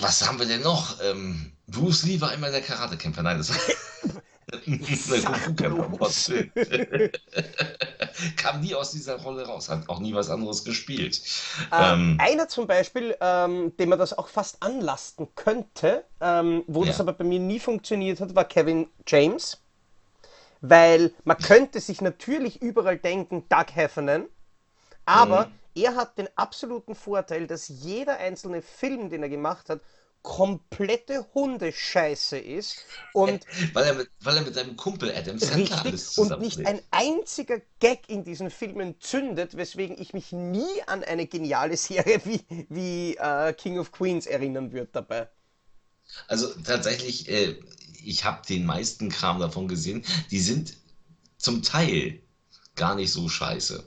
was 0.00 0.26
haben 0.26 0.40
wir 0.40 0.46
denn 0.46 0.62
noch? 0.62 1.00
Ähm, 1.00 1.52
Bruce 1.68 2.02
Lee 2.02 2.20
war 2.20 2.32
immer 2.32 2.50
der 2.50 2.62
Karatekämpfer. 2.62 3.22
Nein, 3.22 3.38
das 3.38 3.50
war. 3.50 3.56
Kam 8.36 8.60
nie 8.60 8.74
aus 8.74 8.92
dieser 8.92 9.20
Rolle 9.20 9.46
raus, 9.46 9.68
hat 9.68 9.88
auch 9.88 9.98
nie 9.98 10.14
was 10.14 10.30
anderes 10.30 10.62
gespielt. 10.64 11.20
Äh, 11.72 11.92
ähm, 11.92 12.16
einer 12.20 12.46
zum 12.48 12.68
Beispiel, 12.68 13.16
ähm, 13.20 13.76
dem 13.76 13.88
man 13.88 13.98
das 13.98 14.16
auch 14.16 14.28
fast 14.28 14.62
anlasten 14.62 15.26
könnte, 15.34 16.04
ähm, 16.20 16.62
wo 16.68 16.82
ja. 16.82 16.88
das 16.88 17.00
aber 17.00 17.12
bei 17.12 17.24
mir 17.24 17.40
nie 17.40 17.58
funktioniert 17.58 18.20
hat, 18.20 18.36
war 18.36 18.44
Kevin 18.44 18.88
James. 19.06 19.60
Weil 20.60 21.12
man 21.24 21.38
könnte 21.38 21.80
sich 21.80 22.00
natürlich 22.00 22.62
überall 22.62 22.98
denken, 22.98 23.44
Doug 23.48 23.74
Heffernan, 23.74 24.26
aber 25.04 25.46
mhm. 25.46 25.52
er 25.74 25.96
hat 25.96 26.18
den 26.18 26.28
absoluten 26.36 26.94
Vorteil, 26.94 27.46
dass 27.46 27.68
jeder 27.68 28.18
einzelne 28.18 28.62
Film, 28.62 29.10
den 29.10 29.22
er 29.22 29.28
gemacht 29.28 29.68
hat, 29.68 29.80
komplette 30.26 31.24
Hundescheiße 31.34 32.36
ist 32.36 32.84
und 33.12 33.44
weil 33.74 33.84
er 33.84 33.94
mit, 33.94 34.10
weil 34.20 34.36
er 34.36 34.42
mit 34.42 34.54
seinem 34.56 34.76
Kumpel 34.76 35.14
Adam 35.14 35.38
Sandler 35.38 35.84
alles 35.84 36.18
und 36.18 36.40
nicht 36.40 36.66
ein 36.66 36.80
einziger 36.90 37.62
Gag 37.78 38.08
in 38.08 38.24
diesen 38.24 38.50
Filmen 38.50 39.00
zündet, 39.00 39.56
weswegen 39.56 39.96
ich 39.96 40.14
mich 40.14 40.32
nie 40.32 40.82
an 40.88 41.04
eine 41.04 41.28
geniale 41.28 41.76
Serie 41.76 42.20
wie, 42.24 42.40
wie 42.68 43.16
uh, 43.20 43.52
King 43.52 43.78
of 43.78 43.92
Queens 43.92 44.26
erinnern 44.26 44.72
würde 44.72 44.90
dabei. 44.90 45.28
Also 46.26 46.48
tatsächlich, 46.64 47.28
äh, 47.28 47.54
ich 48.04 48.24
habe 48.24 48.44
den 48.48 48.66
meisten 48.66 49.10
Kram 49.10 49.38
davon 49.38 49.68
gesehen. 49.68 50.04
Die 50.32 50.40
sind 50.40 50.74
zum 51.38 51.62
Teil 51.62 52.20
gar 52.74 52.96
nicht 52.96 53.12
so 53.12 53.28
scheiße. 53.28 53.84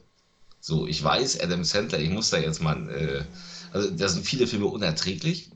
So, 0.62 0.88
ich 0.88 1.04
weiß, 1.04 1.42
Adam 1.42 1.66
Sandler, 1.66 2.00
ich 2.00 2.10
muss 2.10 2.30
da 2.30 2.38
jetzt 2.38 2.62
mal 2.62 2.90
äh, 2.90 3.26
also 3.72 3.90
da 3.90 4.10
sind 4.10 4.26
viele 4.26 4.48
Filme 4.48 4.66
unerträglich. 4.66 5.50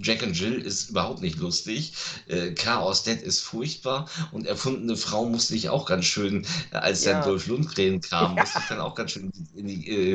Jack 0.00 0.22
and 0.22 0.38
Jill 0.38 0.54
ist 0.54 0.90
überhaupt 0.90 1.20
nicht 1.22 1.38
lustig. 1.38 1.92
Äh, 2.26 2.52
Chaos 2.52 3.02
Dead 3.02 3.20
ist 3.20 3.40
furchtbar. 3.40 4.08
Und 4.32 4.46
Erfundene 4.46 4.96
Frau 4.96 5.24
musste 5.28 5.54
ich 5.54 5.68
auch 5.68 5.86
ganz 5.86 6.04
schön, 6.04 6.46
äh, 6.70 6.76
als 6.76 7.04
ja. 7.04 7.14
dann 7.14 7.24
Dolph 7.24 7.46
Lundgren 7.46 8.00
kam, 8.00 8.36
ja. 8.36 8.42
musste 8.42 8.58
ich 8.60 8.66
dann 8.66 8.80
auch 8.80 8.94
ganz 8.94 9.12
schön 9.12 9.32
in 9.56 9.66
die 9.66 9.88
äh, 9.88 10.14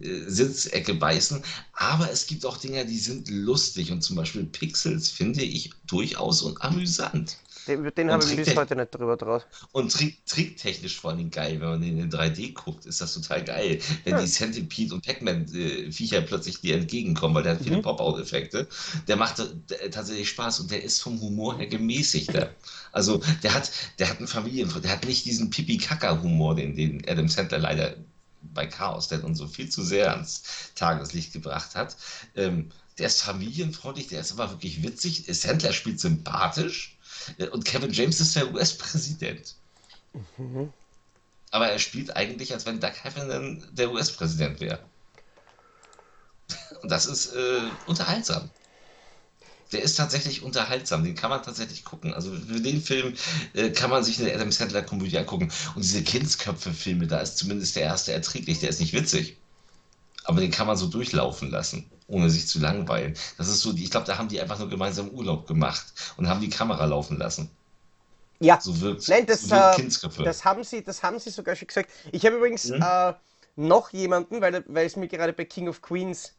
äh, 0.00 0.28
Sitzecke 0.28 0.94
beißen. 0.94 1.42
Aber 1.72 2.10
es 2.10 2.26
gibt 2.26 2.44
auch 2.44 2.56
Dinge, 2.56 2.84
die 2.84 2.98
sind 2.98 3.28
lustig. 3.28 3.92
Und 3.92 4.02
zum 4.02 4.16
Beispiel 4.16 4.44
Pixels 4.44 5.10
finde 5.10 5.42
ich 5.42 5.70
durchaus 5.86 6.42
und 6.42 6.60
amüsant. 6.62 7.36
Den, 7.66 7.90
den 7.94 8.10
habe 8.10 8.24
ich 8.24 8.36
bis 8.36 8.56
heute 8.56 8.76
nicht 8.76 8.94
drüber 8.94 9.16
draus. 9.16 9.42
Und 9.72 9.92
trick, 9.92 10.24
tricktechnisch 10.26 10.98
vor 10.98 11.12
allem 11.12 11.30
geil, 11.30 11.60
wenn 11.60 11.68
man 11.68 11.82
in 11.82 11.96
den 11.96 12.10
3D 12.10 12.54
guckt, 12.54 12.86
ist 12.86 13.00
das 13.00 13.14
total 13.14 13.44
geil. 13.44 13.80
Wenn 14.04 14.14
ja. 14.14 14.22
die 14.22 14.28
Centipede 14.28 14.94
und 14.94 15.04
Pac-Man-Viecher 15.04 16.18
äh, 16.18 16.22
plötzlich 16.22 16.60
dir 16.60 16.76
entgegenkommen, 16.76 17.34
weil 17.34 17.42
der 17.42 17.54
hat 17.54 17.62
viele 17.62 17.78
mhm. 17.78 17.82
Pop-Out-Effekte. 17.82 18.68
Der 19.08 19.16
macht 19.16 19.38
der, 19.38 19.90
tatsächlich 19.90 20.28
Spaß 20.28 20.60
und 20.60 20.70
der 20.70 20.82
ist 20.82 21.02
vom 21.02 21.20
Humor 21.20 21.58
her 21.58 21.66
gemäßigter. 21.66 22.50
Also 22.92 23.22
der 23.42 23.54
hat, 23.54 23.70
der 23.98 24.08
hat 24.08 24.18
einen 24.18 24.28
Familien, 24.28 24.72
der 24.82 24.90
hat 24.90 25.04
nicht 25.04 25.24
diesen 25.24 25.50
Pipi-Kaka-Humor, 25.50 26.56
den, 26.56 26.74
den 26.74 27.08
Adam 27.08 27.28
Sandler 27.28 27.58
leider 27.58 27.94
bei 28.42 28.66
Chaos 28.66 29.08
Dead 29.08 29.22
und 29.22 29.34
so 29.34 29.46
viel 29.46 29.68
zu 29.68 29.82
sehr 29.82 30.12
ans 30.12 30.42
Tageslicht 30.74 31.32
gebracht 31.32 31.74
hat. 31.74 31.96
Ähm, 32.34 32.70
der 32.98 33.06
ist 33.06 33.22
familienfreundlich, 33.22 34.08
der 34.08 34.20
ist 34.20 34.32
aber 34.32 34.50
wirklich 34.50 34.82
witzig. 34.82 35.24
Sandler 35.28 35.72
spielt 35.72 36.00
sympathisch 36.00 36.96
äh, 36.96 36.99
und 37.52 37.64
Kevin 37.64 37.92
James 37.92 38.20
ist 38.20 38.36
der 38.36 38.52
US-Präsident. 38.52 39.54
Mhm. 40.36 40.72
Aber 41.50 41.68
er 41.68 41.78
spielt 41.78 42.16
eigentlich, 42.16 42.52
als 42.52 42.66
wenn 42.66 42.80
Doug 42.80 42.92
Heffernan 43.02 43.64
der 43.72 43.92
US-Präsident 43.92 44.60
wäre. 44.60 44.78
Und 46.82 46.90
das 46.90 47.06
ist 47.06 47.34
äh, 47.34 47.60
unterhaltsam. 47.86 48.50
Der 49.72 49.82
ist 49.82 49.96
tatsächlich 49.96 50.42
unterhaltsam, 50.42 51.04
den 51.04 51.14
kann 51.14 51.30
man 51.30 51.42
tatsächlich 51.42 51.84
gucken. 51.84 52.12
Also 52.12 52.32
für 52.32 52.60
den 52.60 52.82
Film 52.82 53.14
äh, 53.52 53.70
kann 53.70 53.90
man 53.90 54.02
sich 54.02 54.18
eine 54.20 54.34
Adam 54.34 54.50
Sandler-Komödie 54.50 55.18
angucken. 55.18 55.50
Und 55.74 55.84
diese 55.84 56.02
Kindsköpfe-Filme, 56.02 57.06
da 57.06 57.20
ist 57.20 57.38
zumindest 57.38 57.76
der 57.76 57.84
erste 57.84 58.12
erträglich, 58.12 58.58
der 58.58 58.70
ist 58.70 58.80
nicht 58.80 58.92
witzig. 58.92 59.36
Aber 60.24 60.40
den 60.40 60.50
kann 60.50 60.66
man 60.66 60.76
so 60.76 60.86
durchlaufen 60.86 61.50
lassen 61.50 61.90
ohne 62.10 62.28
sich 62.28 62.46
zu 62.48 62.58
langweilen. 62.58 63.14
Das 63.38 63.48
ist 63.48 63.60
so, 63.60 63.72
ich 63.72 63.90
glaube, 63.90 64.06
da 64.06 64.18
haben 64.18 64.28
die 64.28 64.40
einfach 64.40 64.58
nur 64.58 64.68
gemeinsam 64.68 65.08
Urlaub 65.10 65.46
gemacht 65.46 65.86
und 66.16 66.28
haben 66.28 66.40
die 66.40 66.50
Kamera 66.50 66.84
laufen 66.84 67.16
lassen. 67.16 67.50
Ja, 68.40 68.58
so 68.60 68.80
wirkt, 68.80 69.08
Nein, 69.08 69.26
das, 69.26 69.42
so 69.42 69.50
wirkt 69.50 70.18
äh, 70.18 70.24
das, 70.24 70.44
haben 70.44 70.64
sie, 70.64 70.82
das 70.82 71.02
haben 71.02 71.18
sie 71.18 71.30
sogar 71.30 71.56
schon 71.56 71.68
gesagt. 71.68 71.90
Ich 72.10 72.24
habe 72.24 72.36
übrigens 72.36 72.68
mhm. 72.68 72.82
äh, 72.82 73.14
noch 73.56 73.92
jemanden, 73.92 74.40
weil, 74.40 74.64
weil 74.66 74.86
es 74.86 74.96
mir 74.96 75.08
gerade 75.08 75.32
bei 75.32 75.44
King 75.44 75.68
of 75.68 75.82
Queens 75.82 76.32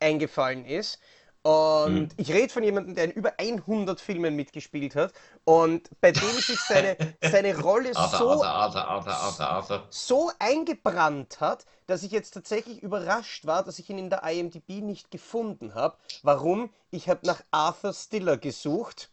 eingefallen 0.00 0.64
ist. 0.64 0.98
Und 1.46 2.08
hm. 2.08 2.08
ich 2.16 2.32
rede 2.32 2.52
von 2.52 2.64
jemandem, 2.64 2.96
der 2.96 3.04
in 3.04 3.12
über 3.12 3.34
100 3.38 4.00
Filmen 4.00 4.34
mitgespielt 4.34 4.96
hat 4.96 5.12
und 5.44 5.88
bei 6.00 6.10
dem 6.10 6.28
sich 6.40 6.58
seine, 6.58 6.96
seine 7.22 7.56
Rolle 7.60 7.94
Arthur, 7.94 8.18
so, 8.18 8.42
Arthur, 8.42 8.88
Arthur, 8.88 9.86
so 9.90 10.32
eingebrannt 10.40 11.40
hat, 11.40 11.64
dass 11.86 12.02
ich 12.02 12.10
jetzt 12.10 12.32
tatsächlich 12.32 12.82
überrascht 12.82 13.46
war, 13.46 13.62
dass 13.62 13.78
ich 13.78 13.88
ihn 13.88 13.98
in 13.98 14.10
der 14.10 14.24
IMDb 14.24 14.82
nicht 14.82 15.12
gefunden 15.12 15.76
habe. 15.76 15.96
Warum? 16.24 16.68
Ich 16.90 17.08
habe 17.08 17.24
nach 17.24 17.44
Arthur 17.52 17.92
Stiller 17.92 18.38
gesucht. 18.38 19.12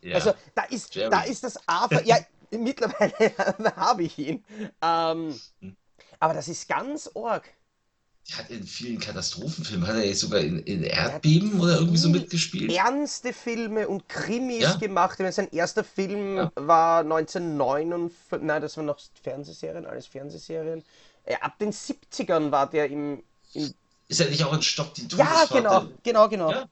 Ja. 0.00 0.14
Also 0.14 0.32
da 0.54 0.62
ist, 0.62 0.96
da 0.96 1.24
ist 1.24 1.44
das 1.44 1.68
Arthur. 1.68 2.00
Ja, 2.04 2.16
mittlerweile 2.52 3.36
habe 3.76 4.04
ich 4.04 4.16
ihn. 4.18 4.42
Ähm, 4.80 5.38
hm. 5.60 5.76
aber 6.20 6.32
das 6.32 6.48
ist 6.48 6.66
ganz 6.70 7.10
arg. 7.14 7.52
Hat 8.32 8.48
in 8.50 8.64
vielen 8.64 9.00
Katastrophenfilmen, 9.00 9.88
hat 9.88 9.96
er 9.96 10.06
jetzt 10.06 10.20
sogar 10.20 10.40
in, 10.40 10.60
in 10.60 10.84
Erdbeben 10.84 11.60
oder 11.60 11.78
irgendwie 11.78 11.96
so 11.96 12.08
mitgespielt? 12.08 12.70
Ernste 12.70 13.32
Filme 13.32 13.88
und 13.88 14.08
Krimis 14.08 14.62
ja? 14.62 14.76
gemacht. 14.76 15.18
Sein 15.18 15.48
erster 15.50 15.82
Film 15.82 16.36
ja. 16.36 16.52
war 16.54 17.00
1959, 17.00 18.42
nein, 18.42 18.62
das 18.62 18.76
waren 18.76 18.86
noch 18.86 19.00
Fernsehserien, 19.22 19.84
alles 19.84 20.06
Fernsehserien. 20.06 20.84
Äh, 21.24 21.36
ab 21.40 21.58
den 21.58 21.72
70ern 21.72 22.52
war 22.52 22.70
der 22.70 22.88
im. 22.88 23.22
im 23.54 23.74
ist 24.06 24.20
er 24.20 24.28
nicht 24.28 24.44
auch 24.44 24.52
in 24.52 24.62
Stopp 24.62 24.94
die 24.94 25.06
Ja, 25.16 25.46
genau, 25.50 25.86
genau, 26.02 26.28
genau. 26.28 26.50
Ja. 26.50 26.68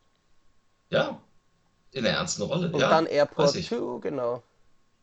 ja. 0.91 1.21
In 1.93 2.05
der 2.05 2.13
ernsten 2.13 2.43
Rolle. 2.43 2.71
Und 2.71 2.81
ja, 2.81 2.89
dann 2.89 3.07
Airport 3.07 3.51
2, 3.53 4.01
genau. 4.01 4.43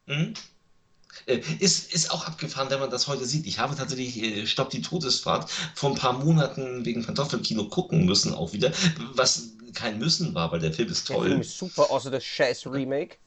Mhm. 0.06 0.34
Äh, 1.26 1.41
ist, 1.59 1.93
ist 1.93 2.11
auch 2.11 2.28
abgefahren, 2.28 2.70
wenn 2.70 2.80
man 2.80 2.89
das 2.89 3.07
heute 3.07 3.26
sieht. 3.26 3.47
Ich 3.47 3.59
habe 3.59 3.76
tatsächlich 3.76 4.22
äh, 4.22 4.47
Stopp 4.47 4.70
die 4.70 4.82
Todesfahrt 4.82 5.49
vor 5.74 5.91
ein 5.91 5.95
paar 5.95 6.13
Monaten 6.13 6.86
wegen 6.86 7.05
Pantoffelkino 7.05 7.66
gucken 7.66 8.05
müssen, 8.05 8.34
auch 8.34 8.53
wieder. 8.53 8.72
Was 9.13 9.49
kein 9.74 9.97
Müssen 9.99 10.34
war, 10.34 10.51
weil 10.51 10.59
der 10.59 10.74
Film 10.74 10.89
ist 10.89 11.07
toll. 11.07 11.22
Der 11.22 11.30
Film 11.30 11.41
ist 11.41 11.57
super, 11.57 11.89
außer 11.89 12.11
das 12.11 12.24
scheiß 12.24 12.68
Remake. 12.68 13.18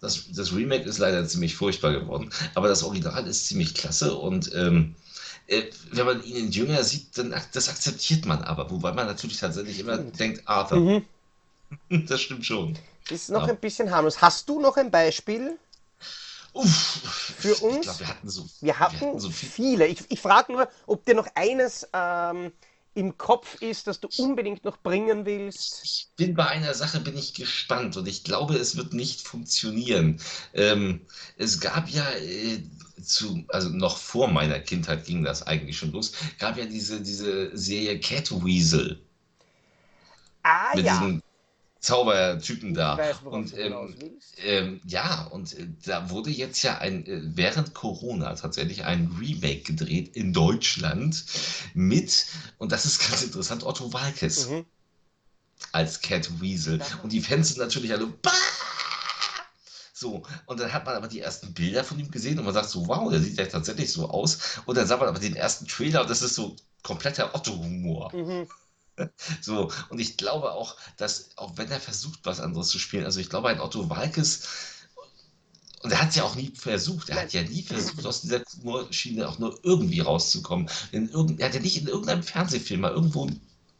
Das, 0.00 0.24
das 0.32 0.52
Remake 0.52 0.84
ist 0.84 0.98
leider 0.98 1.26
ziemlich 1.26 1.54
furchtbar 1.54 1.92
geworden. 1.92 2.30
Aber 2.54 2.68
das 2.68 2.82
Original 2.82 3.26
ist 3.26 3.46
ziemlich 3.46 3.74
klasse 3.74 4.14
und 4.14 4.52
ähm, 4.54 4.96
äh, 5.46 5.64
wenn 5.90 6.06
man 6.06 6.24
ihn 6.24 6.36
in 6.36 6.50
Jünger 6.50 6.82
sieht, 6.82 7.16
dann 7.18 7.34
das 7.52 7.68
akzeptiert 7.68 8.26
man 8.26 8.42
aber. 8.42 8.70
Wobei 8.70 8.92
man 8.92 9.06
natürlich 9.06 9.38
tatsächlich 9.38 9.78
immer 9.78 9.98
denkt, 9.98 10.42
Arthur. 10.46 10.78
Mhm. 10.78 11.04
Das 12.06 12.20
stimmt 12.20 12.44
schon. 12.44 12.78
Ist 13.08 13.30
noch 13.30 13.46
ja. 13.46 13.54
ein 13.54 13.58
bisschen 13.58 13.90
harmlos. 13.90 14.20
Hast 14.20 14.46
du 14.46 14.60
noch 14.60 14.76
ein 14.76 14.90
Beispiel? 14.90 15.58
Uff, 16.52 17.36
für 17.38 17.54
uns. 17.56 17.76
Ich 17.76 17.82
glaube, 17.82 18.00
wir 18.00 18.08
hatten 18.08 18.28
so, 18.28 18.46
wir 18.60 18.78
hatten 18.78 19.00
wir 19.00 19.06
hatten 19.08 19.20
so 19.20 19.30
viel. 19.30 19.48
viele. 19.48 19.86
Ich, 19.86 20.04
ich 20.08 20.20
frage 20.20 20.52
nur, 20.52 20.68
ob 20.86 21.04
dir 21.04 21.14
noch 21.14 21.28
eines 21.34 21.88
ähm, 21.92 22.52
im 22.94 23.16
Kopf 23.16 23.60
ist, 23.62 23.86
das 23.86 24.00
du 24.00 24.08
unbedingt 24.18 24.64
noch 24.64 24.76
bringen 24.76 25.24
willst. 25.24 25.80
Ich 25.82 26.08
bin 26.16 26.34
bei 26.34 26.46
einer 26.46 26.74
Sache 26.74 27.00
bin 27.00 27.16
ich 27.16 27.32
gespannt 27.32 27.96
und 27.96 28.06
ich 28.06 28.22
glaube, 28.22 28.56
es 28.56 28.76
wird 28.76 28.92
nicht 28.92 29.22
funktionieren. 29.22 30.20
Ähm, 30.52 31.00
es 31.38 31.60
gab 31.60 31.88
ja 31.88 32.08
äh, 32.12 32.62
zu, 33.02 33.44
also 33.48 33.70
noch 33.70 33.96
vor 33.96 34.28
meiner 34.28 34.60
Kindheit 34.60 35.06
ging 35.06 35.24
das 35.24 35.46
eigentlich 35.46 35.78
schon 35.78 35.92
los, 35.92 36.12
gab 36.38 36.58
ja 36.58 36.66
diese, 36.66 37.00
diese 37.00 37.56
Serie 37.56 37.98
Catweasel. 37.98 39.00
Ah 40.42 40.74
mit 40.74 40.84
ja. 40.84 40.98
Diesem, 40.98 41.22
Zaubertypen 41.82 42.74
da. 42.74 42.96
Weiß, 42.96 43.16
und 43.24 43.58
ähm, 43.58 43.96
ähm, 44.44 44.80
ja, 44.86 45.24
und 45.24 45.58
äh, 45.58 45.66
da 45.84 46.10
wurde 46.10 46.30
jetzt 46.30 46.62
ja 46.62 46.78
ein, 46.78 47.04
äh, 47.06 47.20
während 47.24 47.74
Corona 47.74 48.34
tatsächlich 48.34 48.84
ein 48.84 49.14
Remake 49.20 49.62
gedreht 49.62 50.16
in 50.16 50.32
Deutschland 50.32 51.24
mit, 51.74 52.26
und 52.58 52.70
das 52.70 52.84
ist 52.86 53.00
ganz 53.00 53.22
interessant, 53.22 53.64
Otto 53.64 53.92
Walkes 53.92 54.48
mhm. 54.48 54.64
als 55.72 56.00
Cat 56.00 56.40
Weasel. 56.40 56.80
Und 57.02 57.12
die 57.12 57.20
Fans 57.20 57.48
sind 57.48 57.58
natürlich 57.58 57.92
alle. 57.92 58.06
Bah! 58.06 58.30
So, 59.92 60.22
und 60.46 60.60
dann 60.60 60.72
hat 60.72 60.86
man 60.86 60.94
aber 60.94 61.08
die 61.08 61.20
ersten 61.20 61.52
Bilder 61.52 61.82
von 61.82 61.98
ihm 61.98 62.10
gesehen 62.10 62.38
und 62.38 62.44
man 62.44 62.54
sagt 62.54 62.70
so, 62.70 62.86
wow, 62.86 63.10
der 63.10 63.20
sieht 63.20 63.38
ja 63.38 63.46
tatsächlich 63.46 63.92
so 63.92 64.08
aus. 64.08 64.60
Und 64.66 64.76
dann 64.76 64.86
sah 64.86 64.96
man 64.96 65.08
aber 65.08 65.18
den 65.18 65.36
ersten 65.36 65.66
Trailer 65.66 66.02
und 66.02 66.10
das 66.10 66.22
ist 66.22 66.36
so 66.36 66.56
kompletter 66.82 67.34
Otto-Humor. 67.34 68.14
Mhm. 68.14 68.48
So, 69.40 69.70
und 69.88 69.98
ich 69.98 70.16
glaube 70.16 70.52
auch, 70.52 70.76
dass, 70.96 71.36
auch 71.36 71.56
wenn 71.56 71.70
er 71.70 71.80
versucht, 71.80 72.20
was 72.24 72.40
anderes 72.40 72.68
zu 72.68 72.78
spielen, 72.78 73.04
also 73.04 73.20
ich 73.20 73.30
glaube, 73.30 73.48
ein 73.48 73.60
Otto 73.60 73.88
Walkes, 73.88 74.42
und 75.82 75.90
er 75.90 76.00
hat 76.00 76.10
es 76.10 76.16
ja 76.16 76.22
auch 76.22 76.36
nie 76.36 76.52
versucht, 76.54 77.08
er 77.08 77.22
hat 77.22 77.32
ja 77.32 77.42
nie 77.42 77.62
versucht, 77.62 78.06
aus 78.06 78.22
dieser 78.22 78.42
Humorschiene 78.62 79.28
auch 79.28 79.38
nur 79.38 79.58
irgendwie 79.64 80.00
rauszukommen. 80.00 80.70
In 80.92 81.08
irgend, 81.08 81.40
er 81.40 81.46
hat 81.46 81.54
ja 81.54 81.60
nicht 81.60 81.76
in 81.76 81.88
irgendeinem 81.88 82.22
Fernsehfilm 82.22 82.82
mal 82.82 82.92
irgendwo 82.92 83.28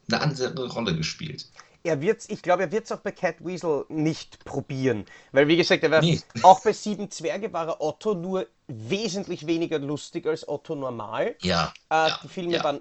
eine 0.08 0.20
andere 0.20 0.68
Rolle 0.68 0.96
gespielt. 0.96 1.46
Er 1.84 2.00
wird's, 2.00 2.28
ich 2.28 2.42
glaube, 2.42 2.64
er 2.64 2.72
wird 2.72 2.84
es 2.84 2.92
auch 2.92 2.98
bei 2.98 3.12
Cat 3.12 3.44
Weasel 3.44 3.84
nicht 3.88 4.44
probieren. 4.44 5.04
Weil, 5.32 5.48
wie 5.48 5.56
gesagt, 5.56 5.82
er 5.82 5.90
war, 5.90 6.00
nee. 6.00 6.20
auch 6.42 6.60
bei 6.62 6.72
Sieben 6.72 7.10
Zwerge 7.10 7.52
war 7.52 7.68
er 7.68 7.80
Otto 7.80 8.14
nur 8.14 8.46
wesentlich 8.68 9.46
weniger 9.46 9.78
lustig 9.78 10.26
als 10.26 10.48
Otto 10.48 10.74
normal. 10.74 11.36
Ja. 11.40 11.72
Äh, 11.88 12.08
ja 12.08 12.20
die 12.22 12.28
Filme 12.28 12.54
ja. 12.54 12.64
waren 12.64 12.80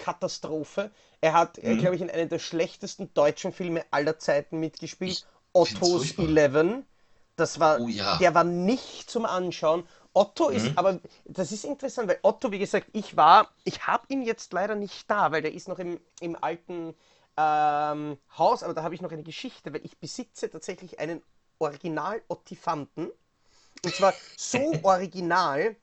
Katastrophe. 0.00 0.90
Er 1.20 1.34
hat, 1.34 1.58
äh, 1.58 1.74
mhm. 1.74 1.78
glaube 1.78 1.94
ich, 1.94 2.02
in 2.02 2.10
einem 2.10 2.28
der 2.28 2.40
schlechtesten 2.40 3.12
deutschen 3.14 3.52
Filme 3.52 3.84
aller 3.92 4.18
Zeiten 4.18 4.58
mitgespielt. 4.58 5.26
Otto's 5.52 6.18
Eleven. 6.18 6.84
Das 7.36 7.60
war, 7.60 7.80
oh, 7.80 7.88
ja. 7.88 8.18
der 8.18 8.34
war 8.34 8.44
nicht 8.44 9.10
zum 9.10 9.24
Anschauen. 9.24 9.84
Otto 10.12 10.48
mhm. 10.48 10.56
ist, 10.56 10.78
aber 10.78 10.98
das 11.24 11.52
ist 11.52 11.64
interessant, 11.64 12.08
weil 12.08 12.18
Otto, 12.22 12.50
wie 12.50 12.58
gesagt, 12.58 12.88
ich 12.92 13.16
war, 13.16 13.48
ich 13.64 13.86
habe 13.86 14.04
ihn 14.08 14.22
jetzt 14.22 14.52
leider 14.52 14.74
nicht 14.74 15.08
da, 15.08 15.30
weil 15.30 15.42
der 15.42 15.54
ist 15.54 15.68
noch 15.68 15.78
im, 15.78 16.00
im 16.20 16.36
alten 16.42 16.94
ähm, 17.36 18.18
Haus, 18.36 18.62
aber 18.62 18.74
da 18.74 18.82
habe 18.82 18.94
ich 18.94 19.00
noch 19.00 19.12
eine 19.12 19.22
Geschichte, 19.22 19.72
weil 19.72 19.84
ich 19.84 19.98
besitze 19.98 20.50
tatsächlich 20.50 20.98
einen 20.98 21.22
Original-Ottifanten. 21.58 23.10
Und 23.84 23.94
zwar 23.94 24.12
so 24.36 24.72
original, 24.82 25.76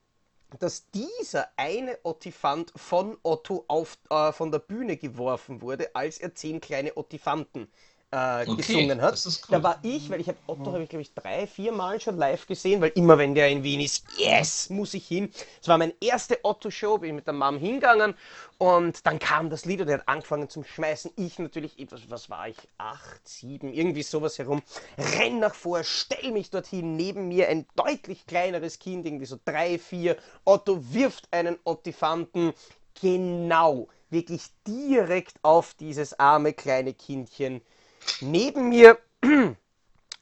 dass 0.60 0.90
dieser 0.92 1.50
eine 1.58 2.00
Ottifant 2.04 2.72
von 2.76 3.18
Otto 3.24 3.66
auf, 3.68 3.98
äh, 4.10 4.32
von 4.32 4.52
der 4.52 4.60
Bühne 4.60 4.98
geworfen 4.98 5.62
wurde, 5.62 5.96
als 5.96 6.20
er 6.20 6.36
zehn 6.36 6.62
kleine 6.62 6.96
Ottifanten 6.96 7.68
äh, 8.12 8.44
okay, 8.44 8.56
gesungen 8.56 9.02
hat. 9.02 9.22
Da 9.50 9.62
war 9.62 9.80
ich, 9.84 10.10
weil 10.10 10.22
ich 10.22 10.28
habe 10.30 10.38
Otto 10.48 10.72
habe 10.72 10.84
ich 10.84 10.90
glaube 10.90 11.02
ich 11.02 11.14
drei, 11.14 11.46
vier 11.46 11.72
Mal 11.72 12.00
schon 12.00 12.18
live 12.18 12.48
gesehen, 12.48 12.80
weil 12.82 12.92
immer 12.96 13.18
wenn 13.18 13.36
der 13.36 13.50
in 13.50 13.64
Wien 13.64 13.82
ist, 13.82 14.06
yes, 14.18 14.70
muss 14.70 14.94
ich 14.94 15.06
hin. 15.08 15.30
Es 15.62 15.68
war 15.68 15.78
meine 15.78 15.94
erste 16.00 16.40
Otto-Show, 16.44 17.00
bin 17.00 17.16
mit 17.16 17.28
der 17.28 17.34
Mom 17.34 17.58
hingegangen 17.58 18.16
und 18.58 19.06
dann 19.06 19.20
kam 19.20 19.50
das 19.50 19.66
Lied 19.66 19.82
und 19.82 19.90
er 19.90 20.00
hat 20.00 20.08
angefangen 20.08 20.50
zum 20.50 20.64
Schmeißen. 20.64 21.12
Ich 21.18 21.38
natürlich, 21.40 21.76
was, 21.90 22.10
was 22.10 22.30
war 22.30 22.48
ich, 22.48 22.58
acht, 22.78 23.28
sieben, 23.28 23.74
irgendwie 23.74 24.04
sowas 24.04 24.40
herum, 24.40 24.62
renn 24.98 25.40
nach 25.40 25.56
vor, 25.56 25.84
stell 25.84 26.32
mich 26.32 26.50
dorthin, 26.50 26.96
neben 26.96 27.28
mir 27.28 27.50
ein 27.50 27.66
deutlich 27.76 28.26
kleineres 28.26 28.80
Kind, 28.80 29.06
irgendwie 29.06 29.26
so 29.26 29.38
drei, 29.44 29.78
vier. 29.78 30.16
Otto 30.46 30.94
wirft 30.94 31.28
einen 31.32 31.58
Ottifanten 31.66 32.54
genau, 33.00 33.90
wirklich 34.10 34.44
direkt 34.66 35.38
auf 35.42 35.74
dieses 35.74 36.18
arme 36.18 36.54
kleine 36.54 36.94
Kindchen 36.94 37.62
neben 38.22 38.70
mir. 38.70 38.98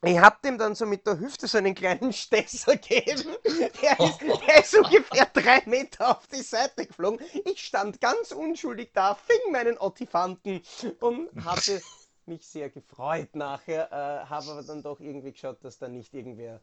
Ich 0.04 0.20
hab 0.20 0.44
dem 0.44 0.60
dann 0.60 0.76
so 0.76 0.86
mit 0.86 1.08
der 1.08 1.20
Hüfte 1.20 1.48
so 1.48 1.58
einen 1.58 1.74
kleinen 1.74 2.14
Stesser 2.14 2.76
gegeben. 2.78 3.38
Der 3.82 4.00
ist, 4.00 4.22
der 4.22 4.60
ist 4.60 4.76
ungefähr 4.76 5.26
drei 5.34 5.64
Meter 5.66 6.12
auf 6.16 6.28
die 6.28 6.44
Seite 6.44 6.86
geflogen. 6.86 7.20
Ich 7.46 7.66
stand 7.66 8.00
ganz 8.02 8.32
unschuldig 8.32 8.92
da, 8.94 9.16
fing 9.16 9.52
meinen 9.52 9.80
Ottifanten 9.80 10.62
und 11.00 11.30
hatte 11.44 11.82
mich 12.28 12.46
sehr 12.46 12.70
gefreut 12.70 13.36
nachher. 13.36 13.92
Äh, 13.92 14.30
habe 14.30 14.52
aber 14.52 14.62
dann 14.62 14.84
doch 14.84 15.00
irgendwie 15.00 15.32
geschaut, 15.32 15.64
dass 15.64 15.80
da 15.80 15.88
nicht 15.88 16.14
irgendwer 16.14 16.62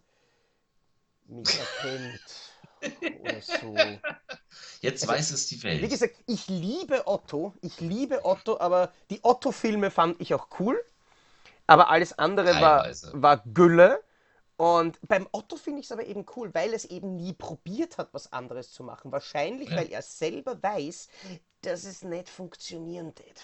mich 1.27 1.59
erkennt 1.59 2.21
oder 3.21 3.41
so. 3.41 3.77
Jetzt 4.81 5.03
also, 5.03 5.15
weiß 5.15 5.31
es 5.31 5.47
die 5.49 5.63
Welt. 5.63 5.83
Wie 5.83 5.89
gesagt, 5.89 6.17
ich 6.27 6.49
liebe 6.49 7.07
Otto, 7.07 7.55
ich 7.63 7.81
liebe 7.81 8.25
Otto, 8.25 8.59
aber 8.59 8.93
die 9.11 9.21
Otto-Filme 9.23 9.91
fand 9.91 10.21
ich 10.21 10.35
auch 10.35 10.49
cool. 10.59 10.83
Aber 11.67 11.91
alles 11.91 12.19
andere 12.19 12.61
war, 12.61 12.89
war 13.13 13.43
Gülle. 13.53 14.01
Und 14.57 14.99
beim 15.09 15.27
Otto 15.33 15.57
finde 15.57 15.81
ich 15.81 15.87
es 15.87 15.93
aber 15.93 16.07
eben 16.07 16.25
cool, 16.37 16.55
weil 16.55 16.73
es 16.75 16.85
eben 16.85 17.17
nie 17.17 17.33
probiert 17.33 17.99
hat, 17.99 18.11
was 18.13 18.33
anderes 18.33 18.71
zu 18.71 18.85
machen. 18.85 19.11
Wahrscheinlich, 19.11 19.71
ja. 19.71 19.77
weil 19.77 19.89
er 19.89 20.03
selber 20.03 20.63
weiß, 20.63 21.09
dass 21.63 21.85
es 21.85 22.03
nicht 22.03 22.29
funktionieren 22.29 23.07
wird. 23.07 23.43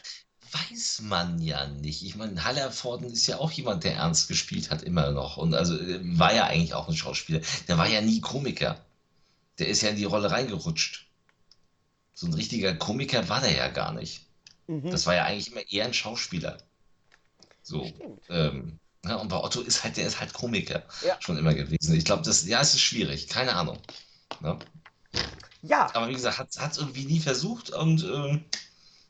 Weiß 0.53 1.01
man 1.03 1.41
ja 1.41 1.67
nicht. 1.67 2.03
Ich 2.05 2.17
meine, 2.17 2.45
Hallervorden 2.45 3.11
ist 3.11 3.27
ja 3.27 3.39
auch 3.39 3.51
jemand, 3.51 3.85
der 3.85 3.95
ernst 3.95 4.29
gespielt 4.29 4.71
hat, 4.71 4.83
immer 4.83 5.11
noch. 5.11 5.37
Und 5.37 5.55
also 5.55 5.77
äh, 5.77 6.01
war 6.19 6.35
ja 6.35 6.45
eigentlich 6.45 6.75
auch 6.75 6.89
ein 6.89 6.97
Schauspieler. 6.97 7.41
Der 7.67 7.79
war 7.79 7.89
ja 7.89 8.01
nie 8.01 8.21
Komiker. 8.21 8.85
Der 9.59 9.69
ist 9.69 9.83
ja 9.83 9.91
in 9.91 9.97
die 9.97 10.05
Rolle 10.05 10.31
reingerutscht. 10.31 11.09
So 12.15 12.27
ein 12.27 12.35
richtiger 12.35 12.75
Komiker 12.75 13.29
war 13.29 13.41
der 13.41 13.57
ja 13.57 13.69
gar 13.69 13.93
nicht. 13.93 14.27
Mhm. 14.67 14.91
Das 14.91 15.07
war 15.07 15.15
ja 15.15 15.25
eigentlich 15.25 15.51
immer 15.51 15.69
eher 15.69 15.85
ein 15.85 15.95
Schauspieler. 15.95 16.59
So. 17.69 17.87
Ähm, 18.31 18.79
ja, 19.05 19.17
und 19.17 19.29
bei 19.29 19.37
Otto 19.37 19.61
ist 19.61 19.85
halt, 19.85 19.97
der 19.99 20.07
ist 20.07 20.19
halt 20.19 20.33
Komiker 20.33 20.83
ja. 21.07 21.17
schon 21.21 21.37
immer 21.37 21.55
gewesen. 21.55 21.95
Ich 21.95 22.05
glaube, 22.05 22.23
das, 22.23 22.47
ja, 22.47 22.61
es 22.63 22.75
ist 22.75 22.81
schwierig, 22.81 23.29
keine 23.29 23.55
Ahnung. 23.55 23.79
Ne? 24.41 24.59
Ja. 25.63 25.91
Aber 25.95 26.09
wie 26.09 26.15
gesagt, 26.15 26.39
hat 26.39 26.73
es 26.73 26.79
irgendwie 26.79 27.05
nie 27.05 27.21
versucht 27.21 27.71
und 27.71 28.05
ähm, 28.05 28.45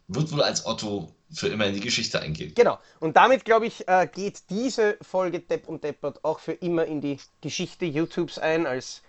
wird 0.09 0.33
wohl 0.33 0.43
als 0.43 0.67
Otto 0.67 1.15
für 1.31 1.49
immer 1.49 1.67
in 1.67 1.75
die 1.75 1.81
Geschichte 1.81 2.21
eingehen. 2.21 2.53
Genau. 2.55 2.79
Und 2.99 3.17
damit, 3.17 3.45
glaube 3.45 3.67
ich, 3.67 3.87
äh, 3.87 4.09
geht 4.13 4.51
diese 4.51 4.97
Folge 5.03 5.41
Depp 5.41 5.69
und 5.69 5.85
Deppert 5.85 6.25
auch 6.25 6.41
für 6.41 6.53
immer 6.53 6.85
in 6.85 7.01
die 7.01 7.19
Geschichte 7.41 7.85
YouTubes 7.85 8.39
ein, 8.39 8.67
als 8.67 9.03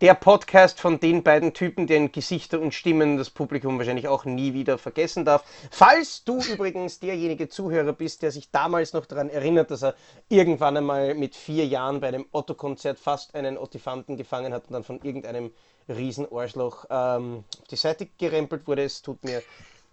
der 0.00 0.14
Podcast 0.14 0.80
von 0.80 1.00
den 1.00 1.22
beiden 1.22 1.54
Typen, 1.54 1.86
deren 1.86 2.12
Gesichter 2.12 2.60
und 2.60 2.72
Stimmen 2.72 3.16
das 3.16 3.30
Publikum 3.30 3.78
wahrscheinlich 3.78 4.08
auch 4.08 4.24
nie 4.24 4.52
wieder 4.54 4.78
vergessen 4.78 5.24
darf. 5.24 5.44
Falls 5.70 6.24
du 6.24 6.40
übrigens 6.40 7.00
derjenige 7.00 7.48
Zuhörer 7.48 7.92
bist, 7.92 8.22
der 8.22 8.30
sich 8.30 8.50
damals 8.50 8.92
noch 8.92 9.06
daran 9.06 9.28
erinnert, 9.28 9.70
dass 9.70 9.82
er 9.82 9.94
irgendwann 10.28 10.76
einmal 10.76 11.14
mit 11.14 11.34
vier 11.34 11.66
Jahren 11.66 12.00
bei 12.00 12.08
einem 12.08 12.26
Otto-Konzert 12.30 12.98
fast 12.98 13.34
einen 13.34 13.58
Ottifanten 13.58 14.16
gefangen 14.16 14.52
hat 14.52 14.66
und 14.68 14.74
dann 14.74 14.84
von 14.84 15.00
irgendeinem 15.02 15.50
Riesenohrschloch 15.88 16.84
ähm, 16.90 17.44
auf 17.60 17.68
die 17.68 17.76
Seite 17.76 18.06
gerempelt 18.18 18.66
wurde, 18.66 18.84
es 18.84 19.02
tut 19.02 19.24
mir 19.24 19.42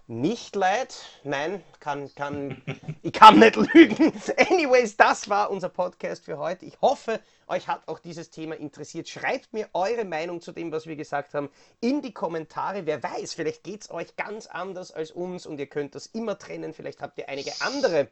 nicht 0.07 0.55
leid. 0.55 0.95
Nein, 1.23 1.63
kann, 1.79 2.13
kann, 2.15 2.61
ich 3.01 3.13
kann 3.13 3.39
nicht 3.39 3.55
lügen. 3.73 4.13
Anyways, 4.37 4.97
das 4.97 5.29
war 5.29 5.49
unser 5.49 5.69
Podcast 5.69 6.25
für 6.25 6.37
heute. 6.37 6.65
Ich 6.65 6.79
hoffe, 6.81 7.19
euch 7.47 7.67
hat 7.67 7.87
auch 7.87 7.99
dieses 7.99 8.29
Thema 8.29 8.55
interessiert. 8.55 9.09
Schreibt 9.09 9.53
mir 9.53 9.67
eure 9.73 10.05
Meinung 10.05 10.41
zu 10.41 10.51
dem, 10.51 10.71
was 10.71 10.85
wir 10.85 10.95
gesagt 10.95 11.33
haben, 11.33 11.49
in 11.81 12.01
die 12.01 12.13
Kommentare. 12.13 12.85
Wer 12.85 13.01
weiß, 13.01 13.33
vielleicht 13.33 13.63
geht 13.63 13.81
es 13.81 13.91
euch 13.91 14.15
ganz 14.15 14.45
anders 14.45 14.91
als 14.91 15.11
uns 15.11 15.45
und 15.45 15.59
ihr 15.59 15.67
könnt 15.67 15.95
das 15.95 16.07
immer 16.07 16.37
trennen. 16.37 16.73
Vielleicht 16.73 17.01
habt 17.01 17.17
ihr 17.17 17.27
einige 17.29 17.53
andere 17.61 18.09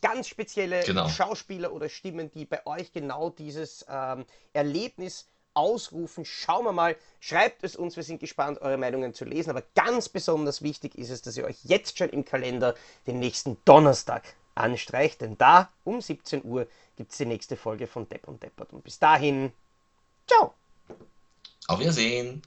ganz 0.00 0.28
spezielle 0.28 0.82
genau. 0.84 1.08
Schauspieler 1.08 1.72
oder 1.72 1.88
Stimmen, 1.88 2.30
die 2.30 2.44
bei 2.44 2.66
euch 2.66 2.92
genau 2.92 3.30
dieses 3.30 3.86
ähm, 3.88 4.26
Erlebnis 4.52 5.28
ausrufen. 5.54 6.24
Schauen 6.24 6.64
wir 6.64 6.72
mal, 6.72 6.96
schreibt 7.20 7.64
es 7.64 7.76
uns, 7.76 7.96
wir 7.96 8.02
sind 8.02 8.20
gespannt, 8.20 8.60
eure 8.60 8.76
Meinungen 8.76 9.14
zu 9.14 9.24
lesen. 9.24 9.50
Aber 9.50 9.62
ganz 9.74 10.08
besonders 10.08 10.62
wichtig 10.62 10.96
ist 10.98 11.10
es, 11.10 11.22
dass 11.22 11.36
ihr 11.36 11.44
euch 11.44 11.58
jetzt 11.64 11.98
schon 11.98 12.10
im 12.10 12.24
Kalender 12.24 12.74
den 13.06 13.18
nächsten 13.18 13.56
Donnerstag 13.64 14.22
anstreicht, 14.54 15.20
denn 15.20 15.36
da 15.38 15.70
um 15.84 16.00
17 16.00 16.44
Uhr 16.44 16.68
gibt 16.96 17.12
es 17.12 17.18
die 17.18 17.26
nächste 17.26 17.56
Folge 17.56 17.86
von 17.86 18.08
Depp 18.08 18.28
und 18.28 18.42
Deppert. 18.42 18.72
Und 18.72 18.84
bis 18.84 18.98
dahin, 18.98 19.52
ciao! 20.26 20.54
Auf 21.66 21.80
Wiedersehen! 21.80 22.42